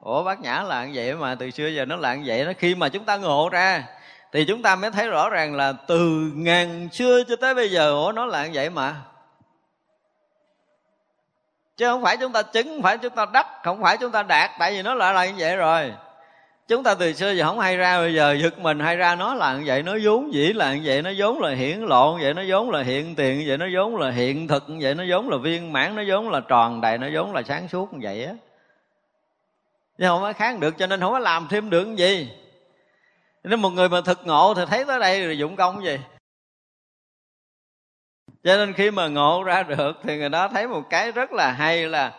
ủa, 0.00 0.24
bác 0.24 0.40
nhã 0.40 0.62
là 0.62 0.84
như 0.86 0.92
vậy 0.94 1.14
mà 1.14 1.34
từ 1.34 1.50
xưa 1.50 1.66
giờ 1.66 1.84
nó 1.84 1.96
là 1.96 2.14
như 2.14 2.22
vậy 2.26 2.44
nó 2.44 2.52
khi 2.58 2.74
mà 2.74 2.88
chúng 2.88 3.04
ta 3.04 3.16
ngộ 3.16 3.48
ra, 3.52 3.84
thì 4.32 4.44
chúng 4.44 4.62
ta 4.62 4.76
mới 4.76 4.90
thấy 4.90 5.08
rõ 5.08 5.30
ràng 5.30 5.56
là 5.56 5.72
từ 5.86 6.32
ngàn 6.34 6.88
xưa 6.92 7.22
cho 7.28 7.36
tới 7.36 7.54
bây 7.54 7.70
giờ, 7.70 7.90
ủa, 7.90 8.12
nó 8.12 8.26
là 8.26 8.46
như 8.46 8.50
vậy 8.54 8.70
mà 8.70 8.94
chứ 11.76 11.87
không 11.87 12.02
phải 12.02 12.16
chúng 12.16 12.32
ta 12.32 12.42
chứng, 12.42 12.68
không 12.68 12.82
phải 12.82 12.98
chúng 12.98 13.14
ta 13.14 13.26
đắc, 13.32 13.46
không 13.64 13.82
phải 13.82 13.96
chúng 13.96 14.12
ta 14.12 14.22
đạt, 14.22 14.50
tại 14.58 14.72
vì 14.72 14.82
nó 14.82 14.94
lại 14.94 15.14
là 15.14 15.26
như 15.26 15.35
vậy 15.38 15.56
rồi. 15.56 15.92
Chúng 16.68 16.82
ta 16.82 16.94
từ 16.94 17.12
xưa 17.12 17.30
giờ 17.30 17.44
không 17.44 17.58
hay 17.58 17.76
ra, 17.76 17.98
bây 17.98 18.14
giờ 18.14 18.37
giật 18.42 18.58
mình 18.58 18.80
hay 18.80 18.96
ra 18.96 19.14
nó 19.14 19.35
là 19.35 19.54
như 19.54 19.62
vậy, 19.66 19.82
nó 19.82 19.96
vốn 20.04 20.35
dĩ 20.35 20.52
là 20.52 20.74
như 20.74 20.80
vậy, 20.85 21.02
nó 21.02 21.11
vốn 21.16 21.40
là 21.40 21.50
hiển 21.50 21.80
lộ 21.80 22.12
như 22.12 22.18
vậy, 22.22 22.35
nó 22.35 22.42
vốn 22.48 22.70
là 22.70 22.82
hiện 22.82 23.14
tiền 23.14 23.38
như 23.38 23.44
vậy, 23.48 23.58
nó 23.58 23.66
vốn 23.74 23.96
là 23.96 24.11
hiện 24.11 24.48
thực 24.48 24.64
như 24.68 24.78
vậy, 24.80 24.94
nó 24.94 25.04
vốn 25.08 25.28
là 25.28 25.37
viên 25.37 25.72
mãn, 25.72 25.96
nó 25.96 26.02
vốn 26.08 26.30
là 26.30 26.40
tròn 26.40 26.80
đầy, 26.80 26.98
nó 26.98 27.06
vốn 27.14 27.35
là 27.35 27.42
sáng 27.42 27.68
suốt 27.68 27.92
như 27.92 27.98
vậy 28.02 28.24
á. 28.24 28.32
Chứ 29.98 30.04
không 30.06 30.22
có 30.22 30.32
khác 30.32 30.58
được, 30.58 30.78
cho 30.78 30.87
nên 30.87 31.00
không 31.00 31.12
có 31.12 31.18
làm 31.18 31.48
thêm 31.50 31.70
được 31.70 31.96
gì. 31.96 32.28
Nếu 33.44 33.58
một 33.58 33.70
người 33.70 33.88
mà 33.88 34.00
thực 34.00 34.26
ngộ 34.26 34.54
thì 34.54 34.62
thấy 34.70 34.85
tới 34.85 34.98
đây 35.00 35.26
rồi 35.26 35.38
dụng 35.38 35.56
công 35.56 35.85
gì? 35.85 35.98
Cho 38.44 38.56
nên 38.56 38.72
khi 38.72 38.90
mà 38.90 39.08
ngộ 39.08 39.42
ra 39.42 39.62
được 39.62 39.92
thì 40.02 40.18
người 40.18 40.28
đó 40.28 40.48
thấy 40.48 40.68
một 40.68 40.82
cái 40.90 41.12
rất 41.12 41.32
là 41.32 41.52
hay 41.52 41.88
là 41.88 42.12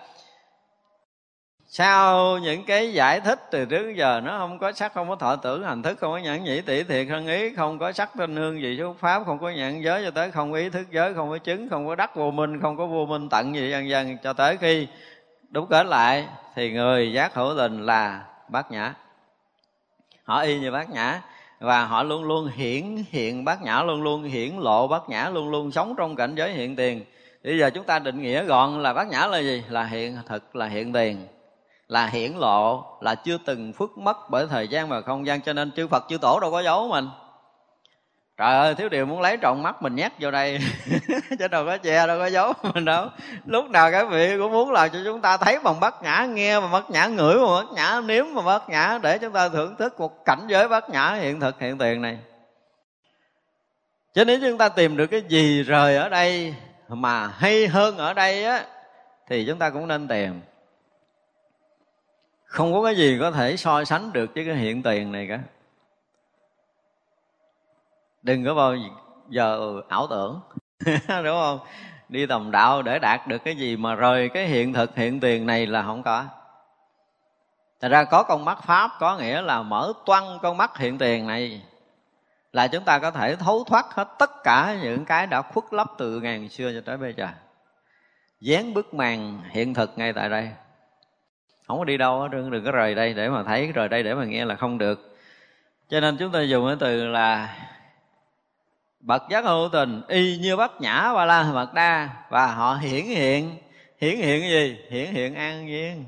sau 1.75 2.37
những 2.37 2.65
cái 2.65 2.93
giải 2.93 3.19
thích 3.19 3.39
từ 3.51 3.65
trước 3.65 3.93
giờ, 3.95 4.21
nó 4.23 4.37
không 4.37 4.59
có 4.59 4.71
sắc, 4.71 4.93
không 4.93 5.09
có 5.09 5.15
thọ 5.15 5.35
tưởng 5.35 5.63
hành 5.63 5.83
thức, 5.83 5.97
không 5.99 6.11
có 6.11 6.17
nhãn 6.17 6.43
nhĩ 6.43 6.61
tỷ 6.61 6.83
thiệt 6.83 7.07
thân 7.09 7.27
ý, 7.27 7.55
không 7.55 7.79
có 7.79 7.91
sắc 7.91 8.09
tinh 8.17 8.35
hương 8.35 8.61
gì 8.61 8.77
số 8.79 8.95
pháp, 8.99 9.23
không 9.25 9.39
có 9.39 9.49
nhãn 9.49 9.81
giới 9.81 10.03
cho 10.05 10.11
tới, 10.11 10.31
không 10.31 10.53
ý 10.53 10.69
thức 10.69 10.91
giới, 10.91 11.13
không 11.13 11.29
có 11.29 11.37
chứng, 11.37 11.69
không 11.69 11.87
có 11.87 11.95
đắc 11.95 12.15
vô 12.15 12.31
minh, 12.31 12.61
không 12.61 12.77
có 12.77 12.85
vô 12.85 13.05
minh 13.05 13.29
tận 13.29 13.55
gì, 13.55 13.69
dần 13.69 13.89
dần 13.89 14.17
cho 14.23 14.33
tới 14.33 14.57
khi 14.57 14.87
đúng 15.49 15.67
kết 15.67 15.85
lại 15.85 16.27
thì 16.55 16.71
người 16.71 17.13
giác 17.13 17.33
hữu 17.33 17.53
tình 17.57 17.85
là 17.85 18.25
bát 18.49 18.71
nhã. 18.71 18.93
Họ 20.23 20.41
y 20.41 20.59
như 20.59 20.71
bát 20.71 20.89
nhã 20.89 21.21
và 21.63 21.85
họ 21.85 22.03
luôn 22.03 22.23
luôn 22.23 22.49
hiển 22.55 23.03
hiện 23.09 23.45
bát 23.45 23.61
nhã, 23.61 23.83
luôn 23.83 24.03
luôn 24.03 24.23
hiển 24.23 24.57
lộ 24.57 24.87
bát 24.87 25.09
nhã, 25.09 25.29
luôn 25.29 25.49
luôn 25.49 25.71
sống 25.71 25.93
trong 25.97 26.15
cảnh 26.15 26.35
giới 26.35 26.53
hiện 26.53 26.75
tiền. 26.75 27.05
Bây 27.43 27.57
giờ 27.57 27.69
chúng 27.69 27.83
ta 27.83 27.99
định 27.99 28.21
nghĩa 28.21 28.43
gọn 28.43 28.83
là 28.83 28.93
bát 28.93 29.07
nhã 29.07 29.27
là 29.27 29.39
gì? 29.39 29.63
Là 29.69 29.83
hiện 29.83 30.17
thực 30.27 30.55
là 30.55 30.65
hiện 30.65 30.93
tiền, 30.93 31.27
là 31.87 32.07
hiển 32.07 32.31
lộ, 32.31 32.85
là 33.01 33.15
chưa 33.15 33.37
từng 33.45 33.73
phước 33.73 33.97
mất 33.97 34.17
bởi 34.29 34.47
thời 34.47 34.67
gian 34.67 34.89
và 34.89 35.01
không 35.01 35.25
gian. 35.25 35.41
Cho 35.41 35.53
nên 35.53 35.71
chư 35.71 35.87
Phật, 35.87 36.03
chư 36.09 36.17
Tổ 36.17 36.39
đâu 36.39 36.51
có 36.51 36.63
giấu 36.63 36.87
mình 36.87 37.07
trời 38.37 38.57
ơi, 38.57 38.75
thiếu 38.75 38.89
điều 38.89 39.05
muốn 39.05 39.21
lấy 39.21 39.37
trọn 39.41 39.63
mắt 39.63 39.81
mình 39.81 39.95
nhét 39.95 40.11
vô 40.19 40.31
đây. 40.31 40.59
Chứ 41.39 41.47
đâu 41.47 41.65
có 41.65 41.77
che, 41.77 42.07
đâu 42.07 42.19
có 42.19 42.27
giấu 42.27 42.53
mình 42.73 42.85
đâu. 42.85 43.07
Lúc 43.45 43.69
nào 43.69 43.91
cái 43.91 44.05
vị 44.05 44.37
cũng 44.37 44.51
muốn 44.51 44.71
làm 44.71 44.89
cho 44.89 44.99
chúng 45.05 45.21
ta 45.21 45.37
thấy 45.37 45.59
bằng 45.63 45.79
bát 45.79 46.03
nhã, 46.03 46.25
nghe 46.25 46.59
bằng 46.59 46.71
bát 46.71 46.89
nhã, 46.89 47.05
ngửi 47.07 47.35
bằng 47.35 47.55
bát 47.55 47.71
nhã, 47.75 48.01
nếm 48.05 48.35
bằng 48.35 48.45
bát 48.45 48.69
nhã 48.69 48.99
để 49.03 49.17
chúng 49.17 49.33
ta 49.33 49.49
thưởng 49.49 49.75
thức 49.75 49.99
một 49.99 50.25
cảnh 50.25 50.39
giới 50.47 50.67
bát 50.67 50.89
nhã 50.89 51.13
hiện 51.13 51.39
thực, 51.39 51.59
hiện 51.59 51.77
tiền 51.77 52.01
này. 52.01 52.17
Cho 54.13 54.23
nếu 54.23 54.39
chúng 54.41 54.57
ta 54.57 54.69
tìm 54.69 54.97
được 54.97 55.07
cái 55.07 55.21
gì 55.27 55.63
rời 55.63 55.95
ở 55.95 56.09
đây 56.09 56.55
mà 56.87 57.27
hay 57.27 57.67
hơn 57.67 57.97
ở 57.97 58.13
đây 58.13 58.45
á, 58.45 58.65
thì 59.29 59.45
chúng 59.47 59.59
ta 59.59 59.69
cũng 59.69 59.87
nên 59.87 60.07
tìm. 60.07 60.41
Không 62.45 62.73
có 62.73 62.83
cái 62.83 62.95
gì 62.95 63.17
có 63.19 63.31
thể 63.31 63.57
so 63.57 63.83
sánh 63.83 64.13
được 64.13 64.31
với 64.35 64.45
cái 64.45 64.55
hiện 64.55 64.83
tiền 64.83 65.11
này 65.11 65.27
cả 65.29 65.39
đừng 68.23 68.45
có 68.45 68.53
bao 68.53 68.75
giờ 69.29 69.81
ảo 69.89 70.07
tưởng 70.09 70.41
đúng 71.07 71.37
không? 71.41 71.59
Đi 72.09 72.25
tầm 72.25 72.51
đạo 72.51 72.81
để 72.81 72.99
đạt 72.99 73.27
được 73.27 73.43
cái 73.43 73.55
gì 73.55 73.77
mà 73.77 73.95
rời 73.95 74.29
cái 74.29 74.47
hiện 74.47 74.73
thực 74.73 74.95
hiện 74.95 75.19
tiền 75.19 75.45
này 75.45 75.67
là 75.67 75.83
không 75.83 76.03
có. 76.03 76.25
Thật 77.81 77.89
ra 77.89 78.03
có 78.03 78.23
con 78.23 78.45
mắt 78.45 78.63
Pháp 78.63 78.91
có 78.99 79.17
nghĩa 79.17 79.41
là 79.41 79.61
mở 79.61 79.93
toăng 80.05 80.39
con 80.41 80.57
mắt 80.57 80.77
hiện 80.77 80.97
tiền 80.97 81.27
này 81.27 81.61
Là 82.53 82.67
chúng 82.67 82.83
ta 82.83 82.99
có 82.99 83.11
thể 83.11 83.35
thấu 83.35 83.63
thoát 83.63 83.85
hết 83.93 84.07
tất 84.19 84.43
cả 84.43 84.77
những 84.83 85.05
cái 85.05 85.27
đã 85.27 85.41
khuất 85.41 85.65
lấp 85.71 85.87
từ 85.97 86.19
ngàn 86.19 86.49
xưa 86.49 86.71
cho 86.73 86.81
tới 86.85 86.97
bây 86.97 87.13
giờ. 87.13 87.27
Dán 88.39 88.73
bức 88.73 88.93
màn 88.93 89.41
hiện 89.51 89.73
thực 89.73 89.97
ngay 89.97 90.13
tại 90.13 90.29
đây. 90.29 90.49
Không 91.67 91.77
có 91.77 91.85
đi 91.85 91.97
đâu, 91.97 92.27
đừng, 92.27 92.51
đừng 92.51 92.65
có 92.65 92.71
rời 92.71 92.95
đây 92.95 93.13
để 93.13 93.29
mà 93.29 93.43
thấy, 93.43 93.71
rời 93.71 93.89
đây 93.89 94.03
để 94.03 94.15
mà 94.15 94.25
nghe 94.25 94.45
là 94.45 94.55
không 94.55 94.77
được. 94.77 95.17
Cho 95.89 95.99
nên 95.99 96.17
chúng 96.17 96.31
ta 96.31 96.41
dùng 96.41 96.67
cái 96.67 96.75
từ 96.79 97.07
là 97.07 97.55
bậc 99.05 99.23
giác 99.29 99.45
hữu 99.45 99.69
tình, 99.69 100.01
y 100.07 100.37
như 100.37 100.55
bát 100.55 100.81
nhã 100.81 101.13
ba 101.13 101.25
la 101.25 101.51
mật 101.53 101.73
đa, 101.73 102.09
và 102.29 102.47
họ 102.47 102.75
hiển 102.75 103.05
hiện. 103.05 103.57
Hiển 104.01 104.17
hiện 104.17 104.41
cái 104.41 104.49
gì? 104.49 104.77
Hiển 104.89 105.13
hiện 105.13 105.35
an 105.35 105.65
nhiên. 105.65 106.05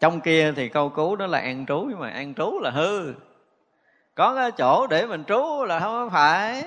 Trong 0.00 0.20
kia 0.20 0.52
thì 0.56 0.68
câu 0.68 0.88
cứu 0.88 1.16
đó 1.16 1.26
là 1.26 1.38
an 1.38 1.66
trú, 1.66 1.86
nhưng 1.88 1.98
mà 1.98 2.08
an 2.08 2.34
trú 2.34 2.60
là 2.62 2.70
hư. 2.70 3.12
Có 4.14 4.34
cái 4.34 4.50
chỗ 4.52 4.86
để 4.86 5.06
mình 5.06 5.24
trú 5.24 5.64
là 5.68 5.80
không 5.80 6.10
phải. 6.10 6.64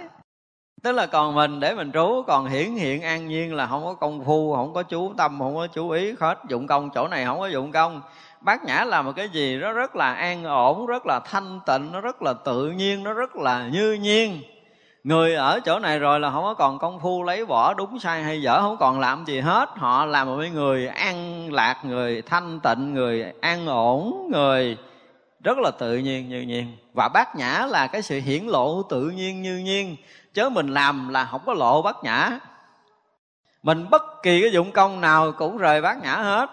Tức 0.83 0.91
là 0.91 1.05
còn 1.05 1.35
mình 1.35 1.59
để 1.59 1.75
mình 1.75 1.91
trú, 1.91 2.23
còn 2.27 2.45
hiển 2.45 2.75
hiện 2.75 3.01
an 3.01 3.27
nhiên 3.27 3.55
là 3.55 3.67
không 3.67 3.85
có 3.85 3.93
công 3.93 4.25
phu, 4.25 4.55
không 4.55 4.73
có 4.73 4.83
chú 4.83 5.13
tâm, 5.17 5.39
không 5.39 5.55
có 5.55 5.67
chú 5.67 5.89
ý 5.89 6.13
hết 6.19 6.39
dụng 6.49 6.67
công. 6.67 6.89
Chỗ 6.95 7.07
này 7.07 7.25
không 7.25 7.39
có 7.39 7.47
dụng 7.47 7.71
công. 7.71 8.01
Bát 8.41 8.63
nhã 8.63 8.83
là 8.83 9.01
một 9.01 9.11
cái 9.15 9.29
gì? 9.29 9.57
Nó 9.57 9.71
rất 9.71 9.95
là 9.95 10.13
an 10.13 10.43
ổn, 10.43 10.85
rất 10.85 11.05
là 11.05 11.19
thanh 11.19 11.59
tịnh, 11.65 11.91
nó 11.91 12.01
rất 12.01 12.21
là 12.21 12.33
tự 12.33 12.71
nhiên, 12.71 13.03
nó 13.03 13.13
rất 13.13 13.35
là 13.35 13.67
như 13.67 13.93
nhiên 13.93 14.41
người 15.05 15.35
ở 15.35 15.59
chỗ 15.59 15.79
này 15.79 15.99
rồi 15.99 16.19
là 16.19 16.31
không 16.31 16.43
có 16.43 16.53
còn 16.53 16.79
công 16.79 16.99
phu 16.99 17.23
lấy 17.23 17.45
bỏ 17.45 17.73
đúng 17.73 17.99
sai 17.99 18.23
hay 18.23 18.41
dở, 18.41 18.61
không 18.61 18.77
còn 18.77 18.99
làm 18.99 19.25
gì 19.25 19.39
hết. 19.39 19.69
Họ 19.75 20.05
là 20.05 20.23
một 20.23 20.37
người 20.53 20.87
an 20.87 21.49
lạc, 21.53 21.85
người 21.85 22.21
thanh 22.21 22.59
tịnh, 22.59 22.93
người 22.93 23.33
an 23.41 23.67
ổn, 23.67 24.27
người 24.31 24.77
rất 25.43 25.57
là 25.57 25.71
tự 25.71 25.97
nhiên, 25.97 26.29
như 26.29 26.41
nhiên. 26.41 26.77
Và 26.93 27.09
bát 27.13 27.35
nhã 27.35 27.65
là 27.69 27.87
cái 27.87 28.01
sự 28.01 28.19
hiển 28.19 28.45
lộ 28.45 28.83
tự 28.83 29.09
nhiên, 29.09 29.41
như 29.41 29.57
nhiên. 29.57 29.95
Chớ 30.33 30.49
mình 30.49 30.67
làm 30.67 31.09
là 31.09 31.25
không 31.25 31.41
có 31.45 31.53
lộ 31.53 31.81
bát 31.81 31.95
nhã. 32.03 32.39
Mình 33.63 33.89
bất 33.89 34.03
kỳ 34.23 34.41
cái 34.41 34.51
dụng 34.51 34.71
công 34.71 35.01
nào 35.01 35.31
cũng 35.31 35.57
rời 35.57 35.81
bát 35.81 36.03
nhã 36.03 36.15
hết. 36.15 36.49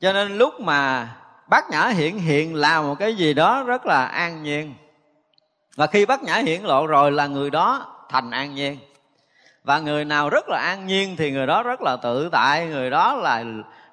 Cho 0.00 0.12
nên 0.12 0.38
lúc 0.38 0.60
mà 0.60 1.08
bát 1.48 1.70
nhã 1.70 1.86
hiện 1.86 2.18
hiện 2.18 2.54
là 2.54 2.82
một 2.82 2.94
cái 2.98 3.14
gì 3.14 3.34
đó 3.34 3.62
rất 3.62 3.86
là 3.86 4.04
an 4.04 4.42
nhiên 4.42 4.74
và 5.76 5.86
khi 5.86 6.06
bát 6.06 6.22
nhã 6.22 6.36
hiển 6.36 6.62
lộ 6.62 6.86
rồi 6.86 7.12
là 7.12 7.26
người 7.26 7.50
đó 7.50 7.86
thành 8.08 8.30
an 8.30 8.54
nhiên. 8.54 8.78
Và 9.64 9.78
người 9.78 10.04
nào 10.04 10.30
rất 10.30 10.44
là 10.48 10.58
an 10.58 10.86
nhiên 10.86 11.16
thì 11.18 11.30
người 11.30 11.46
đó 11.46 11.62
rất 11.62 11.82
là 11.82 11.96
tự 11.96 12.28
tại, 12.32 12.66
người 12.66 12.90
đó 12.90 13.14
là 13.14 13.44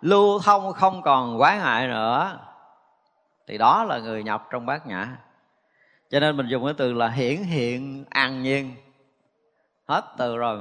lưu 0.02 0.40
thông 0.40 0.74
không 0.74 1.02
còn 1.02 1.38
quái 1.38 1.58
hại 1.58 1.88
nữa. 1.88 2.40
Thì 3.48 3.58
đó 3.58 3.84
là 3.84 4.00
người 4.00 4.24
nhập 4.24 4.48
trong 4.52 4.66
bát 4.66 4.88
nhã. 4.88 5.08
Cho 6.10 6.20
nên 6.20 6.38
mình 6.38 6.48
dùng 6.48 6.66
cái 6.66 6.74
từ 6.78 6.94
là 6.94 7.10
hiển 7.10 7.44
hiện 7.44 8.06
an 8.10 8.44
nhiên. 8.44 8.76
Hết 9.88 10.06
từ 10.18 10.38
rồi. 10.38 10.60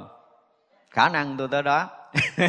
Khả 0.90 1.08
năng 1.08 1.36
tôi 1.36 1.48
tới 1.48 1.62
đó. 1.62 1.88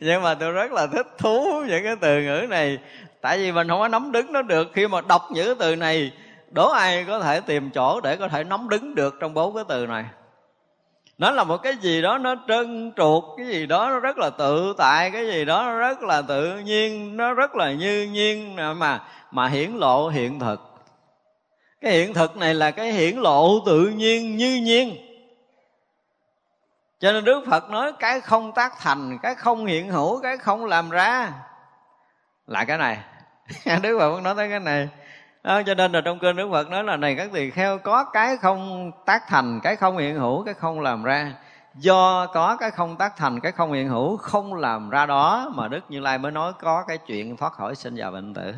Nhưng 0.00 0.22
mà 0.22 0.34
tôi 0.34 0.52
rất 0.52 0.72
là 0.72 0.86
thích 0.86 1.06
thú 1.18 1.64
những 1.68 1.84
cái 1.84 1.96
từ 2.00 2.22
ngữ 2.22 2.46
này. 2.50 2.78
Tại 3.20 3.38
vì 3.38 3.52
mình 3.52 3.68
không 3.68 3.80
có 3.80 3.88
nắm 3.88 4.12
đứng 4.12 4.32
nó 4.32 4.42
được 4.42 4.68
khi 4.72 4.88
mà 4.88 5.00
đọc 5.00 5.22
những 5.30 5.46
cái 5.46 5.54
từ 5.58 5.76
này 5.76 6.12
đố 6.52 6.70
ai 6.70 7.04
có 7.04 7.20
thể 7.20 7.40
tìm 7.40 7.70
chỗ 7.70 8.00
để 8.00 8.16
có 8.16 8.28
thể 8.28 8.44
nắm 8.44 8.68
đứng 8.68 8.94
được 8.94 9.14
trong 9.20 9.34
bốn 9.34 9.54
cái 9.54 9.64
từ 9.68 9.86
này? 9.86 10.04
Nó 11.18 11.30
là 11.30 11.44
một 11.44 11.56
cái 11.56 11.76
gì 11.76 12.02
đó 12.02 12.18
nó 12.18 12.34
trơn 12.48 12.92
truột, 12.96 13.24
cái 13.36 13.46
gì 13.46 13.66
đó 13.66 13.88
nó 13.90 14.00
rất 14.00 14.18
là 14.18 14.30
tự 14.30 14.74
tại, 14.78 15.10
cái 15.10 15.26
gì 15.26 15.44
đó 15.44 15.62
nó 15.62 15.78
rất 15.78 16.02
là 16.02 16.22
tự 16.22 16.58
nhiên, 16.58 17.16
nó 17.16 17.34
rất 17.34 17.54
là 17.54 17.72
như 17.72 18.08
nhiên 18.12 18.56
mà 18.76 19.00
mà 19.30 19.48
hiển 19.48 19.72
lộ 19.72 20.08
hiện 20.08 20.40
thực. 20.40 20.60
Cái 21.80 21.92
hiện 21.92 22.14
thực 22.14 22.36
này 22.36 22.54
là 22.54 22.70
cái 22.70 22.92
hiển 22.92 23.16
lộ 23.16 23.60
tự 23.66 23.88
nhiên, 23.88 24.36
như 24.36 24.60
nhiên. 24.62 24.96
Cho 27.00 27.12
nên 27.12 27.24
đức 27.24 27.44
phật 27.50 27.70
nói 27.70 27.92
cái 27.98 28.20
không 28.20 28.52
tác 28.52 28.72
thành, 28.80 29.18
cái 29.22 29.34
không 29.34 29.66
hiện 29.66 29.88
hữu, 29.88 30.22
cái 30.22 30.36
không 30.36 30.64
làm 30.64 30.90
ra 30.90 31.32
là 32.46 32.64
cái 32.64 32.78
này. 32.78 32.98
Đức 33.82 33.98
phật 33.98 34.22
nói 34.22 34.34
tới 34.36 34.50
cái 34.50 34.60
này 34.60 34.88
đó, 35.42 35.62
cho 35.62 35.74
nên 35.74 35.92
là 35.92 36.00
trong 36.00 36.18
kinh 36.18 36.36
đức 36.36 36.48
phật 36.50 36.70
nói 36.70 36.84
là 36.84 36.96
này 36.96 37.14
các 37.16 37.30
tỳ 37.32 37.50
kheo 37.50 37.78
có 37.78 38.04
cái 38.04 38.36
không 38.36 38.92
tác 39.06 39.22
thành 39.28 39.60
cái 39.62 39.76
không 39.76 39.98
hiện 39.98 40.14
hữu 40.14 40.44
cái 40.44 40.54
không 40.54 40.80
làm 40.80 41.02
ra. 41.02 41.32
Do 41.74 42.26
có 42.26 42.56
cái 42.56 42.70
không 42.70 42.96
tác 42.96 43.16
thành 43.16 43.40
cái 43.40 43.52
không 43.52 43.72
hiện 43.72 43.88
hữu 43.88 44.16
không 44.16 44.54
làm 44.54 44.90
ra 44.90 45.06
đó 45.06 45.52
mà 45.54 45.68
đức 45.68 45.80
như 45.88 46.00
lai 46.00 46.18
mới 46.18 46.32
nói 46.32 46.52
có 46.60 46.84
cái 46.88 46.98
chuyện 46.98 47.36
thoát 47.36 47.52
khỏi 47.52 47.74
sinh 47.74 47.94
già 47.94 48.10
bệnh 48.10 48.34
tử. 48.34 48.54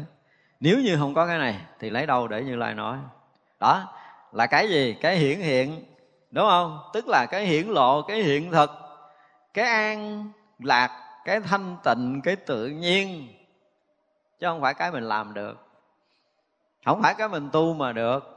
Nếu 0.60 0.78
như 0.78 0.96
không 0.96 1.14
có 1.14 1.26
cái 1.26 1.38
này 1.38 1.60
thì 1.80 1.90
lấy 1.90 2.06
đâu 2.06 2.28
để 2.28 2.42
như 2.42 2.56
lai 2.56 2.74
nói? 2.74 2.96
Đó 3.60 3.92
là 4.32 4.46
cái 4.46 4.68
gì? 4.68 4.96
Cái 5.00 5.16
hiển 5.16 5.40
hiện 5.40 5.84
đúng 6.30 6.46
không? 6.48 6.78
Tức 6.92 7.08
là 7.08 7.26
cái 7.30 7.46
hiển 7.46 7.66
lộ 7.66 8.02
cái 8.02 8.22
hiện 8.22 8.50
thực 8.52 8.70
cái 9.54 9.64
an 9.64 10.30
lạc 10.58 10.90
cái 11.24 11.40
thanh 11.40 11.76
tịnh 11.84 12.20
cái 12.24 12.36
tự 12.36 12.66
nhiên. 12.66 13.28
Chứ 14.40 14.46
không 14.46 14.60
phải 14.60 14.74
cái 14.74 14.90
mình 14.90 15.04
làm 15.04 15.34
được 15.34 15.63
không 16.84 17.02
phải 17.02 17.14
cái 17.18 17.28
mình 17.28 17.48
tu 17.52 17.74
mà 17.74 17.92
được. 17.92 18.30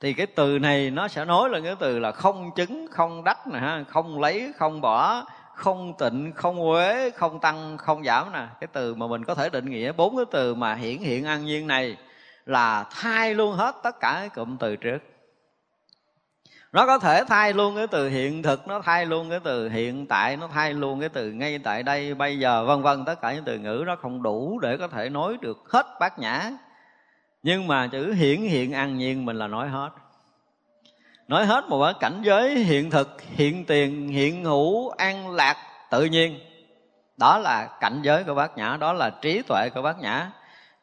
Thì 0.00 0.12
cái 0.12 0.26
từ 0.26 0.58
này 0.58 0.90
nó 0.90 1.08
sẽ 1.08 1.24
nói 1.24 1.50
là 1.50 1.60
cái 1.64 1.74
từ 1.78 1.98
là 1.98 2.12
không 2.12 2.50
chứng, 2.56 2.86
không 2.90 3.24
đắc 3.24 3.46
nè 3.46 3.58
ha. 3.58 3.84
Không 3.88 4.20
lấy, 4.20 4.52
không 4.56 4.80
bỏ, 4.80 5.24
không 5.54 5.94
tịnh, 5.98 6.32
không 6.34 6.56
huế 6.56 7.10
không 7.10 7.40
tăng, 7.40 7.76
không 7.78 8.04
giảm 8.04 8.32
nè. 8.32 8.46
Cái 8.60 8.68
từ 8.72 8.94
mà 8.94 9.06
mình 9.06 9.24
có 9.24 9.34
thể 9.34 9.50
định 9.50 9.70
nghĩa 9.70 9.92
bốn 9.92 10.16
cái 10.16 10.24
từ 10.30 10.54
mà 10.54 10.74
hiển 10.74 10.98
hiện 10.98 11.24
an 11.24 11.44
nhiên 11.44 11.66
này 11.66 11.96
là 12.46 12.84
thay 12.90 13.34
luôn 13.34 13.52
hết 13.52 13.74
tất 13.82 14.00
cả 14.00 14.12
cái 14.12 14.28
cụm 14.28 14.56
từ 14.56 14.76
trước. 14.76 14.98
Nó 16.72 16.86
có 16.86 16.98
thể 16.98 17.24
thay 17.28 17.52
luôn 17.52 17.76
cái 17.76 17.86
từ 17.86 18.08
hiện 18.08 18.42
thực, 18.42 18.68
nó 18.68 18.80
thay 18.80 19.06
luôn 19.06 19.30
cái 19.30 19.40
từ 19.44 19.68
hiện 19.68 20.06
tại, 20.06 20.36
nó 20.36 20.48
thay 20.48 20.72
luôn 20.72 21.00
cái 21.00 21.08
từ 21.08 21.32
ngay 21.32 21.58
tại 21.58 21.82
đây, 21.82 22.14
bây 22.14 22.38
giờ, 22.38 22.64
vân 22.64 22.82
vân. 22.82 23.04
Tất 23.04 23.20
cả 23.20 23.32
những 23.32 23.44
từ 23.44 23.58
ngữ 23.58 23.84
nó 23.86 23.96
không 23.96 24.22
đủ 24.22 24.58
để 24.62 24.76
có 24.76 24.88
thể 24.88 25.08
nói 25.08 25.36
được 25.40 25.58
hết 25.68 25.86
bát 26.00 26.18
nhã 26.18 26.50
nhưng 27.48 27.66
mà 27.66 27.86
chữ 27.86 28.12
hiển 28.12 28.40
hiện 28.40 28.72
an 28.72 28.98
nhiên 28.98 29.26
mình 29.26 29.38
là 29.38 29.46
nói 29.46 29.68
hết. 29.68 29.90
Nói 31.28 31.46
hết 31.46 31.64
một 31.68 31.84
cái 31.84 31.94
cảnh 32.00 32.22
giới 32.22 32.54
hiện 32.54 32.90
thực, 32.90 33.20
hiện 33.20 33.64
tiền, 33.64 34.08
hiện 34.08 34.44
hữu 34.44 34.88
an 34.88 35.30
lạc, 35.30 35.56
tự 35.90 36.04
nhiên. 36.04 36.40
Đó 37.16 37.38
là 37.38 37.68
cảnh 37.80 38.00
giới 38.02 38.24
của 38.24 38.34
bát 38.34 38.56
nhã, 38.56 38.76
đó 38.80 38.92
là 38.92 39.10
trí 39.10 39.42
tuệ 39.42 39.68
của 39.74 39.82
bát 39.82 39.98
nhã. 39.98 40.30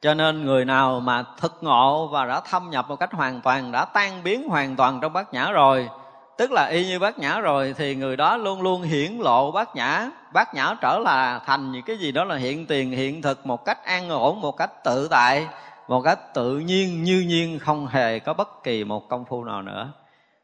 Cho 0.01 0.13
nên 0.13 0.45
người 0.45 0.65
nào 0.65 0.99
mà 0.99 1.23
thực 1.39 1.57
ngộ 1.61 2.07
và 2.07 2.25
đã 2.25 2.41
thâm 2.49 2.69
nhập 2.69 2.85
một 2.89 2.95
cách 2.95 3.13
hoàn 3.13 3.41
toàn, 3.41 3.71
đã 3.71 3.85
tan 3.85 4.23
biến 4.23 4.49
hoàn 4.49 4.75
toàn 4.75 4.99
trong 5.01 5.13
bát 5.13 5.33
nhã 5.33 5.51
rồi, 5.51 5.89
tức 6.37 6.51
là 6.51 6.65
y 6.65 6.85
như 6.85 6.99
bát 6.99 7.19
nhã 7.19 7.39
rồi, 7.39 7.75
thì 7.77 7.95
người 7.95 8.17
đó 8.17 8.37
luôn 8.37 8.61
luôn 8.61 8.81
hiển 8.81 9.17
lộ 9.17 9.51
bát 9.51 9.75
nhã. 9.75 10.09
Bát 10.33 10.53
nhã 10.53 10.75
trở 10.81 10.99
là 10.99 11.39
thành 11.45 11.71
những 11.71 11.83
cái 11.83 11.97
gì 11.97 12.11
đó 12.11 12.23
là 12.23 12.35
hiện 12.35 12.65
tiền, 12.65 12.91
hiện 12.91 13.21
thực 13.21 13.45
một 13.45 13.65
cách 13.65 13.85
an 13.85 14.09
ổn, 14.09 14.41
một 14.41 14.57
cách 14.57 14.83
tự 14.83 15.07
tại 15.11 15.47
một 15.87 16.01
cách 16.01 16.19
tự 16.33 16.59
nhiên, 16.59 17.03
như 17.03 17.21
nhiên, 17.27 17.59
không 17.59 17.87
hề 17.87 18.19
có 18.19 18.33
bất 18.33 18.63
kỳ 18.63 18.83
một 18.83 19.09
công 19.09 19.25
phu 19.25 19.43
nào 19.43 19.61
nữa. 19.61 19.93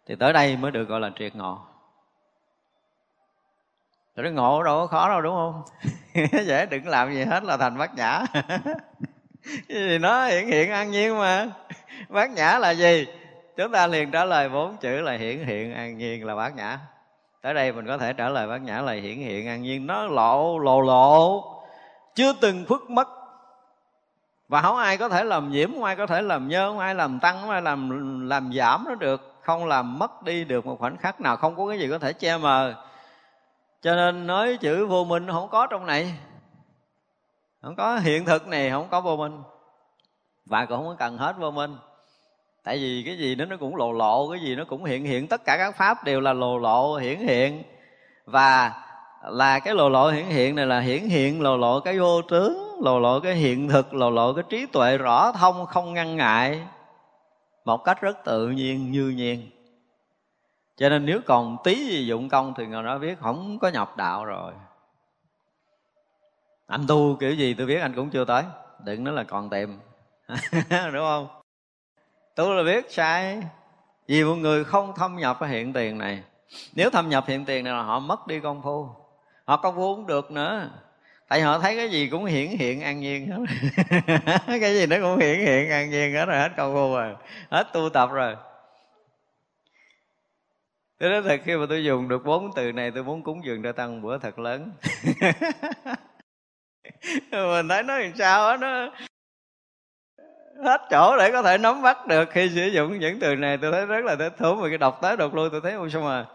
Thì 0.08 0.16
tới 0.16 0.34
đây 0.34 0.58
mới 0.58 0.72
được 0.72 0.90
gọi 0.90 1.00
là 1.00 1.12
triệt 1.20 1.36
ngộ. 1.36 1.60
Rồi 4.16 4.32
ngộ 4.32 4.64
đâu 4.64 4.80
có 4.80 4.88
khó 4.88 5.10
đâu, 5.10 5.22
đúng 5.22 5.36
không? 5.36 5.64
Dễ 6.46 6.66
đừng 6.66 6.88
làm 6.88 7.14
gì 7.14 7.24
hết 7.24 7.44
là 7.44 7.58
thành 7.58 7.78
bát 7.78 7.96
nhã. 7.96 8.24
Thì 9.70 9.98
nó 9.98 10.26
hiển 10.26 10.48
hiện 10.48 10.72
an 10.72 10.92
nhiên 10.92 11.18
mà. 11.18 11.48
Bát 12.10 12.32
nhã 12.32 12.60
là 12.60 12.72
gì? 12.72 13.08
Chúng 13.58 13.72
ta 13.72 13.88
liền 13.88 14.12
trả 14.12 14.26
lời 14.26 14.50
bốn 14.50 14.78
chữ 14.78 15.02
là 15.02 15.14
hiển 15.14 15.46
hiện 15.46 15.74
an 15.74 15.98
nhiên 15.98 16.26
là 16.26 16.36
bát 16.36 16.56
nhã. 16.56 16.80
Tới 17.42 17.54
đây 17.54 17.72
mình 17.72 17.88
có 17.88 17.98
thể 17.98 18.14
trả 18.14 18.30
lời 18.30 18.48
bát 18.48 18.62
nhã 18.62 18.82
là 18.82 18.94
hiển 18.94 19.18
hiện 19.18 19.48
an 19.48 19.62
nhiên. 19.62 19.88
Nó 19.88 20.04
lộ 20.04 20.60
lộ 20.60 20.82
lộ. 20.82 21.44
Chưa 22.16 22.34
từng 22.42 22.66
khuất 22.68 22.82
mất 22.90 23.08
và 24.52 24.62
không 24.62 24.78
ai 24.78 24.98
có 24.98 25.10
thể 25.10 25.24
làm 25.24 25.52
nhiễm, 25.52 25.74
không 25.74 25.84
ai 25.84 25.96
có 25.96 26.08
thể 26.08 26.22
làm 26.22 26.48
nhơ, 26.48 26.70
không 26.70 26.80
ai 26.80 26.96
làm 26.96 27.20
tăng, 27.20 27.42
không 27.42 27.50
ai 27.50 27.62
làm 27.62 27.90
làm 28.30 28.54
giảm 28.54 28.86
nó 28.88 28.96
được. 28.96 29.36
Không 29.42 29.66
làm 29.66 30.00
mất 30.00 30.24
đi 30.24 30.44
được 30.44 30.66
một 30.66 30.80
khoảnh 30.80 30.98
khắc 30.98 31.22
nào, 31.22 31.38
không 31.38 31.56
có 31.56 31.68
cái 31.68 31.80
gì 31.80 31.88
có 31.90 32.00
thể 32.00 32.14
che 32.14 32.38
mờ. 32.38 32.74
Cho 33.82 33.96
nên 33.96 34.28
nói 34.28 34.58
chữ 34.62 34.86
vô 34.86 35.04
minh 35.04 35.28
không 35.32 35.50
có 35.50 35.68
trong 35.68 35.86
này. 35.86 36.14
Không 37.62 37.76
có 37.76 37.98
hiện 37.98 38.26
thực 38.26 38.48
này, 38.48 38.70
không 38.70 38.88
có 38.92 39.02
vô 39.02 39.18
minh. 39.18 39.42
Và 40.46 40.66
cũng 40.66 40.78
không 40.78 40.88
có 40.88 40.96
cần 41.00 41.18
hết 41.18 41.36
vô 41.40 41.52
minh. 41.52 41.76
Tại 42.64 42.78
vì 42.78 43.04
cái 43.06 43.18
gì 43.18 43.36
đó 43.36 43.46
nó 43.46 43.56
cũng 43.60 43.76
lộ 43.76 43.92
lộ, 43.92 44.30
cái 44.32 44.40
gì 44.40 44.56
nó 44.56 44.64
cũng 44.66 44.86
hiện 44.86 45.06
hiện. 45.06 45.28
Tất 45.28 45.42
cả 45.46 45.58
các 45.58 45.76
pháp 45.76 46.04
đều 46.04 46.22
là 46.22 46.34
lộ 46.34 46.58
lộ, 46.58 46.96
hiển 46.96 47.20
hiện. 47.20 47.64
Và 48.26 48.74
là 49.24 49.60
cái 49.60 49.74
lộ 49.76 49.90
lộ 49.90 50.10
hiển 50.10 50.26
hiện 50.26 50.56
này 50.56 50.66
là 50.66 50.80
hiển 50.80 51.04
hiện 51.04 51.42
lộ 51.42 51.58
lộ 51.58 51.80
cái 51.80 52.00
vô 52.00 52.22
tướng 52.22 52.71
lộ 52.82 53.00
lộ 53.00 53.20
cái 53.20 53.36
hiện 53.36 53.70
thực, 53.70 53.94
lộ 53.94 54.10
lộ 54.10 54.34
cái 54.34 54.44
trí 54.50 54.66
tuệ 54.66 54.98
rõ 54.98 55.32
thông, 55.32 55.66
không 55.66 55.94
ngăn 55.94 56.18
ngại. 56.18 56.68
Một 57.66 57.84
cách 57.84 58.02
rất 58.02 58.18
tự 58.26 58.48
nhiên, 58.48 58.92
như 58.92 59.10
nhiên. 59.10 59.50
Cho 60.78 60.90
nên 60.90 61.06
nếu 61.06 61.20
còn 61.26 61.58
tí 61.64 61.76
gì 61.76 62.06
dụng 62.06 62.30
công 62.30 62.54
thì 62.58 62.68
người 62.68 62.84
đó 62.84 62.98
biết 62.98 63.20
không 63.20 63.60
có 63.60 63.68
nhập 63.68 63.98
đạo 63.98 64.26
rồi. 64.26 64.54
Anh 66.68 66.86
tu 66.88 67.18
kiểu 67.20 67.34
gì 67.34 67.54
tôi 67.54 67.68
biết 67.68 67.82
anh 67.82 67.94
cũng 67.96 68.10
chưa 68.10 68.26
tới. 68.26 68.44
Đừng 68.84 69.04
nói 69.04 69.14
là 69.14 69.24
còn 69.24 69.50
tìm. 69.50 69.80
Đúng 70.94 71.04
không? 71.04 71.28
Tôi 72.36 72.56
là 72.56 72.64
biết 72.64 72.92
sai. 72.92 73.44
Vì 74.08 74.24
một 74.24 74.36
người 74.36 74.64
không 74.64 74.94
thâm 74.96 75.16
nhập 75.16 75.38
cái 75.40 75.50
hiện 75.50 75.74
tiền 75.74 75.98
này. 75.98 76.24
Nếu 76.76 76.90
thâm 76.90 77.10
nhập 77.10 77.24
hiện 77.28 77.46
tiền 77.46 77.64
này 77.64 77.74
là 77.74 77.82
họ 77.82 78.00
mất 78.00 78.28
đi 78.28 78.40
công 78.40 78.62
phu. 78.62 78.90
Họ 79.46 79.58
công 79.58 79.76
phu 79.76 79.96
cũng 79.96 80.08
được 80.08 80.32
nữa 80.32 80.70
tại 81.32 81.42
họ 81.42 81.60
thấy 81.60 81.76
cái 81.76 81.90
gì 81.90 82.08
cũng 82.08 82.26
hiển 82.26 82.48
hiện 82.48 82.82
an 82.82 83.00
nhiên 83.00 83.28
hết. 83.28 83.38
Cái 84.62 84.74
gì 84.74 84.86
nó 84.86 84.96
cũng 85.02 85.20
hiển 85.20 85.40
hiện 85.40 85.70
an 85.70 85.90
nhiên 85.90 86.14
hết 86.14 86.26
rồi, 86.26 86.38
hết 86.38 86.50
công 86.58 86.74
phu 86.74 86.96
rồi, 86.96 87.16
hết 87.50 87.68
tu 87.74 87.90
tập 87.90 88.10
rồi. 88.14 88.36
Thế 91.00 91.10
đó 91.10 91.22
thật, 91.26 91.42
khi 91.46 91.56
mà 91.56 91.66
tôi 91.70 91.84
dùng 91.84 92.08
được 92.08 92.26
bốn 92.26 92.52
từ 92.56 92.72
này, 92.72 92.92
tôi 92.92 93.04
muốn 93.04 93.24
cúng 93.24 93.46
dường 93.46 93.64
cho 93.64 93.72
tăng 93.72 94.02
bữa 94.02 94.18
thật 94.18 94.40
lớn. 94.40 94.72
Mình 97.32 97.68
thấy 97.70 97.84
nó 97.84 97.98
làm 97.98 98.12
sao 98.16 98.48
á, 98.48 98.58
nó 98.58 98.92
hết 100.64 100.82
chỗ 100.90 101.18
để 101.18 101.32
có 101.32 101.42
thể 101.42 101.58
nắm 101.58 101.82
bắt 101.82 102.08
được. 102.08 102.30
Khi 102.32 102.50
sử 102.56 102.68
dụng 102.68 103.00
những 103.00 103.20
từ 103.20 103.36
này, 103.36 103.58
tôi 103.62 103.72
thấy 103.72 103.86
rất 103.86 104.06
là 104.06 104.16
thích 104.16 104.34
thú, 104.38 104.56
mà 104.56 104.70
cái 104.70 104.78
đọc 104.78 105.00
tới 105.02 105.18
đọc 105.18 105.34
lui, 105.34 105.50
tôi 105.50 105.62
thấy, 105.64 105.74
ôi, 105.74 105.90
sao 105.94 106.02
mà 106.02 106.26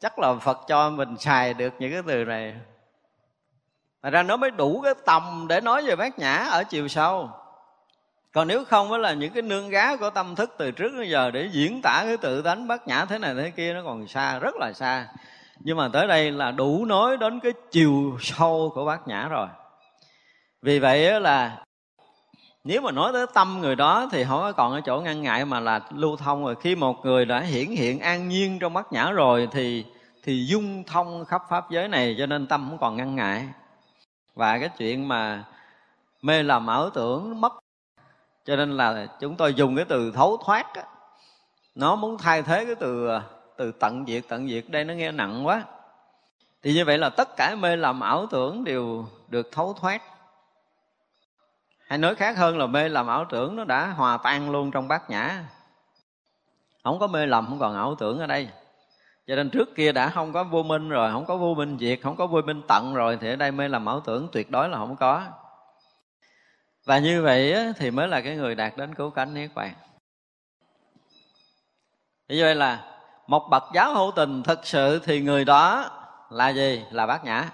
chắc 0.00 0.18
là 0.18 0.34
phật 0.34 0.58
cho 0.68 0.90
mình 0.90 1.16
xài 1.18 1.54
được 1.54 1.74
những 1.78 1.92
cái 1.92 2.02
từ 2.06 2.24
này. 2.24 2.54
Thật 4.06 4.12
ra 4.12 4.22
nó 4.22 4.36
mới 4.36 4.50
đủ 4.50 4.80
cái 4.80 4.94
tầm 5.06 5.46
để 5.48 5.60
nói 5.60 5.82
về 5.86 5.96
bát 5.96 6.18
nhã 6.18 6.36
ở 6.50 6.64
chiều 6.64 6.88
sâu. 6.88 7.30
còn 8.32 8.48
nếu 8.48 8.64
không 8.64 8.90
đó 8.90 8.98
là 8.98 9.12
những 9.12 9.32
cái 9.32 9.42
nương 9.42 9.68
gá 9.68 9.96
của 9.96 10.10
tâm 10.10 10.34
thức 10.34 10.54
từ 10.58 10.70
trước 10.70 10.92
đến 10.94 11.10
giờ 11.10 11.30
để 11.30 11.48
diễn 11.52 11.80
tả 11.82 12.02
cái 12.06 12.16
tự 12.16 12.42
tánh 12.42 12.68
bát 12.68 12.88
nhã 12.88 13.04
thế 13.04 13.18
này 13.18 13.34
thế 13.34 13.50
kia 13.50 13.74
nó 13.74 13.82
còn 13.84 14.08
xa, 14.08 14.38
rất 14.38 14.54
là 14.56 14.72
xa. 14.72 15.06
Nhưng 15.60 15.76
mà 15.76 15.88
tới 15.92 16.06
đây 16.06 16.30
là 16.30 16.50
đủ 16.50 16.84
nói 16.84 17.16
đến 17.16 17.40
cái 17.40 17.52
chiều 17.70 18.16
sâu 18.20 18.72
của 18.74 18.84
bát 18.84 19.08
nhã 19.08 19.28
rồi. 19.28 19.48
Vì 20.62 20.78
vậy 20.78 21.20
là 21.20 21.64
nếu 22.64 22.80
mà 22.80 22.90
nói 22.90 23.12
tới 23.12 23.26
tâm 23.34 23.58
người 23.60 23.76
đó 23.76 24.08
thì 24.12 24.24
không 24.24 24.40
có 24.40 24.52
còn 24.52 24.72
ở 24.72 24.80
chỗ 24.80 25.00
ngăn 25.00 25.22
ngại 25.22 25.44
mà 25.44 25.60
là 25.60 25.80
lưu 25.90 26.16
thông 26.16 26.44
rồi. 26.44 26.54
Khi 26.60 26.76
một 26.76 27.04
người 27.04 27.24
đã 27.24 27.40
hiển 27.40 27.68
hiện 27.68 28.00
an 28.00 28.28
nhiên 28.28 28.58
trong 28.58 28.72
bát 28.72 28.92
nhã 28.92 29.10
rồi 29.10 29.48
thì 29.52 29.84
thì 30.22 30.46
dung 30.46 30.84
thông 30.84 31.24
khắp 31.24 31.42
pháp 31.50 31.70
giới 31.70 31.88
này 31.88 32.16
cho 32.18 32.26
nên 32.26 32.46
tâm 32.46 32.66
không 32.68 32.78
còn 32.78 32.96
ngăn 32.96 33.16
ngại 33.16 33.46
và 34.36 34.58
cái 34.58 34.68
chuyện 34.78 35.08
mà 35.08 35.44
mê 36.22 36.42
làm 36.42 36.66
ảo 36.66 36.90
tưởng 36.90 37.40
mất. 37.40 37.52
Cho 38.44 38.56
nên 38.56 38.76
là 38.76 39.06
chúng 39.20 39.36
tôi 39.36 39.54
dùng 39.54 39.76
cái 39.76 39.84
từ 39.84 40.12
thấu 40.12 40.36
thoát 40.44 40.74
á, 40.74 40.84
nó 41.74 41.96
muốn 41.96 42.18
thay 42.18 42.42
thế 42.42 42.64
cái 42.64 42.74
từ 42.74 43.08
từ 43.56 43.72
tận 43.72 44.04
diệt 44.06 44.24
tận 44.28 44.48
diệt. 44.48 44.64
Đây 44.68 44.84
nó 44.84 44.94
nghe 44.94 45.12
nặng 45.12 45.46
quá. 45.46 45.62
Thì 46.62 46.74
như 46.74 46.84
vậy 46.84 46.98
là 46.98 47.10
tất 47.10 47.36
cả 47.36 47.54
mê 47.54 47.76
làm 47.76 48.00
ảo 48.00 48.26
tưởng 48.30 48.64
đều 48.64 49.06
được 49.28 49.48
thấu 49.52 49.74
thoát. 49.80 50.02
Hay 51.86 51.98
nói 51.98 52.14
khác 52.14 52.36
hơn 52.36 52.58
là 52.58 52.66
mê 52.66 52.88
làm 52.88 53.06
ảo 53.06 53.26
tưởng 53.30 53.56
nó 53.56 53.64
đã 53.64 53.86
hòa 53.86 54.16
tan 54.16 54.50
luôn 54.50 54.70
trong 54.70 54.88
bát 54.88 55.10
nhã. 55.10 55.44
Không 56.84 56.98
có 56.98 57.06
mê 57.06 57.26
lầm 57.26 57.46
không 57.46 57.58
còn 57.58 57.74
ảo 57.74 57.94
tưởng 57.94 58.18
ở 58.18 58.26
đây 58.26 58.48
cho 59.26 59.36
nên 59.36 59.50
trước 59.50 59.74
kia 59.74 59.92
đã 59.92 60.10
không 60.10 60.32
có 60.32 60.44
vô 60.44 60.62
minh 60.62 60.88
rồi, 60.88 61.12
không 61.12 61.26
có 61.26 61.36
vô 61.36 61.54
minh 61.54 61.76
diệt, 61.80 61.98
không 62.02 62.16
có 62.16 62.26
vô 62.26 62.42
minh 62.42 62.62
tận 62.68 62.94
rồi, 62.94 63.18
thì 63.20 63.30
ở 63.30 63.36
đây 63.36 63.52
mê 63.52 63.68
làm 63.68 63.88
ảo 63.88 64.00
tưởng 64.00 64.28
tuyệt 64.32 64.50
đối 64.50 64.68
là 64.68 64.78
không 64.78 64.96
có. 64.96 65.22
Và 66.84 66.98
như 66.98 67.22
vậy 67.22 67.72
thì 67.78 67.90
mới 67.90 68.08
là 68.08 68.20
cái 68.20 68.36
người 68.36 68.54
đạt 68.54 68.76
đến 68.76 68.94
cứu 68.94 69.10
cánh 69.10 69.34
niết 69.34 69.50
bàn. 69.54 69.74
Như 72.28 72.42
vậy 72.42 72.54
là, 72.54 72.98
một 73.26 73.48
bậc 73.50 73.62
giáo 73.74 73.94
hữu 73.94 74.10
tình 74.16 74.42
thực 74.42 74.66
sự 74.66 75.00
thì 75.04 75.20
người 75.20 75.44
đó 75.44 75.90
là 76.30 76.48
gì? 76.48 76.84
Là 76.90 77.06
bát 77.06 77.24
nhã. 77.24 77.50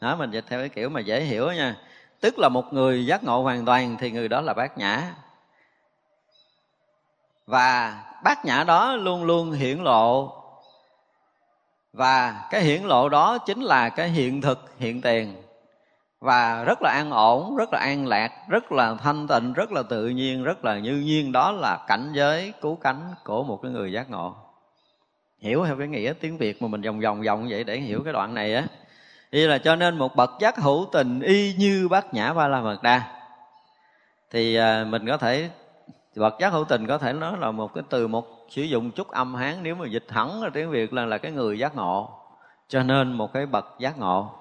Đó 0.00 0.16
mình 0.16 0.30
dịch 0.30 0.44
theo 0.48 0.60
cái 0.60 0.68
kiểu 0.68 0.88
mà 0.88 1.00
dễ 1.00 1.20
hiểu 1.20 1.52
nha. 1.52 1.76
Tức 2.20 2.38
là 2.38 2.48
một 2.48 2.72
người 2.72 3.06
giác 3.06 3.24
ngộ 3.24 3.42
hoàn 3.42 3.64
toàn 3.64 3.96
thì 4.00 4.10
người 4.10 4.28
đó 4.28 4.40
là 4.40 4.54
bát 4.54 4.78
nhã. 4.78 5.14
Và 7.46 7.96
bát 8.24 8.44
nhã 8.44 8.64
đó 8.64 8.96
luôn 8.96 9.24
luôn 9.24 9.52
hiển 9.52 9.78
lộ 9.78 10.32
và 11.96 12.46
cái 12.50 12.62
hiển 12.62 12.82
lộ 12.82 13.08
đó 13.08 13.38
chính 13.38 13.60
là 13.60 13.88
cái 13.88 14.08
hiện 14.08 14.40
thực, 14.40 14.70
hiện 14.78 15.00
tiền. 15.00 15.34
Và 16.20 16.64
rất 16.64 16.78
là 16.82 16.90
an 16.90 17.10
ổn, 17.10 17.56
rất 17.56 17.72
là 17.72 17.78
an 17.78 18.06
lạc, 18.06 18.32
rất 18.48 18.72
là 18.72 18.94
thanh 18.94 19.28
tịnh, 19.28 19.52
rất 19.52 19.72
là 19.72 19.82
tự 19.82 20.08
nhiên, 20.08 20.44
rất 20.44 20.64
là 20.64 20.78
như 20.78 20.92
nhiên. 20.92 21.32
Đó 21.32 21.52
là 21.52 21.84
cảnh 21.86 22.12
giới, 22.14 22.52
cứu 22.60 22.76
cánh 22.76 23.14
của 23.24 23.44
một 23.44 23.62
cái 23.62 23.72
người 23.72 23.92
giác 23.92 24.10
ngộ. 24.10 24.34
Hiểu 25.38 25.64
theo 25.66 25.76
cái 25.78 25.88
nghĩa 25.88 26.12
tiếng 26.20 26.38
việt 26.38 26.62
mà 26.62 26.68
mình 26.68 26.82
vòng 26.82 27.00
vòng 27.00 27.22
vòng 27.22 27.46
vậy 27.50 27.64
để 27.64 27.76
hiểu 27.76 28.02
cái 28.04 28.12
đoạn 28.12 28.34
này 28.34 28.54
á. 28.54 28.64
Như 29.32 29.46
là 29.46 29.58
cho 29.58 29.76
nên 29.76 29.98
một 29.98 30.16
bậc 30.16 30.30
giác 30.40 30.56
hữu 30.56 30.86
tình 30.92 31.20
y 31.20 31.54
như 31.58 31.88
bát 31.88 32.14
nhã 32.14 32.32
ba 32.32 32.48
la 32.48 32.60
mật 32.60 32.82
đa. 32.82 33.02
Thì 34.30 34.56
à, 34.56 34.84
mình 34.84 35.06
có 35.06 35.16
thể, 35.16 35.50
bậc 36.16 36.34
giác 36.40 36.52
hữu 36.52 36.64
tình 36.64 36.86
có 36.86 36.98
thể 36.98 37.12
nói 37.12 37.36
là 37.38 37.50
một 37.50 37.74
cái 37.74 37.84
từ 37.90 38.08
một 38.08 38.35
sử 38.48 38.62
dụng 38.62 38.90
chút 38.90 39.08
âm 39.08 39.34
hán 39.34 39.62
nếu 39.62 39.74
mà 39.74 39.86
dịch 39.86 40.06
hẳn 40.08 40.42
là 40.42 40.50
tiếng 40.50 40.70
việt 40.70 40.92
là 40.92 41.06
là 41.06 41.18
cái 41.18 41.32
người 41.32 41.58
giác 41.58 41.76
ngộ. 41.76 42.10
Cho 42.68 42.82
nên 42.82 43.12
một 43.12 43.32
cái 43.32 43.46
bậc 43.46 43.66
giác 43.78 43.98
ngộ. 43.98 44.32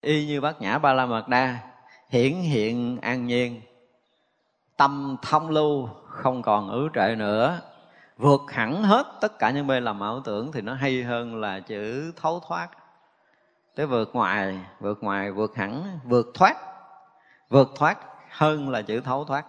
Y 0.00 0.26
như 0.26 0.40
bát 0.40 0.60
nhã 0.60 0.78
ba 0.78 0.92
la 0.92 1.06
mật 1.06 1.28
đa, 1.28 1.58
hiển 2.10 2.32
hiện 2.32 2.98
an 3.00 3.26
nhiên. 3.26 3.60
Tâm 4.76 5.16
thông 5.22 5.50
lưu, 5.50 5.88
không 6.08 6.42
còn 6.42 6.68
ứ 6.70 6.88
trệ 6.94 7.14
nữa. 7.14 7.60
Vượt 8.16 8.40
hẳn 8.48 8.82
hết 8.82 9.06
tất 9.20 9.38
cả 9.38 9.50
những 9.50 9.66
mê 9.66 9.80
làm 9.80 10.00
ảo 10.00 10.20
tưởng 10.24 10.52
thì 10.52 10.60
nó 10.60 10.74
hay 10.74 11.02
hơn 11.02 11.40
là 11.40 11.60
chữ 11.60 12.12
thấu 12.16 12.40
thoát. 12.48 12.68
Tới 13.74 13.86
vượt 13.86 14.10
ngoài 14.14 14.58
vượt 14.80 15.02
ngoài, 15.02 15.32
vượt 15.32 15.56
hẳn, 15.56 15.98
vượt 16.04 16.26
thoát. 16.34 16.56
Vượt 17.48 17.72
thoát 17.76 17.98
hơn 18.30 18.68
là 18.68 18.82
chữ 18.82 19.00
thấu 19.00 19.24
thoát 19.24 19.44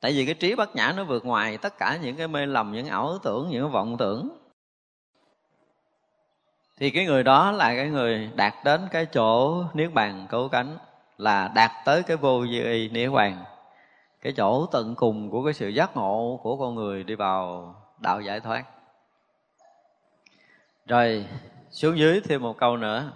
tại 0.00 0.12
vì 0.12 0.24
cái 0.24 0.34
trí 0.34 0.54
bát 0.54 0.76
nhã 0.76 0.92
nó 0.96 1.04
vượt 1.04 1.24
ngoài 1.24 1.58
tất 1.58 1.78
cả 1.78 1.98
những 2.02 2.16
cái 2.16 2.28
mê 2.28 2.46
lầm, 2.46 2.72
những 2.72 2.86
ảo 2.86 3.18
tưởng, 3.22 3.48
những 3.50 3.70
vọng 3.70 3.96
tưởng. 3.98 4.38
Thì 6.78 6.90
cái 6.90 7.04
người 7.04 7.22
đó 7.22 7.52
là 7.52 7.74
cái 7.74 7.88
người 7.88 8.30
đạt 8.34 8.54
đến 8.64 8.88
cái 8.90 9.06
chỗ 9.06 9.62
niết 9.74 9.92
bàn 9.94 10.26
cứu 10.30 10.48
cánh 10.48 10.78
là 11.18 11.48
đạt 11.54 11.70
tới 11.84 12.02
cái 12.02 12.16
vô 12.16 12.40
vi 12.40 12.88
niết 12.88 13.12
bàn, 13.12 13.44
cái 14.20 14.32
chỗ 14.36 14.66
tận 14.66 14.94
cùng 14.94 15.30
của 15.30 15.44
cái 15.44 15.54
sự 15.54 15.68
giác 15.68 15.96
ngộ 15.96 16.40
của 16.42 16.56
con 16.56 16.74
người 16.74 17.04
đi 17.04 17.14
vào 17.14 17.74
đạo 17.98 18.20
giải 18.20 18.40
thoát. 18.40 18.64
Rồi, 20.86 21.26
xuống 21.70 21.98
dưới 21.98 22.20
thêm 22.24 22.42
một 22.42 22.58
câu 22.58 22.76
nữa. 22.76 23.12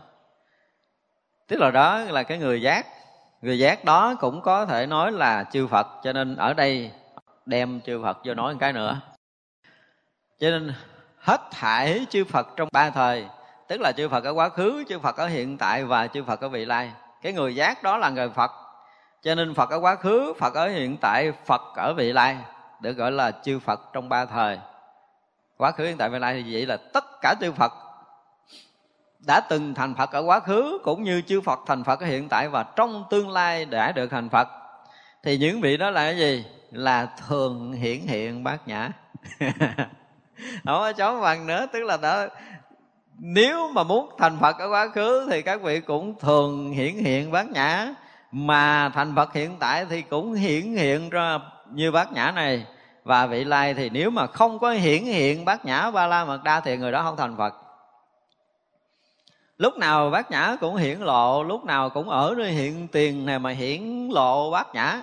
Tức 1.46 1.60
là 1.60 1.70
đó 1.70 1.98
là 1.98 2.22
cái 2.22 2.38
người 2.38 2.62
giác 2.62 2.86
người 3.42 3.58
giác 3.58 3.84
đó 3.84 4.14
cũng 4.20 4.40
có 4.40 4.66
thể 4.66 4.86
nói 4.86 5.12
là 5.12 5.44
chư 5.44 5.66
phật, 5.66 5.86
cho 6.02 6.12
nên 6.12 6.36
ở 6.36 6.54
đây 6.54 6.90
đem 7.46 7.80
chư 7.80 8.02
phật 8.02 8.18
vô 8.24 8.34
nói 8.34 8.52
một 8.52 8.58
cái 8.60 8.72
nữa. 8.72 9.00
Cho 10.38 10.50
nên 10.50 10.72
hết 11.18 11.40
thảy 11.50 12.06
chư 12.10 12.24
phật 12.24 12.48
trong 12.56 12.68
ba 12.72 12.90
thời, 12.90 13.26
tức 13.68 13.80
là 13.80 13.92
chư 13.92 14.08
phật 14.08 14.24
ở 14.24 14.32
quá 14.32 14.48
khứ, 14.48 14.84
chư 14.88 14.98
phật 14.98 15.16
ở 15.16 15.26
hiện 15.26 15.58
tại 15.58 15.84
và 15.84 16.06
chư 16.06 16.24
phật 16.24 16.40
ở 16.40 16.48
vị 16.48 16.64
lai. 16.64 16.92
Cái 17.22 17.32
người 17.32 17.54
giác 17.54 17.82
đó 17.82 17.96
là 17.96 18.10
người 18.10 18.28
phật. 18.28 18.50
Cho 19.22 19.34
nên 19.34 19.54
phật 19.54 19.70
ở 19.70 19.80
quá 19.80 19.96
khứ, 19.96 20.32
phật 20.38 20.54
ở 20.54 20.68
hiện 20.68 20.96
tại, 20.96 21.32
phật 21.46 21.62
ở 21.76 21.94
vị 21.94 22.12
lai, 22.12 22.36
được 22.80 22.92
gọi 22.92 23.12
là 23.12 23.30
chư 23.30 23.58
phật 23.58 23.80
trong 23.92 24.08
ba 24.08 24.24
thời. 24.24 24.58
Quá 25.56 25.70
khứ, 25.70 25.84
hiện 25.84 25.96
tại, 25.96 26.08
vị 26.08 26.18
lai 26.18 26.34
thì 26.34 26.54
vậy 26.54 26.66
là 26.66 26.76
tất 26.76 27.04
cả 27.22 27.34
chư 27.40 27.52
phật 27.52 27.72
đã 29.26 29.40
từng 29.40 29.74
thành 29.74 29.94
Phật 29.94 30.12
ở 30.12 30.22
quá 30.22 30.40
khứ, 30.40 30.78
cũng 30.84 31.02
như 31.02 31.22
chư 31.22 31.40
Phật 31.40 31.60
thành 31.66 31.84
Phật 31.84 32.00
ở 32.00 32.06
hiện 32.06 32.28
tại 32.28 32.48
và 32.48 32.62
trong 32.76 33.04
tương 33.10 33.30
lai 33.30 33.64
đã 33.64 33.92
được 33.92 34.10
thành 34.10 34.28
Phật. 34.28 34.48
Thì 35.22 35.38
những 35.38 35.60
vị 35.60 35.76
đó 35.76 35.90
là 35.90 36.00
cái 36.00 36.18
gì? 36.18 36.44
Là 36.70 37.08
thường 37.28 37.72
hiển 37.72 38.00
hiện 38.00 38.44
bát 38.44 38.68
nhã. 38.68 38.90
Không 40.64 40.64
có 40.64 40.92
chó 40.92 41.20
bằng 41.20 41.46
nữa, 41.46 41.66
tức 41.72 41.80
là 41.84 41.96
đã 41.96 42.28
nếu 43.18 43.68
mà 43.68 43.82
muốn 43.82 44.10
thành 44.18 44.38
Phật 44.40 44.58
ở 44.58 44.68
quá 44.70 44.88
khứ 44.88 45.28
thì 45.30 45.42
các 45.42 45.62
vị 45.62 45.80
cũng 45.80 46.18
thường 46.18 46.70
hiển 46.70 46.94
hiện 46.94 47.32
bát 47.32 47.50
nhã. 47.50 47.94
Mà 48.32 48.88
thành 48.88 49.14
Phật 49.16 49.32
hiện 49.32 49.56
tại 49.58 49.86
thì 49.90 50.02
cũng 50.02 50.34
hiển 50.34 50.62
hiện 50.62 51.10
ra 51.10 51.38
như 51.72 51.90
bát 51.90 52.12
nhã 52.12 52.30
này. 52.30 52.66
Và 53.04 53.26
vị 53.26 53.44
lai 53.44 53.74
thì 53.74 53.90
nếu 53.90 54.10
mà 54.10 54.26
không 54.26 54.58
có 54.58 54.70
hiển 54.70 55.04
hiện 55.04 55.44
bát 55.44 55.64
nhã 55.64 55.90
ba 55.90 56.06
la 56.06 56.24
mật 56.24 56.44
đa 56.44 56.60
thì 56.60 56.76
người 56.76 56.92
đó 56.92 57.02
không 57.02 57.16
thành 57.16 57.36
Phật 57.36 57.69
lúc 59.60 59.78
nào 59.78 60.10
bát 60.10 60.30
nhã 60.30 60.56
cũng 60.60 60.76
hiển 60.76 61.00
lộ 61.00 61.42
lúc 61.42 61.64
nào 61.64 61.90
cũng 61.90 62.08
ở 62.08 62.34
nơi 62.38 62.50
hiện 62.50 62.88
tiền 62.88 63.26
này 63.26 63.38
mà 63.38 63.50
hiển 63.50 64.08
lộ 64.12 64.50
bát 64.50 64.74
nhã. 64.74 65.02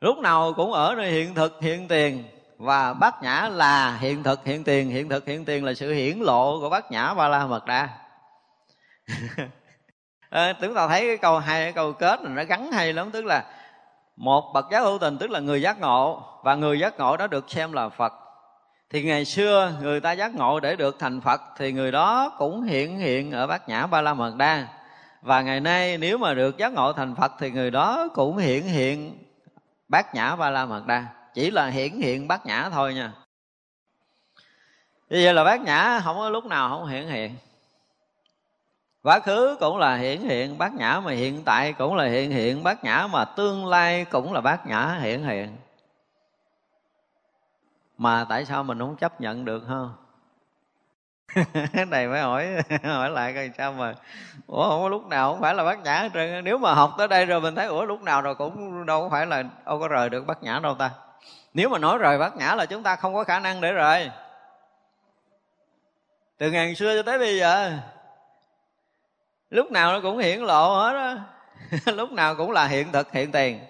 Lúc 0.00 0.18
nào 0.18 0.52
cũng 0.56 0.72
ở 0.72 0.94
nơi 0.96 1.10
hiện 1.10 1.34
thực 1.34 1.58
hiện 1.60 1.88
tiền. 1.88 2.24
Và 2.58 2.92
bát 2.92 3.22
nhã 3.22 3.48
là 3.52 3.96
hiện 3.96 4.22
thực 4.22 4.44
hiện 4.44 4.64
tiền. 4.64 4.90
Hiện 4.90 5.08
thực 5.08 5.26
hiện 5.26 5.44
tiền 5.44 5.64
là 5.64 5.74
sự 5.74 5.92
hiển 5.92 6.18
lộ 6.18 6.60
của 6.60 6.68
bát 6.68 6.90
nhã 6.90 7.14
ba 7.14 7.28
la 7.28 7.46
mật 7.46 7.66
đa. 7.66 7.88
À, 10.30 10.52
chúng 10.60 10.74
ta 10.74 10.88
thấy 10.88 11.06
cái 11.06 11.16
câu 11.16 11.38
hai 11.38 11.64
cái 11.64 11.72
câu 11.72 11.92
kết 11.92 12.22
này 12.22 12.32
nó 12.34 12.44
gắn 12.44 12.72
hay 12.72 12.92
lắm. 12.92 13.10
Tức 13.10 13.24
là 13.24 13.44
một 14.16 14.50
bậc 14.54 14.70
giác 14.70 14.80
hữu 14.80 14.98
tình 14.98 15.18
tức 15.18 15.30
là 15.30 15.40
người 15.40 15.62
giác 15.62 15.80
ngộ. 15.80 16.22
Và 16.42 16.54
người 16.54 16.78
giác 16.78 16.98
ngộ 16.98 17.16
đó 17.16 17.26
được 17.26 17.50
xem 17.50 17.72
là 17.72 17.88
phật 17.88 18.21
thì 18.92 19.02
ngày 19.02 19.24
xưa 19.24 19.72
người 19.80 20.00
ta 20.00 20.12
giác 20.12 20.34
ngộ 20.34 20.60
để 20.60 20.76
được 20.76 20.96
thành 20.98 21.20
phật 21.20 21.40
thì 21.56 21.72
người 21.72 21.92
đó 21.92 22.34
cũng 22.38 22.62
hiện 22.62 22.98
hiện 22.98 23.30
ở 23.32 23.46
bát 23.46 23.68
nhã 23.68 23.86
ba 23.86 24.00
la 24.00 24.14
mật 24.14 24.36
đa. 24.36 24.66
Và 25.22 25.42
ngày 25.42 25.60
nay 25.60 25.98
nếu 25.98 26.18
mà 26.18 26.34
được 26.34 26.58
giác 26.58 26.72
ngộ 26.72 26.92
thành 26.92 27.14
phật 27.14 27.32
thì 27.38 27.50
người 27.50 27.70
đó 27.70 28.08
cũng 28.14 28.36
hiện 28.36 28.62
hiện 28.62 29.18
bát 29.88 30.14
nhã 30.14 30.36
ba 30.36 30.50
la 30.50 30.66
mật 30.66 30.86
đa. 30.86 31.06
Chỉ 31.34 31.50
là 31.50 31.66
hiển 31.66 32.00
hiện 32.00 32.28
bát 32.28 32.46
nhã 32.46 32.68
thôi 32.70 32.94
nha. 32.94 33.12
Như 35.10 35.20
vậy 35.24 35.34
là 35.34 35.44
bát 35.44 35.60
nhã 35.60 36.00
không 36.04 36.16
có 36.16 36.28
lúc 36.28 36.44
nào 36.44 36.68
không 36.68 36.86
hiển 36.86 37.06
hiện. 37.06 37.36
Quá 39.02 39.20
khứ 39.20 39.56
cũng 39.60 39.78
là 39.78 39.96
hiển 39.96 40.20
hiện, 40.20 40.58
bát 40.58 40.74
nhã 40.74 41.00
mà 41.00 41.12
hiện 41.12 41.42
tại 41.44 41.72
cũng 41.72 41.94
là 41.94 42.04
hiện 42.04 42.30
hiện, 42.30 42.62
bát 42.62 42.84
nhã 42.84 43.06
mà 43.12 43.24
tương 43.24 43.66
lai 43.66 44.04
cũng 44.04 44.32
là 44.32 44.40
bát 44.40 44.66
nhã 44.66 44.98
hiện 45.00 45.24
hiện 45.24 45.56
mà 47.98 48.26
tại 48.28 48.44
sao 48.44 48.62
mình 48.62 48.78
không 48.78 48.96
chấp 48.96 49.20
nhận 49.20 49.44
được 49.44 49.62
hơn 49.66 49.92
này 51.88 52.08
mới 52.08 52.20
hỏi 52.20 52.48
hỏi 52.84 53.10
lại 53.10 53.32
coi 53.34 53.50
sao 53.58 53.72
mà 53.72 53.94
ủa, 54.46 54.68
không 54.68 54.82
có 54.82 54.88
lúc 54.88 55.06
nào 55.06 55.32
không 55.32 55.40
phải 55.40 55.54
là 55.54 55.64
bát 55.64 55.78
nhã 55.82 55.98
hết 55.98 56.08
trơn 56.14 56.44
nếu 56.44 56.58
mà 56.58 56.74
học 56.74 56.94
tới 56.98 57.08
đây 57.08 57.26
rồi 57.26 57.40
mình 57.40 57.54
thấy, 57.54 57.66
ủa, 57.66 57.84
lúc 57.84 58.02
nào 58.02 58.22
rồi 58.22 58.34
cũng 58.34 58.86
đâu 58.86 59.02
có 59.02 59.08
phải 59.08 59.26
là 59.26 59.42
đâu 59.66 59.80
có 59.80 59.88
rời 59.88 60.10
được 60.10 60.26
bát 60.26 60.42
nhã 60.42 60.60
đâu 60.62 60.74
ta. 60.74 60.90
Nếu 61.54 61.68
mà 61.68 61.78
nói 61.78 61.98
rời 61.98 62.18
bát 62.18 62.36
nhã 62.36 62.54
là 62.54 62.66
chúng 62.66 62.82
ta 62.82 62.96
không 62.96 63.14
có 63.14 63.24
khả 63.24 63.40
năng 63.40 63.60
để 63.60 63.72
rời. 63.72 64.10
Từ 66.38 66.50
ngàn 66.50 66.74
xưa 66.74 66.96
cho 66.96 67.02
tới 67.02 67.18
bây 67.18 67.38
giờ, 67.38 67.72
lúc 69.50 69.70
nào 69.70 69.92
nó 69.92 70.00
cũng 70.00 70.18
hiển 70.18 70.40
lộ 70.40 70.74
hết 70.74 70.94
á. 70.94 71.16
Lúc 71.92 72.12
nào 72.12 72.34
cũng 72.34 72.50
là 72.50 72.66
hiện 72.66 72.92
thực, 72.92 73.12
hiện 73.12 73.32
tiền 73.32 73.60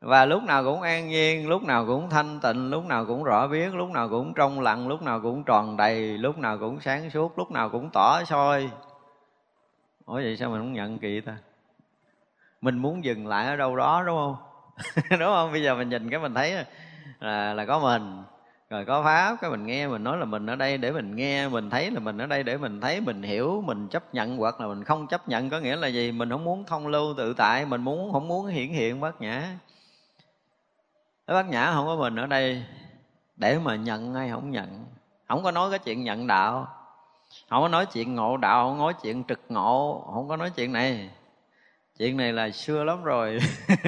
và 0.00 0.24
lúc 0.24 0.42
nào 0.42 0.64
cũng 0.64 0.82
an 0.82 1.08
nhiên, 1.08 1.48
lúc 1.48 1.62
nào 1.62 1.86
cũng 1.86 2.10
thanh 2.10 2.40
tịnh, 2.40 2.70
lúc 2.70 2.84
nào 2.84 3.06
cũng 3.06 3.24
rõ 3.24 3.46
biết, 3.46 3.74
lúc 3.74 3.90
nào 3.90 4.08
cũng 4.08 4.34
trong 4.34 4.60
lặng, 4.60 4.88
lúc 4.88 5.02
nào 5.02 5.20
cũng 5.20 5.44
tròn 5.44 5.76
đầy, 5.76 6.18
lúc 6.18 6.38
nào 6.38 6.58
cũng 6.58 6.80
sáng 6.80 7.10
suốt, 7.10 7.38
lúc 7.38 7.50
nào 7.50 7.68
cũng 7.68 7.90
tỏ 7.92 8.24
soi. 8.24 8.70
Ủa, 10.04 10.14
vậy 10.14 10.36
sao 10.36 10.50
mình 10.50 10.60
không 10.60 10.72
nhận 10.72 10.98
kỳ 10.98 11.20
ta? 11.20 11.36
Mình 12.60 12.78
muốn 12.78 13.04
dừng 13.04 13.26
lại 13.26 13.46
ở 13.46 13.56
đâu 13.56 13.76
đó, 13.76 14.02
đúng 14.06 14.16
không? 14.16 14.36
Đúng 15.10 15.28
không? 15.28 15.52
Bây 15.52 15.62
giờ 15.62 15.74
mình 15.74 15.88
nhìn 15.88 16.10
cái 16.10 16.20
mình 16.20 16.34
thấy 16.34 16.64
là 17.20 17.54
là 17.54 17.64
có 17.64 17.78
mình, 17.78 18.22
rồi 18.70 18.84
có 18.84 19.02
pháp, 19.02 19.36
cái 19.40 19.50
mình 19.50 19.66
nghe, 19.66 19.88
mình 19.88 20.04
nói 20.04 20.18
là 20.18 20.24
mình 20.24 20.46
ở 20.46 20.56
đây 20.56 20.78
để 20.78 20.90
mình 20.92 21.16
nghe, 21.16 21.48
mình 21.48 21.70
thấy 21.70 21.90
là 21.90 22.00
mình 22.00 22.18
ở 22.18 22.26
đây 22.26 22.42
để 22.42 22.56
mình 22.56 22.80
thấy, 22.80 23.00
mình 23.00 23.22
hiểu, 23.22 23.62
mình 23.66 23.88
chấp 23.88 24.14
nhận, 24.14 24.36
hoặc 24.36 24.60
là 24.60 24.66
mình 24.66 24.84
không 24.84 25.06
chấp 25.06 25.28
nhận 25.28 25.50
có 25.50 25.60
nghĩa 25.60 25.76
là 25.76 25.88
gì? 25.88 26.12
Mình 26.12 26.30
không 26.30 26.44
muốn 26.44 26.64
thông 26.64 26.86
lưu 26.86 27.14
tự 27.16 27.34
tại, 27.34 27.66
mình 27.66 27.82
muốn, 27.82 28.12
không 28.12 28.28
muốn 28.28 28.46
hiển 28.46 28.68
hiện 28.68 29.00
bất 29.00 29.20
nhã 29.20 29.58
cái 31.28 31.34
bát 31.34 31.48
nhã 31.48 31.72
không 31.74 31.86
có 31.86 31.96
mình 31.96 32.16
ở 32.16 32.26
đây 32.26 32.62
để 33.36 33.58
mà 33.58 33.76
nhận 33.76 34.14
hay 34.14 34.30
không 34.30 34.50
nhận. 34.50 34.84
Không 35.28 35.42
có 35.42 35.50
nói 35.50 35.70
cái 35.70 35.78
chuyện 35.78 36.04
nhận 36.04 36.26
đạo. 36.26 36.66
Không 37.50 37.62
có 37.62 37.68
nói 37.68 37.86
chuyện 37.86 38.14
ngộ 38.14 38.36
đạo, 38.36 38.68
không 38.68 38.78
nói 38.78 38.94
chuyện 39.02 39.24
trực 39.24 39.40
ngộ, 39.48 40.04
không 40.14 40.28
có 40.28 40.36
nói 40.36 40.50
chuyện 40.56 40.72
này. 40.72 41.10
Chuyện 41.98 42.16
này 42.16 42.32
là 42.32 42.50
xưa 42.50 42.84
lắm 42.84 43.04
rồi. 43.04 43.38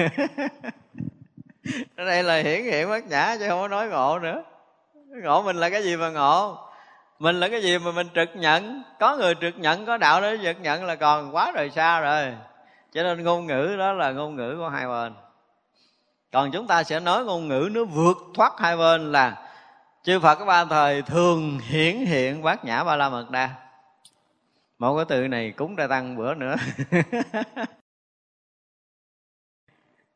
Ở 1.95 2.05
đây 2.05 2.23
là 2.23 2.37
hiển 2.37 2.63
hiện 2.63 2.89
bát 2.89 3.07
nhã 3.07 3.35
chứ 3.39 3.45
không 3.49 3.61
có 3.61 3.67
nói 3.67 3.89
ngộ 3.89 4.19
nữa. 4.19 4.43
Ngộ 5.23 5.41
mình 5.41 5.55
là 5.55 5.69
cái 5.69 5.83
gì 5.83 5.95
mà 5.95 6.09
ngộ? 6.09 6.57
Mình 7.19 7.39
là 7.39 7.49
cái 7.49 7.61
gì 7.61 7.77
mà 7.77 7.91
mình 7.91 8.07
trực 8.15 8.29
nhận? 8.35 8.83
Có 8.99 9.17
người 9.17 9.35
trực 9.41 9.57
nhận, 9.57 9.85
có 9.85 9.97
đạo 9.97 10.21
đó 10.21 10.33
trực 10.43 10.61
nhận 10.61 10.85
là 10.85 10.95
còn 10.95 11.35
quá 11.35 11.51
rời 11.55 11.69
xa 11.69 11.99
rồi. 11.99 12.33
Cho 12.93 13.03
nên 13.03 13.23
ngôn 13.23 13.47
ngữ 13.47 13.75
đó 13.79 13.93
là 13.93 14.11
ngôn 14.11 14.35
ngữ 14.35 14.55
của 14.59 14.69
hai 14.69 14.87
bên 14.87 15.13
còn 16.31 16.51
chúng 16.51 16.67
ta 16.67 16.83
sẽ 16.83 16.99
nói 16.99 17.25
ngôn 17.25 17.47
ngữ 17.47 17.69
nó 17.71 17.83
vượt 17.83 18.17
thoát 18.33 18.53
hai 18.59 18.77
bên 18.77 19.11
là 19.11 19.51
chư 20.03 20.19
phật 20.19 20.35
có 20.35 20.45
ba 20.45 20.65
thời 20.65 21.01
thường 21.01 21.59
hiển 21.59 21.97
hiện 21.97 22.43
bát 22.43 22.65
nhã 22.65 22.83
ba 22.83 22.95
la 22.95 23.09
mật 23.09 23.31
đa. 23.31 23.49
Một 24.79 24.95
cái 24.95 25.05
từ 25.05 25.27
này 25.27 25.51
cúng 25.51 25.75
ra 25.75 25.87
tăng 25.87 26.17
bữa 26.17 26.33
nữa. 26.33 26.55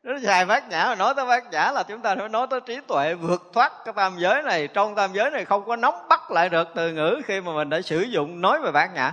Nó 0.02 0.18
dài 0.18 0.46
bát 0.46 0.68
nhã 0.68 0.84
mà 0.88 0.94
nói 0.94 1.14
tới 1.16 1.26
bát 1.26 1.44
nhã 1.50 1.72
là 1.72 1.82
chúng 1.82 2.02
ta 2.02 2.16
phải 2.16 2.28
nói 2.28 2.46
tới 2.50 2.60
trí 2.60 2.80
tuệ 2.88 3.14
vượt 3.14 3.50
thoát. 3.52 3.72
Cái 3.84 3.94
tam 3.96 4.18
giới 4.18 4.42
này, 4.42 4.68
trong 4.68 4.94
tam 4.94 5.12
giới 5.12 5.30
này 5.30 5.44
không 5.44 5.64
có 5.66 5.76
nóng 5.76 6.08
bắt 6.08 6.30
lại 6.30 6.48
được 6.48 6.68
từ 6.74 6.92
ngữ 6.92 7.20
khi 7.24 7.40
mà 7.40 7.52
mình 7.52 7.70
đã 7.70 7.80
sử 7.80 8.00
dụng, 8.00 8.40
nói 8.40 8.60
về 8.60 8.72
bát 8.72 8.94
nhã 8.94 9.12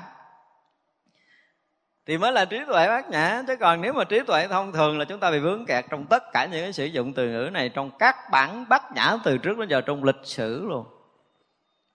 thì 2.05 2.17
mới 2.17 2.31
là 2.31 2.45
trí 2.45 2.59
tuệ 2.67 2.87
bát 2.87 3.09
nhã. 3.09 3.43
Chứ 3.47 3.55
còn 3.55 3.81
nếu 3.81 3.93
mà 3.93 4.03
trí 4.03 4.19
tuệ 4.19 4.47
thông 4.47 4.71
thường 4.71 4.99
là 4.99 5.05
chúng 5.05 5.19
ta 5.19 5.31
bị 5.31 5.39
vướng 5.39 5.65
kẹt 5.65 5.85
trong 5.89 6.05
tất 6.05 6.23
cả 6.33 6.47
những 6.51 6.61
cái 6.61 6.73
sử 6.73 6.85
dụng 6.85 7.13
từ 7.13 7.29
ngữ 7.29 7.49
này 7.53 7.69
trong 7.69 7.91
các 7.99 8.15
bản 8.31 8.65
bát 8.69 8.91
nhã 8.95 9.17
từ 9.23 9.37
trước 9.37 9.57
đến 9.57 9.69
giờ 9.69 9.81
trong 9.81 10.03
lịch 10.03 10.19
sử 10.23 10.65
luôn. 10.65 10.85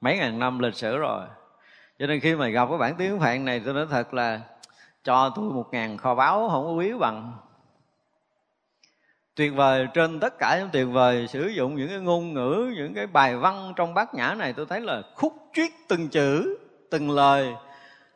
Mấy 0.01 0.17
ngàn 0.17 0.39
năm 0.39 0.59
lịch 0.59 0.75
sử 0.75 0.97
rồi. 0.97 1.23
Cho 1.99 2.07
nên 2.07 2.21
khi 2.21 2.35
mà 2.35 2.49
gặp 2.49 2.69
cái 2.69 2.79
bản 2.79 2.95
tiếng 2.99 3.21
phạn 3.21 3.45
này, 3.45 3.63
tôi 3.65 3.75
nói 3.75 3.87
thật 3.91 4.15
là 4.15 4.41
cho 5.05 5.33
tôi 5.37 5.45
một 5.45 5.67
ngàn 5.73 5.97
kho 5.97 6.15
báu 6.15 6.49
không 6.49 6.65
có 6.65 6.73
quý 6.73 6.93
bằng. 6.93 7.33
Tuyệt 9.35 9.55
vời, 9.55 9.87
trên 9.95 10.21
tất 10.21 10.39
cả 10.39 10.59
những 10.59 10.69
tuyệt 10.73 10.87
vời 10.93 11.27
sử 11.27 11.47
dụng 11.47 11.77
những 11.77 11.89
cái 11.89 11.99
ngôn 11.99 12.35
ngữ, 12.35 12.73
những 12.77 12.95
cái 12.95 13.07
bài 13.07 13.37
văn 13.37 13.73
trong 13.77 13.95
bát 13.95 14.15
nhã 14.15 14.35
này, 14.35 14.53
tôi 14.53 14.67
thấy 14.67 14.81
là 14.81 15.03
khúc 15.15 15.33
triết 15.55 15.71
từng 15.89 16.09
chữ, 16.09 16.59
từng 16.91 17.11
lời 17.11 17.55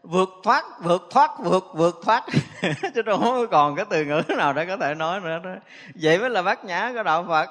vượt 0.02 0.28
thoát 0.42 0.64
vượt 0.82 1.08
thoát, 1.10 1.30
vượt 1.38 1.64
vượt 1.74 2.00
thoát. 2.04 2.24
Chứ 2.94 3.02
không 3.06 3.46
còn 3.50 3.76
cái 3.76 3.84
từ 3.90 4.04
ngữ 4.04 4.22
nào 4.36 4.52
để 4.52 4.66
có 4.66 4.76
thể 4.76 4.94
nói 4.94 5.20
nữa. 5.20 5.38
Đó. 5.44 5.50
vậy 5.94 6.18
mới 6.18 6.30
là 6.30 6.42
bát 6.42 6.64
nhã 6.64 6.92
của 6.94 7.02
đạo 7.02 7.24
phật. 7.28 7.48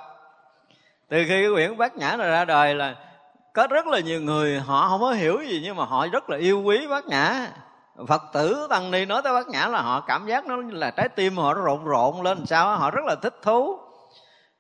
Từ 1.09 1.17
khi 1.17 1.27
cái 1.27 1.49
quyển 1.53 1.77
bát 1.77 1.95
nhã 1.95 2.15
này 2.17 2.29
ra 2.29 2.45
đời 2.45 2.75
là 2.75 2.95
có 3.53 3.67
rất 3.67 3.87
là 3.87 3.99
nhiều 3.99 4.21
người 4.21 4.59
họ 4.59 4.87
không 4.89 5.01
có 5.01 5.11
hiểu 5.11 5.41
gì 5.41 5.61
nhưng 5.63 5.75
mà 5.75 5.85
họ 5.85 6.07
rất 6.07 6.29
là 6.29 6.37
yêu 6.37 6.61
quý 6.61 6.87
bát 6.87 7.05
nhã. 7.05 7.47
Phật 8.07 8.21
tử 8.33 8.67
tăng 8.69 8.91
ni 8.91 9.05
nói 9.05 9.21
tới 9.21 9.33
bát 9.33 9.47
nhã 9.47 9.67
là 9.67 9.81
họ 9.81 10.01
cảm 10.07 10.27
giác 10.27 10.45
nó 10.45 10.57
là 10.71 10.91
trái 10.91 11.09
tim 11.09 11.37
họ 11.37 11.53
nó 11.53 11.61
rộn 11.61 11.85
rộn 11.85 12.21
lên 12.21 12.45
sao 12.45 12.77
họ 12.77 12.91
rất 12.91 13.05
là 13.05 13.15
thích 13.15 13.35
thú. 13.41 13.79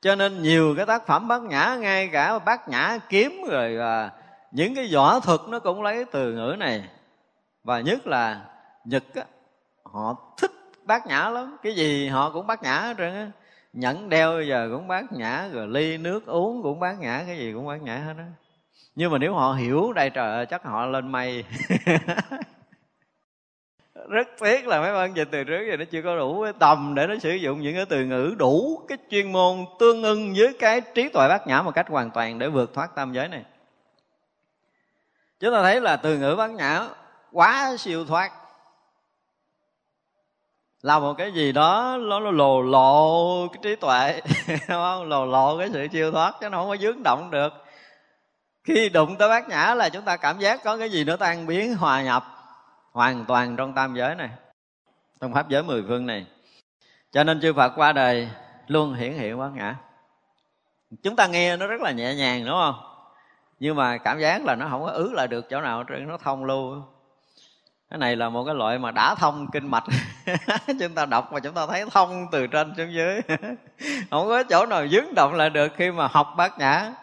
Cho 0.01 0.15
nên 0.15 0.41
nhiều 0.41 0.73
cái 0.77 0.85
tác 0.85 1.07
phẩm 1.07 1.27
bát 1.27 1.41
nhã, 1.41 1.75
ngay 1.79 2.09
cả 2.13 2.39
bát 2.39 2.69
nhã 2.69 2.97
kiếm 3.09 3.43
rồi 3.49 3.77
và 3.77 4.09
những 4.51 4.75
cái 4.75 4.89
võ 4.93 5.19
thuật 5.19 5.39
nó 5.47 5.59
cũng 5.59 5.83
lấy 5.83 6.05
từ 6.11 6.33
ngữ 6.33 6.55
này 6.59 6.83
và 7.63 7.79
nhất 7.79 8.07
là 8.07 8.41
nhật 8.85 9.03
á, 9.15 9.23
họ 9.83 10.33
thích 10.37 10.51
bát 10.83 11.07
nhã 11.07 11.29
lắm. 11.29 11.57
Cái 11.63 11.75
gì 11.75 12.07
họ 12.07 12.29
cũng 12.29 12.47
bát 12.47 12.63
nhã 12.63 12.79
hết 12.79 12.93
trơn 12.97 13.13
á. 13.13 13.31
Nhẫn 13.73 14.09
đeo 14.09 14.41
giờ 14.41 14.69
cũng 14.71 14.87
bát 14.87 15.11
nhã 15.11 15.47
rồi 15.53 15.67
ly 15.67 15.97
nước 15.97 16.25
uống 16.25 16.63
cũng 16.63 16.79
bát 16.79 16.99
nhã 16.99 17.23
cái 17.27 17.37
gì 17.37 17.53
cũng 17.53 17.67
bát 17.67 17.81
nhã 17.81 17.97
hết 17.97 18.13
á. 18.17 18.25
Nhưng 18.95 19.11
mà 19.11 19.17
nếu 19.17 19.33
họ 19.33 19.53
hiểu 19.53 19.93
đây 19.93 20.09
trời 20.09 20.31
ơi 20.31 20.45
chắc 20.45 20.63
họ 20.63 20.85
lên 20.85 21.11
mây. 21.11 21.45
Rất 24.09 24.27
tiếc 24.39 24.67
là 24.67 24.81
mấy 24.81 24.93
bạn 24.93 25.15
dịch 25.15 25.27
từ 25.31 25.43
trước 25.43 25.67
giờ 25.69 25.77
nó 25.77 25.85
chưa 25.85 26.01
có 26.01 26.15
đủ 26.15 26.43
cái 26.43 26.53
tầm 26.59 26.95
để 26.95 27.07
nó 27.07 27.15
sử 27.19 27.33
dụng 27.33 27.61
những 27.61 27.75
cái 27.75 27.85
từ 27.85 28.05
ngữ 28.05 28.35
đủ 28.37 28.85
cái 28.87 28.97
chuyên 29.09 29.31
môn 29.31 29.65
tương 29.79 30.03
ưng 30.03 30.33
với 30.37 30.55
cái 30.59 30.81
trí 30.81 31.09
tuệ 31.09 31.27
bát 31.29 31.47
nhã 31.47 31.61
một 31.61 31.71
cách 31.75 31.87
hoàn 31.89 32.11
toàn 32.11 32.39
để 32.39 32.49
vượt 32.49 32.73
thoát 32.73 32.95
tam 32.95 33.13
giới 33.13 33.27
này. 33.27 33.43
Chúng 35.39 35.53
ta 35.53 35.61
thấy 35.61 35.81
là 35.81 35.95
từ 35.97 36.17
ngữ 36.17 36.35
bát 36.35 36.51
nhã 36.51 36.87
quá 37.31 37.75
siêu 37.77 38.05
thoát. 38.05 38.31
Là 40.81 40.99
một 40.99 41.13
cái 41.13 41.31
gì 41.31 41.51
đó 41.51 41.97
nó, 42.01 42.19
nó 42.19 42.31
lồ 42.31 42.61
lộ 42.61 43.47
cái 43.47 43.59
trí 43.63 43.75
tuệ 43.75 44.21
đúng 44.47 44.57
không? 44.67 45.09
Lồ 45.09 45.25
lộ 45.25 45.57
cái 45.57 45.69
sự 45.73 45.87
siêu 45.91 46.11
thoát 46.11 46.35
chứ 46.41 46.49
nó 46.49 46.57
không 46.57 46.69
có 46.69 46.77
dướng 46.77 47.03
động 47.03 47.31
được. 47.31 47.53
Khi 48.63 48.89
đụng 48.89 49.15
tới 49.17 49.29
bát 49.29 49.49
nhã 49.49 49.73
là 49.73 49.89
chúng 49.89 50.05
ta 50.05 50.17
cảm 50.17 50.39
giác 50.39 50.63
có 50.63 50.77
cái 50.77 50.89
gì 50.89 51.03
nó 51.03 51.15
tan 51.15 51.47
biến 51.47 51.75
hòa 51.75 52.01
nhập 52.01 52.23
hoàn 52.91 53.25
toàn 53.25 53.55
trong 53.55 53.73
tam 53.73 53.95
giới 53.95 54.15
này 54.15 54.29
trong 55.21 55.33
pháp 55.33 55.49
giới 55.49 55.63
mười 55.63 55.83
phương 55.87 56.05
này. 56.05 56.25
Cho 57.11 57.23
nên 57.23 57.41
chư 57.41 57.53
phật 57.53 57.71
qua 57.75 57.91
đời 57.91 58.29
luôn 58.67 58.93
hiển 58.93 59.13
hiện 59.13 59.39
bát 59.39 59.51
nhã. 59.53 59.75
Chúng 61.03 61.15
ta 61.15 61.27
nghe 61.27 61.57
nó 61.57 61.67
rất 61.67 61.81
là 61.81 61.91
nhẹ 61.91 62.15
nhàng 62.15 62.45
đúng 62.45 62.55
không? 62.55 62.75
Nhưng 63.59 63.75
mà 63.75 63.97
cảm 63.97 64.19
giác 64.19 64.45
là 64.45 64.55
nó 64.55 64.67
không 64.69 64.81
có 64.81 64.91
ứ 64.91 65.11
lại 65.13 65.27
được 65.27 65.49
chỗ 65.49 65.61
nào 65.61 65.83
nó 65.83 66.17
thông 66.17 66.45
lưu 66.45 66.83
cái 67.91 67.97
này 67.97 68.15
là 68.15 68.29
một 68.29 68.43
cái 68.43 68.55
loại 68.55 68.79
mà 68.79 68.91
đã 68.91 69.15
thông 69.15 69.47
kinh 69.51 69.67
mạch. 69.67 69.83
Chúng 70.79 70.93
ta 70.95 71.05
đọc 71.05 71.33
mà 71.33 71.39
chúng 71.39 71.53
ta 71.53 71.65
thấy 71.67 71.85
thông 71.91 72.27
từ 72.31 72.47
trên 72.47 72.73
xuống 72.77 72.93
dưới. 72.93 73.21
Không 74.11 74.27
có 74.27 74.43
chỗ 74.43 74.65
nào 74.65 74.87
dướng 74.87 75.13
động 75.15 75.33
lại 75.33 75.49
được 75.49 75.71
khi 75.75 75.91
mà 75.91 76.07
học 76.07 76.33
bát 76.37 76.59
nhã. 76.59 76.93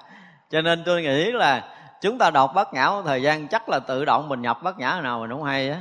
Cho 0.50 0.60
nên 0.60 0.82
tôi 0.86 1.02
nghĩ 1.02 1.32
là 1.32 1.76
chúng 2.00 2.18
ta 2.18 2.30
đọc 2.30 2.52
bát 2.54 2.74
nhã 2.74 2.90
một 2.90 3.02
thời 3.06 3.22
gian 3.22 3.48
chắc 3.48 3.68
là 3.68 3.78
tự 3.78 4.04
động 4.04 4.28
mình 4.28 4.42
nhập 4.42 4.62
bát 4.62 4.78
nhã 4.78 5.00
nào 5.02 5.20
mình 5.20 5.30
không 5.30 5.44
hay 5.44 5.70
á. 5.70 5.80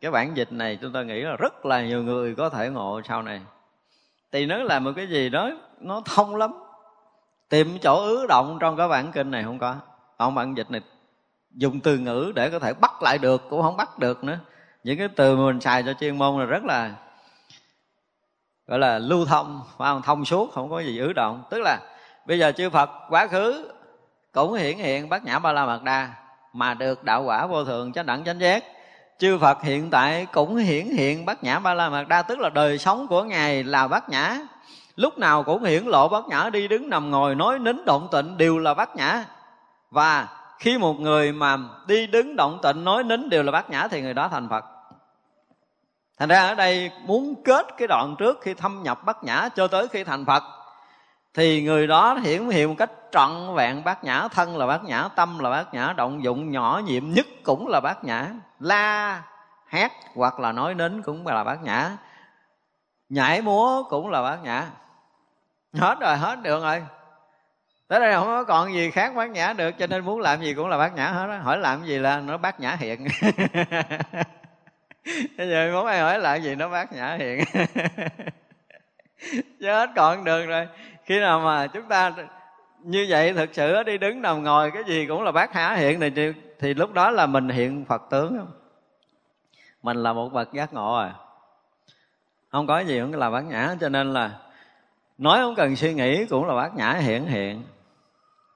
Cái 0.00 0.10
bản 0.10 0.36
dịch 0.36 0.52
này 0.52 0.78
chúng 0.82 0.92
ta 0.92 1.02
nghĩ 1.02 1.20
là 1.20 1.36
rất 1.36 1.66
là 1.66 1.82
nhiều 1.82 2.02
người 2.02 2.34
có 2.34 2.48
thể 2.48 2.68
ngộ 2.68 3.00
sau 3.08 3.22
này. 3.22 3.40
Thì 4.32 4.46
nó 4.46 4.56
là 4.56 4.78
một 4.78 4.92
cái 4.96 5.06
gì 5.06 5.28
đó, 5.28 5.50
nó 5.80 6.02
thông 6.04 6.36
lắm. 6.36 6.52
Tìm 7.48 7.78
chỗ 7.82 8.00
ứ 8.00 8.26
động 8.28 8.58
trong 8.60 8.76
cái 8.76 8.88
bản 8.88 9.12
kinh 9.12 9.30
này 9.30 9.44
không 9.44 9.58
có. 9.58 9.74
Còn 10.18 10.34
bản 10.34 10.56
dịch 10.56 10.70
này 10.70 10.80
dùng 11.50 11.80
từ 11.80 11.98
ngữ 11.98 12.32
để 12.34 12.50
có 12.50 12.58
thể 12.58 12.74
bắt 12.74 13.02
lại 13.02 13.18
được, 13.18 13.50
cũng 13.50 13.62
không 13.62 13.76
bắt 13.76 13.98
được 13.98 14.24
nữa. 14.24 14.38
Những 14.84 14.98
cái 14.98 15.08
từ 15.16 15.36
mà 15.36 15.42
mình 15.42 15.60
xài 15.60 15.82
cho 15.82 15.92
chuyên 15.92 16.18
môn 16.18 16.40
là 16.40 16.44
rất 16.44 16.64
là, 16.64 16.90
gọi 18.66 18.78
là 18.78 18.98
lưu 18.98 19.26
thông, 19.26 19.62
phải 19.78 19.92
không? 19.92 20.02
Thông 20.02 20.24
suốt, 20.24 20.52
không 20.52 20.70
có 20.70 20.80
gì 20.80 20.98
ứ 20.98 21.12
động. 21.12 21.44
Tức 21.50 21.58
là 21.60 21.78
bây 22.26 22.38
giờ 22.38 22.52
chư 22.52 22.70
phật 22.70 22.90
quá 23.08 23.26
khứ 23.26 23.72
cũng 24.32 24.54
hiển 24.54 24.78
hiện 24.78 25.08
bát 25.08 25.24
nhã 25.24 25.38
ba 25.38 25.52
la 25.52 25.66
mật 25.66 25.82
đa, 25.82 26.10
mà 26.52 26.74
được 26.74 27.04
đạo 27.04 27.22
quả 27.22 27.46
vô 27.46 27.64
thường 27.64 27.92
chánh 27.92 28.06
đẳng 28.06 28.24
chánh 28.24 28.40
giác. 28.40 28.64
Chư 29.18 29.38
phật 29.38 29.62
hiện 29.62 29.90
tại 29.90 30.26
cũng 30.32 30.56
hiển 30.56 30.86
hiện 30.86 31.26
bát 31.26 31.44
nhã 31.44 31.58
ba 31.58 31.74
la 31.74 31.88
mật 31.88 32.08
đa, 32.08 32.22
tức 32.22 32.38
là 32.38 32.48
đời 32.48 32.78
sống 32.78 33.06
của 33.06 33.22
ngài 33.22 33.64
là 33.64 33.88
bát 33.88 34.08
nhã. 34.08 34.38
Lúc 34.96 35.18
nào 35.18 35.42
cũng 35.42 35.64
hiển 35.64 35.84
lộ 35.84 36.08
bát 36.08 36.24
nhã 36.28 36.50
đi 36.52 36.68
đứng 36.68 36.90
nằm 36.90 37.10
ngồi, 37.10 37.34
nói 37.34 37.58
nín 37.58 37.84
động 37.84 38.08
tịnh 38.12 38.36
đều 38.36 38.58
là 38.58 38.74
bát 38.74 38.96
nhã. 38.96 39.24
Và 39.90 40.28
khi 40.60 40.78
một 40.78 41.00
người 41.00 41.32
mà 41.32 41.56
đi 41.86 42.06
đứng 42.06 42.36
động 42.36 42.58
tịnh 42.62 42.84
nói 42.84 43.04
nín 43.04 43.28
đều 43.28 43.42
là 43.42 43.52
bát 43.52 43.70
nhã 43.70 43.88
thì 43.88 44.02
người 44.02 44.14
đó 44.14 44.28
thành 44.28 44.48
phật. 44.48 44.64
Thành 46.18 46.28
ra 46.28 46.48
ở 46.48 46.54
đây 46.54 46.90
muốn 47.06 47.42
kết 47.44 47.66
cái 47.76 47.88
đoạn 47.88 48.14
trước 48.18 48.38
khi 48.40 48.54
thâm 48.54 48.82
nhập 48.82 49.04
bát 49.04 49.24
nhã 49.24 49.48
cho 49.54 49.68
tới 49.68 49.88
khi 49.88 50.04
thành 50.04 50.24
phật, 50.24 50.42
thì 51.34 51.62
người 51.62 51.86
đó 51.86 52.14
hiển 52.14 52.50
hiện 52.50 52.68
một 52.68 52.74
cách 52.78 52.90
trọn 53.12 53.54
vẹn 53.54 53.84
bát 53.84 54.04
nhã, 54.04 54.28
thân 54.28 54.56
là 54.56 54.66
bát 54.66 54.84
nhã, 54.84 55.08
tâm 55.16 55.38
là 55.38 55.50
bát 55.50 55.74
nhã, 55.74 55.94
động 55.96 56.24
dụng 56.24 56.50
nhỏ 56.50 56.80
nhiệm 56.84 57.10
nhất 57.10 57.26
cũng 57.42 57.68
là 57.68 57.80
bát 57.80 58.04
nhã. 58.04 58.28
La, 58.58 59.22
hét 59.68 59.92
hoặc 60.14 60.40
là 60.40 60.52
nói 60.52 60.74
nín 60.74 61.02
cũng 61.02 61.26
là 61.26 61.44
bát 61.44 61.62
nhã. 61.62 61.90
Nhảy 63.08 63.42
múa 63.42 63.82
cũng 63.88 64.10
là 64.10 64.22
bát 64.22 64.42
nhã. 64.42 64.66
Hết 65.74 66.00
rồi, 66.00 66.16
hết 66.16 66.42
được 66.42 66.62
rồi 66.62 66.82
tới 67.90 68.00
đây 68.00 68.12
không 68.12 68.26
có 68.26 68.44
còn 68.44 68.74
gì 68.74 68.90
khác 68.90 69.14
bát 69.14 69.30
nhã 69.30 69.52
được 69.52 69.70
cho 69.78 69.86
nên 69.86 70.04
muốn 70.04 70.20
làm 70.20 70.40
gì 70.40 70.54
cũng 70.54 70.68
là 70.68 70.78
bát 70.78 70.94
nhã 70.94 71.08
hết 71.08 71.26
đó 71.26 71.36
hỏi 71.36 71.58
làm 71.58 71.84
gì 71.84 71.98
là 71.98 72.20
nó 72.20 72.36
bát 72.36 72.60
nhã 72.60 72.76
hiện 72.80 73.06
bây 75.38 75.50
giờ 75.50 75.70
muốn 75.72 75.86
ai 75.86 76.00
hỏi 76.00 76.18
lại 76.18 76.42
gì 76.42 76.54
nó 76.54 76.68
bát 76.68 76.92
nhã 76.92 77.16
hiện 77.18 77.44
chứ 79.60 79.66
hết 79.66 79.90
còn 79.96 80.24
được 80.24 80.46
rồi. 80.46 80.68
Khi 81.04 81.20
nào 81.20 81.40
mà 81.40 81.66
chúng 81.66 81.88
ta 81.88 82.12
như 82.78 83.06
vậy 83.08 83.32
thực 83.32 83.54
sự 83.54 83.82
đi 83.82 83.98
đứng 83.98 84.22
nằm 84.22 84.42
ngồi 84.42 84.70
cái 84.70 84.84
gì 84.86 85.06
cũng 85.06 85.22
là 85.22 85.32
bát 85.32 85.54
nhã 85.54 85.74
hiện 85.74 86.00
này 86.00 86.12
thì, 86.16 86.32
thì 86.58 86.74
lúc 86.74 86.92
đó 86.92 87.10
là 87.10 87.26
mình 87.26 87.48
hiện 87.48 87.84
phật 87.84 88.02
tướng 88.10 88.46
mình 89.82 89.96
là 89.96 90.12
một 90.12 90.28
bậc 90.28 90.52
giác 90.52 90.72
ngộ 90.72 90.98
rồi 91.02 91.10
không 92.48 92.66
có 92.66 92.78
gì 92.78 93.00
cũng 93.00 93.14
là 93.14 93.30
bát 93.30 93.44
nhã 93.44 93.74
cho 93.80 93.88
nên 93.88 94.12
là 94.12 94.30
nói 95.18 95.38
không 95.38 95.54
cần 95.54 95.76
suy 95.76 95.94
nghĩ 95.94 96.26
cũng 96.26 96.46
là 96.46 96.54
bát 96.54 96.74
nhã 96.74 96.92
hiện 96.92 97.26
hiện 97.26 97.62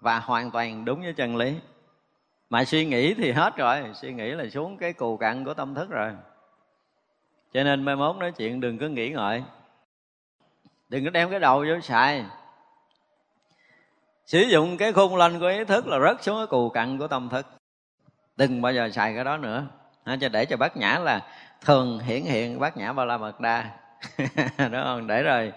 và 0.05 0.19
hoàn 0.19 0.51
toàn 0.51 0.85
đúng 0.85 1.03
với 1.03 1.13
chân 1.13 1.37
lý. 1.37 1.55
Mà 2.51 2.65
suy 2.65 2.85
nghĩ 2.85 3.15
thì 3.15 3.33
hết 3.33 3.57
rồi. 3.57 3.85
Suy 3.95 4.13
nghĩ 4.13 4.31
là 4.31 4.49
xuống 4.49 4.77
cái 4.77 4.93
cù 4.93 5.17
cặn 5.17 5.45
của 5.45 5.55
tâm 5.55 5.75
thức 5.75 5.91
rồi. 5.91 6.13
Cho 7.53 7.65
nên 7.65 7.85
mai 7.85 7.97
mốt 7.97 8.17
nói 8.17 8.33
chuyện 8.33 8.61
đừng 8.61 8.79
có 8.79 8.87
nghĩ 8.87 9.11
ngợi. 9.11 9.43
Đừng 10.89 11.05
có 11.05 11.11
đem 11.11 11.31
cái 11.31 11.41
đầu 11.41 11.65
vô 11.69 11.81
xài. 11.81 12.25
Sử 14.27 14.41
dụng 14.41 14.77
cái 14.77 14.93
khung 14.93 15.17
lanh 15.17 15.41
của 15.41 15.47
ý 15.47 15.65
thức 15.65 15.87
là 15.87 15.99
rớt 15.99 16.23
xuống 16.23 16.37
cái 16.37 16.47
cù 16.47 16.69
cặn 16.69 16.99
của 16.99 17.09
tâm 17.09 17.29
thức. 17.29 17.47
Đừng 18.37 18.63
bao 18.63 18.73
giờ 18.73 18.91
xài 18.91 19.15
cái 19.15 19.25
đó 19.25 19.37
nữa. 19.37 19.67
Cho 20.21 20.29
để 20.29 20.45
cho 20.45 20.57
bát 20.57 20.77
nhã 20.77 20.99
là 20.99 21.21
thường 21.61 21.99
hiển 21.99 22.23
hiện 22.23 22.59
bát 22.59 22.77
nhã 22.77 22.93
ba 22.93 23.05
la 23.05 23.19
mật 23.19 23.41
đa. 23.41 23.71
Đúng 24.59 24.83
không? 24.85 25.07
Để 25.07 25.23
rồi 25.23 25.53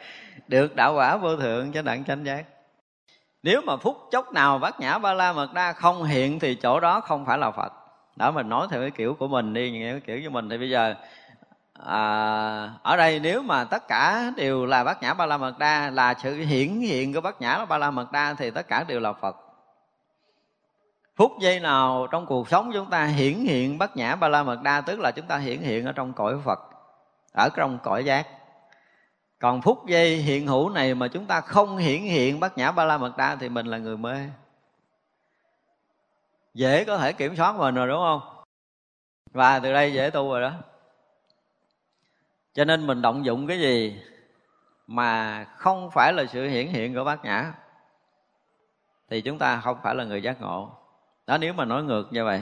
được 0.47 0.75
đạo 0.75 0.93
quả 0.95 1.17
vô 1.17 1.37
thượng 1.37 1.71
cho 1.71 1.81
đặng 1.81 2.03
chánh 2.05 2.25
giác 2.25 2.45
nếu 3.47 3.61
mà 3.61 3.77
phút 3.77 4.07
chốc 4.11 4.33
nào 4.33 4.59
bát 4.59 4.79
nhã 4.79 4.97
ba 4.97 5.13
la 5.13 5.33
mật 5.33 5.53
đa 5.53 5.73
không 5.73 6.03
hiện 6.03 6.39
thì 6.39 6.55
chỗ 6.55 6.79
đó 6.79 7.01
không 7.01 7.25
phải 7.25 7.37
là 7.37 7.51
phật. 7.51 7.73
Đó 8.15 8.31
mình 8.31 8.49
nói 8.49 8.67
theo 8.69 8.81
cái 8.81 8.91
kiểu 8.91 9.13
của 9.13 9.27
mình 9.27 9.53
đi 9.53 9.71
nghe 9.71 9.91
cái 9.91 9.99
kiểu 9.99 10.21
của 10.23 10.29
mình 10.29 10.49
thì 10.49 10.57
bây 10.57 10.69
giờ 10.69 10.93
à, 11.85 11.99
ở 12.83 12.97
đây 12.97 13.19
nếu 13.19 13.41
mà 13.41 13.63
tất 13.63 13.87
cả 13.87 14.31
đều 14.35 14.65
là 14.65 14.83
bát 14.83 15.01
nhã 15.01 15.13
ba 15.13 15.25
la 15.25 15.37
mật 15.37 15.59
đa 15.59 15.89
là 15.89 16.13
sự 16.23 16.35
hiển 16.35 16.79
hiện 16.79 17.13
của 17.13 17.21
bát 17.21 17.41
nhã 17.41 17.65
ba 17.65 17.77
la 17.77 17.91
mật 17.91 18.11
đa 18.11 18.33
thì 18.33 18.51
tất 18.51 18.67
cả 18.67 18.83
đều 18.87 18.99
là 18.99 19.13
phật. 19.13 19.35
Phút 21.15 21.31
giây 21.39 21.59
nào 21.59 22.07
trong 22.11 22.25
cuộc 22.25 22.49
sống 22.49 22.71
chúng 22.73 22.89
ta 22.89 23.05
hiển 23.05 23.33
hiện 23.33 23.77
bát 23.77 23.97
nhã 23.97 24.15
ba 24.15 24.27
la 24.27 24.43
mật 24.43 24.61
đa 24.63 24.81
tức 24.81 24.99
là 24.99 25.11
chúng 25.11 25.25
ta 25.25 25.37
hiển 25.37 25.59
hiện 25.59 25.85
ở 25.85 25.91
trong 25.91 26.13
cõi 26.13 26.35
phật 26.45 26.59
ở 27.33 27.49
trong 27.55 27.79
cõi 27.83 28.05
giác 28.05 28.27
còn 29.39 29.61
phút 29.61 29.85
giây 29.87 30.15
hiện 30.15 30.47
hữu 30.47 30.69
này 30.69 30.95
mà 30.95 31.07
chúng 31.07 31.25
ta 31.25 31.41
không 31.41 31.77
hiển 31.77 32.01
hiện 32.01 32.39
bát 32.39 32.57
nhã 32.57 32.71
ba 32.71 32.85
la 32.85 32.97
mật 32.97 33.17
đa 33.17 33.35
thì 33.35 33.49
mình 33.49 33.65
là 33.65 33.77
người 33.77 33.97
mê. 33.97 34.29
Dễ 36.53 36.83
có 36.83 36.97
thể 36.97 37.13
kiểm 37.13 37.35
soát 37.35 37.55
mình 37.55 37.75
rồi, 37.75 37.87
đúng 37.87 37.99
không? 37.99 38.43
Và 39.31 39.59
từ 39.59 39.73
đây 39.73 39.93
dễ 39.93 40.09
tu 40.09 40.31
rồi 40.31 40.41
đó. 40.41 40.51
Cho 42.53 42.65
nên 42.65 42.87
mình 42.87 43.01
động 43.01 43.25
dụng 43.25 43.47
cái 43.47 43.59
gì 43.59 44.01
mà 44.87 45.43
không 45.43 45.91
phải 45.91 46.13
là 46.13 46.25
sự 46.25 46.47
hiển 46.47 46.67
hiện 46.67 46.95
của 46.95 47.03
bát 47.03 47.25
nhã, 47.25 47.53
thì 49.09 49.21
chúng 49.21 49.37
ta 49.37 49.61
không 49.63 49.77
phải 49.83 49.95
là 49.95 50.03
người 50.03 50.21
giác 50.21 50.41
ngộ. 50.41 50.71
Đó, 51.27 51.37
nếu 51.37 51.53
mà 51.53 51.65
nói 51.65 51.83
ngược 51.83 52.07
như 52.11 52.25
vậy. 52.25 52.41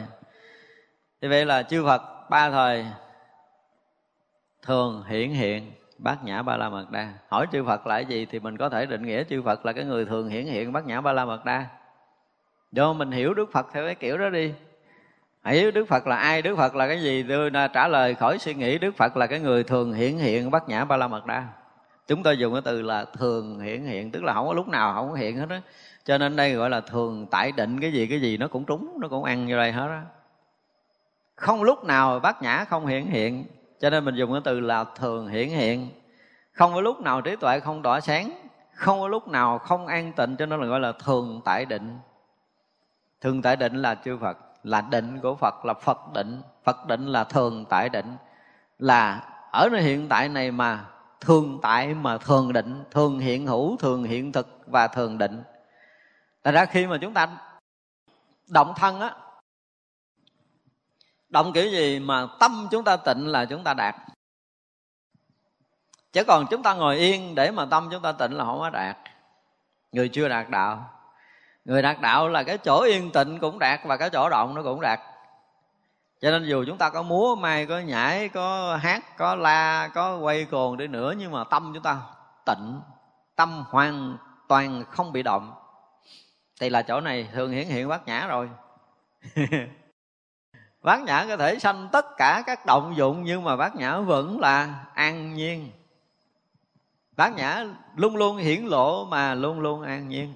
Thì 1.21 1.27
vậy 1.27 1.45
là 1.45 1.63
chư 1.63 1.85
phật 1.85 2.29
ba 2.29 2.49
thời 2.49 2.85
thường 4.61 5.03
hiển 5.07 5.29
hiện 5.29 5.71
bát 5.97 6.23
nhã 6.23 6.41
ba 6.41 6.57
la 6.57 6.69
mật 6.69 6.91
đa. 6.91 7.13
Hỏi 7.29 7.47
chư 7.51 7.63
phật 7.63 7.87
là 7.87 7.99
gì 7.99 8.25
thì 8.25 8.39
mình 8.39 8.57
có 8.57 8.69
thể 8.69 8.85
định 8.85 9.05
nghĩa 9.05 9.23
chư 9.23 9.41
phật 9.41 9.65
là 9.65 9.73
cái 9.73 9.85
người 9.85 10.05
thường 10.05 10.29
hiển 10.29 10.45
hiện 10.45 10.73
bát 10.73 10.85
nhã 10.85 11.01
ba 11.01 11.13
la 11.13 11.25
mật 11.25 11.45
đa. 11.45 11.65
Do 12.71 12.93
mình 12.93 13.11
hiểu 13.11 13.33
đức 13.33 13.51
phật 13.51 13.67
theo 13.73 13.85
cái 13.85 13.95
kiểu 13.95 14.17
đó 14.17 14.29
đi. 14.29 14.53
Hãy 15.41 15.71
đức 15.71 15.87
phật 15.87 16.07
là 16.07 16.15
ai, 16.15 16.41
đức 16.41 16.55
phật 16.55 16.75
là 16.75 16.87
cái 16.87 17.01
gì? 17.01 17.25
Tôi 17.29 17.51
trả 17.73 17.87
lời 17.87 18.15
khỏi 18.15 18.37
suy 18.37 18.53
nghĩ, 18.53 18.77
đức 18.77 18.95
phật 18.97 19.17
là 19.17 19.27
cái 19.27 19.39
người 19.39 19.63
thường 19.63 19.93
hiển 19.93 20.17
hiện 20.17 20.51
bát 20.51 20.69
nhã 20.69 20.85
ba 20.85 20.97
la 20.97 21.07
mật 21.07 21.25
đa. 21.25 21.47
Chúng 22.07 22.23
tôi 22.23 22.37
dùng 22.37 22.53
cái 22.53 22.61
từ 22.65 22.81
là 22.81 23.05
thường 23.05 23.59
hiển 23.59 23.85
hiện, 23.85 24.11
tức 24.11 24.23
là 24.23 24.33
không 24.33 24.47
có 24.47 24.53
lúc 24.53 24.67
nào 24.67 24.93
không 24.93 25.09
có 25.09 25.15
hiện 25.15 25.37
hết 25.37 25.49
á. 25.49 25.61
Cho 26.05 26.17
nên 26.17 26.35
đây 26.35 26.53
gọi 26.53 26.69
là 26.69 26.81
thường 26.81 27.27
tại 27.31 27.51
định 27.51 27.79
cái 27.79 27.93
gì 27.93 28.07
cái 28.07 28.21
gì 28.21 28.37
nó 28.37 28.47
cũng 28.47 28.65
trúng, 28.65 28.97
nó 29.01 29.07
cũng 29.07 29.23
ăn 29.23 29.47
vô 29.49 29.57
đây 29.57 29.71
hết 29.71 29.87
á. 29.87 30.01
Không 31.35 31.63
lúc 31.63 31.83
nào 31.83 32.19
bát 32.19 32.41
nhã 32.41 32.65
không 32.69 32.85
hiển 32.85 33.05
hiện 33.05 33.45
cho 33.79 33.89
nên 33.89 34.05
mình 34.05 34.15
dùng 34.15 34.31
cái 34.31 34.41
từ 34.43 34.59
là 34.59 34.83
thường 34.83 35.27
hiển 35.27 35.49
hiện. 35.49 35.89
Không 36.51 36.73
có 36.73 36.81
lúc 36.81 37.01
nào 37.01 37.21
trí 37.21 37.35
tuệ 37.35 37.59
không 37.59 37.81
tỏa 37.81 37.99
sáng, 37.99 38.31
không 38.73 38.99
có 38.99 39.07
lúc 39.07 39.27
nào 39.27 39.57
không 39.57 39.87
an 39.87 40.13
tịnh, 40.13 40.35
cho 40.35 40.45
nên 40.45 40.61
là 40.61 40.67
gọi 40.67 40.79
là 40.79 40.91
thường 40.91 41.41
tại 41.45 41.65
định. 41.65 41.99
Thường 43.21 43.41
tại 43.41 43.55
định 43.55 43.81
là 43.81 43.95
chư 43.95 44.17
phật, 44.17 44.37
là 44.63 44.81
định 44.81 45.19
của 45.21 45.35
phật, 45.35 45.65
là 45.65 45.73
phật 45.73 46.13
định. 46.13 46.41
Phật 46.63 46.87
định 46.87 47.05
là 47.07 47.23
thường 47.23 47.65
tại 47.69 47.89
định. 47.89 48.17
Là 48.79 49.29
ở 49.51 49.69
nơi 49.71 49.81
hiện 49.81 50.09
tại 50.09 50.29
này 50.29 50.51
mà 50.51 50.85
thường 51.21 51.59
tại 51.61 51.93
mà 51.93 52.17
thường 52.17 52.53
định, 52.53 52.83
thường 52.91 53.19
hiện 53.19 53.47
hữu, 53.47 53.77
thường 53.77 54.03
hiện 54.03 54.31
thực 54.31 54.59
và 54.67 54.87
thường 54.87 55.17
định. 55.17 55.43
Tại 56.41 56.53
ra 56.53 56.65
khi 56.65 56.87
mà 56.87 56.97
chúng 57.01 57.13
ta 57.13 57.27
động 58.47 58.73
thân 58.75 58.99
á 58.99 59.15
động 61.35 61.53
kiểu 61.53 61.69
gì 61.69 61.99
mà 61.99 62.27
tâm 62.39 62.67
chúng 62.71 62.83
ta 62.83 62.97
tịnh 62.97 63.27
là 63.27 63.45
chúng 63.45 63.63
ta 63.63 63.73
đạt. 63.73 63.95
Chứ 66.13 66.23
còn 66.23 66.45
chúng 66.47 66.63
ta 66.63 66.73
ngồi 66.73 66.97
yên 66.97 67.35
để 67.35 67.51
mà 67.51 67.65
tâm 67.65 67.87
chúng 67.91 68.01
ta 68.01 68.11
tịnh 68.11 68.37
là 68.37 68.43
không 68.43 68.59
có 68.59 68.69
đạt. 68.69 68.97
Người 69.91 70.09
chưa 70.09 70.27
đạt 70.27 70.49
đạo. 70.49 70.89
Người 71.65 71.81
đạt 71.81 72.01
đạo 72.01 72.29
là 72.29 72.43
cái 72.43 72.57
chỗ 72.57 72.83
yên 72.83 73.11
tịnh 73.11 73.39
cũng 73.39 73.59
đạt 73.59 73.79
và 73.85 73.97
cái 73.97 74.09
chỗ 74.09 74.29
động 74.29 74.55
nó 74.55 74.63
cũng 74.63 74.81
đạt. 74.81 74.99
Cho 76.21 76.31
nên 76.31 76.45
dù 76.45 76.63
chúng 76.67 76.77
ta 76.77 76.89
có 76.89 77.01
múa 77.03 77.35
may, 77.35 77.65
có 77.65 77.79
nhảy, 77.79 78.29
có 78.29 78.75
hát, 78.81 79.17
có 79.17 79.35
la, 79.35 79.89
có 79.93 80.17
quay 80.17 80.45
cồn 80.45 80.77
đi 80.77 80.87
nữa, 80.87 81.13
nhưng 81.17 81.31
mà 81.31 81.43
tâm 81.43 81.71
chúng 81.73 81.83
ta 81.83 81.97
tịnh, 82.45 82.81
tâm 83.35 83.63
hoàn 83.69 84.17
toàn 84.47 84.83
không 84.91 85.11
bị 85.11 85.23
động. 85.23 85.53
Thì 86.59 86.69
là 86.69 86.81
chỗ 86.81 87.01
này 87.01 87.27
thường 87.33 87.51
hiển 87.51 87.67
hiện 87.67 87.87
bát 87.87 88.07
nhã 88.07 88.27
rồi. 88.27 88.49
bát 90.85 91.03
nhã 91.03 91.25
có 91.27 91.37
thể 91.37 91.59
sanh 91.59 91.89
tất 91.91 92.05
cả 92.17 92.43
các 92.45 92.65
động 92.65 92.93
dụng, 92.97 93.23
nhưng 93.23 93.43
mà 93.43 93.55
bát 93.55 93.75
nhã 93.75 93.99
vẫn 93.99 94.39
là 94.39 94.85
an 94.93 95.33
nhiên. 95.33 95.71
Bát 97.17 97.35
nhã 97.35 97.65
luôn 97.95 98.15
luôn 98.15 98.37
hiển 98.37 98.65
lộ 98.65 99.05
mà 99.05 99.33
luôn 99.33 99.59
luôn 99.59 99.81
an 99.81 100.07
nhiên. 100.07 100.33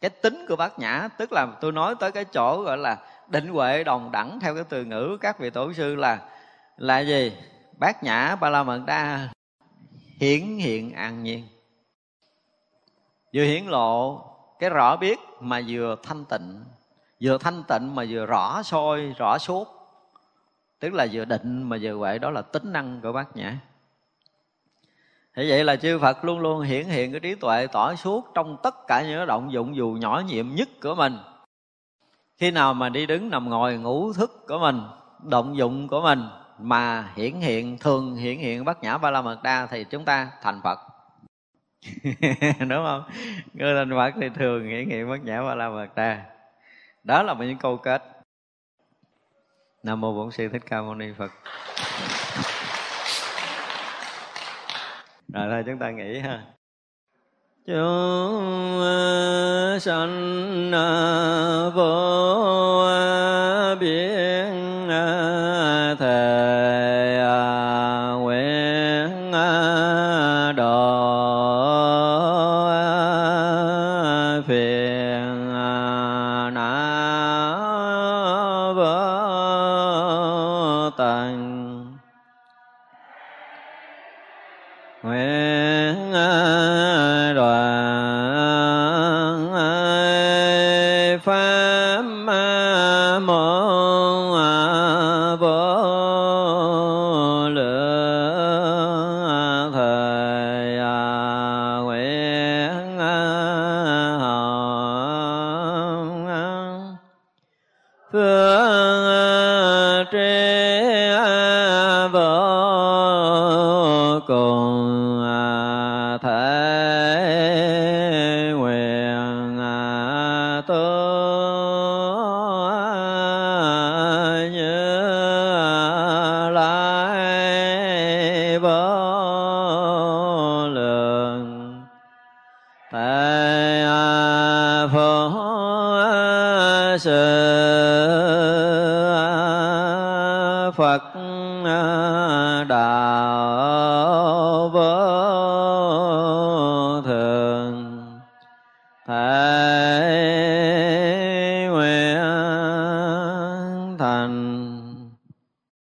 Cái 0.00 0.10
tính 0.10 0.44
của 0.48 0.56
bát 0.56 0.78
nhã, 0.78 1.08
tức 1.18 1.32
là 1.32 1.46
tôi 1.60 1.72
nói 1.72 1.94
tới 2.00 2.12
cái 2.12 2.24
chỗ 2.24 2.62
gọi 2.62 2.78
là 2.78 2.98
định 3.28 3.48
huệ 3.48 3.84
đồng 3.84 4.12
đẳng 4.12 4.40
theo 4.40 4.54
cái 4.54 4.64
từ 4.68 4.84
ngữ 4.84 5.18
các 5.20 5.38
vị 5.38 5.50
tổ 5.50 5.72
sư 5.72 5.94
là 5.94 6.18
là 6.76 7.00
gì? 7.00 7.32
Bát 7.78 8.02
nhã 8.02 8.36
ba 8.36 8.50
la 8.50 8.62
mật 8.62 8.80
đa 8.86 9.28
hiển 10.20 10.56
hiện 10.56 10.92
an 10.92 11.22
nhiên. 11.22 11.48
Vừa 13.34 13.44
hiển 13.44 13.66
lộ 13.66 14.24
cái 14.58 14.70
rõ 14.70 14.96
biết 14.96 15.18
mà 15.40 15.60
vừa 15.68 15.96
thanh 16.02 16.24
tịnh, 16.24 16.64
vừa 17.20 17.38
thanh 17.38 17.62
tịnh 17.68 17.94
mà 17.94 18.04
vừa 18.08 18.26
rõ 18.26 18.62
soi, 18.62 19.14
rõ 19.18 19.38
suốt 19.38 19.75
tức 20.78 20.94
là 20.94 21.06
vừa 21.12 21.24
định 21.24 21.62
mà 21.62 21.76
vừa 21.80 21.92
huệ 21.92 22.18
đó 22.18 22.30
là 22.30 22.42
tính 22.42 22.72
năng 22.72 23.00
của 23.00 23.12
bát 23.12 23.36
nhã 23.36 23.58
Thế 25.36 25.46
vậy 25.48 25.64
là 25.64 25.76
chư 25.76 25.98
Phật 25.98 26.24
luôn 26.24 26.40
luôn 26.40 26.60
hiển 26.60 26.86
hiện 26.86 27.12
cái 27.12 27.20
trí 27.20 27.34
tuệ 27.34 27.66
tỏ 27.66 27.94
suốt 27.94 28.34
trong 28.34 28.56
tất 28.62 28.74
cả 28.86 29.02
những 29.02 29.26
động 29.26 29.52
dụng 29.52 29.76
dù 29.76 29.96
nhỏ 30.00 30.22
nhiệm 30.26 30.54
nhất 30.54 30.68
của 30.82 30.94
mình. 30.94 31.16
Khi 32.36 32.50
nào 32.50 32.74
mà 32.74 32.88
đi 32.88 33.06
đứng 33.06 33.30
nằm 33.30 33.50
ngồi 33.50 33.76
ngủ 33.76 34.12
thức 34.12 34.46
của 34.48 34.58
mình, 34.58 34.80
động 35.22 35.56
dụng 35.56 35.88
của 35.88 36.02
mình 36.02 36.22
mà 36.58 37.12
hiển 37.16 37.32
hiện 37.32 37.78
thường 37.78 38.16
hiển 38.16 38.38
hiện 38.38 38.64
bát 38.64 38.82
nhã 38.82 38.98
ba 38.98 39.10
la 39.10 39.22
mật 39.22 39.42
đa 39.42 39.66
thì 39.66 39.84
chúng 39.84 40.04
ta 40.04 40.30
thành 40.42 40.60
Phật. 40.64 40.78
Đúng 42.58 42.84
không? 42.84 43.02
Người 43.54 43.74
thành 43.74 43.90
Phật 43.90 44.20
thì 44.20 44.28
thường 44.28 44.68
hiển 44.68 44.90
hiện 44.90 45.10
bát 45.10 45.24
nhã 45.24 45.42
ba 45.42 45.54
la 45.54 45.68
mật 45.68 45.94
đa. 45.94 46.22
Đó 47.04 47.22
là 47.22 47.34
những 47.34 47.58
câu 47.58 47.76
kết. 47.76 48.15
Nam 49.86 50.00
mô 50.00 50.12
Bổn 50.12 50.30
sư 50.30 50.48
Thích 50.52 50.62
Ca 50.70 50.82
Mâu 50.82 50.94
Ni 50.94 51.06
Phật. 51.18 51.30
Rồi 55.32 55.46
thôi, 55.50 55.62
chúng 55.66 55.78
ta 55.78 55.90
nghỉ 55.90 56.18
ha. 56.18 56.40
Chúng 57.66 58.80
sanh 59.80 60.70
vô 61.74 62.86
biên 63.80 64.88
thể 65.98 67.18
nguyện 68.18 69.32
độ. 70.56 71.05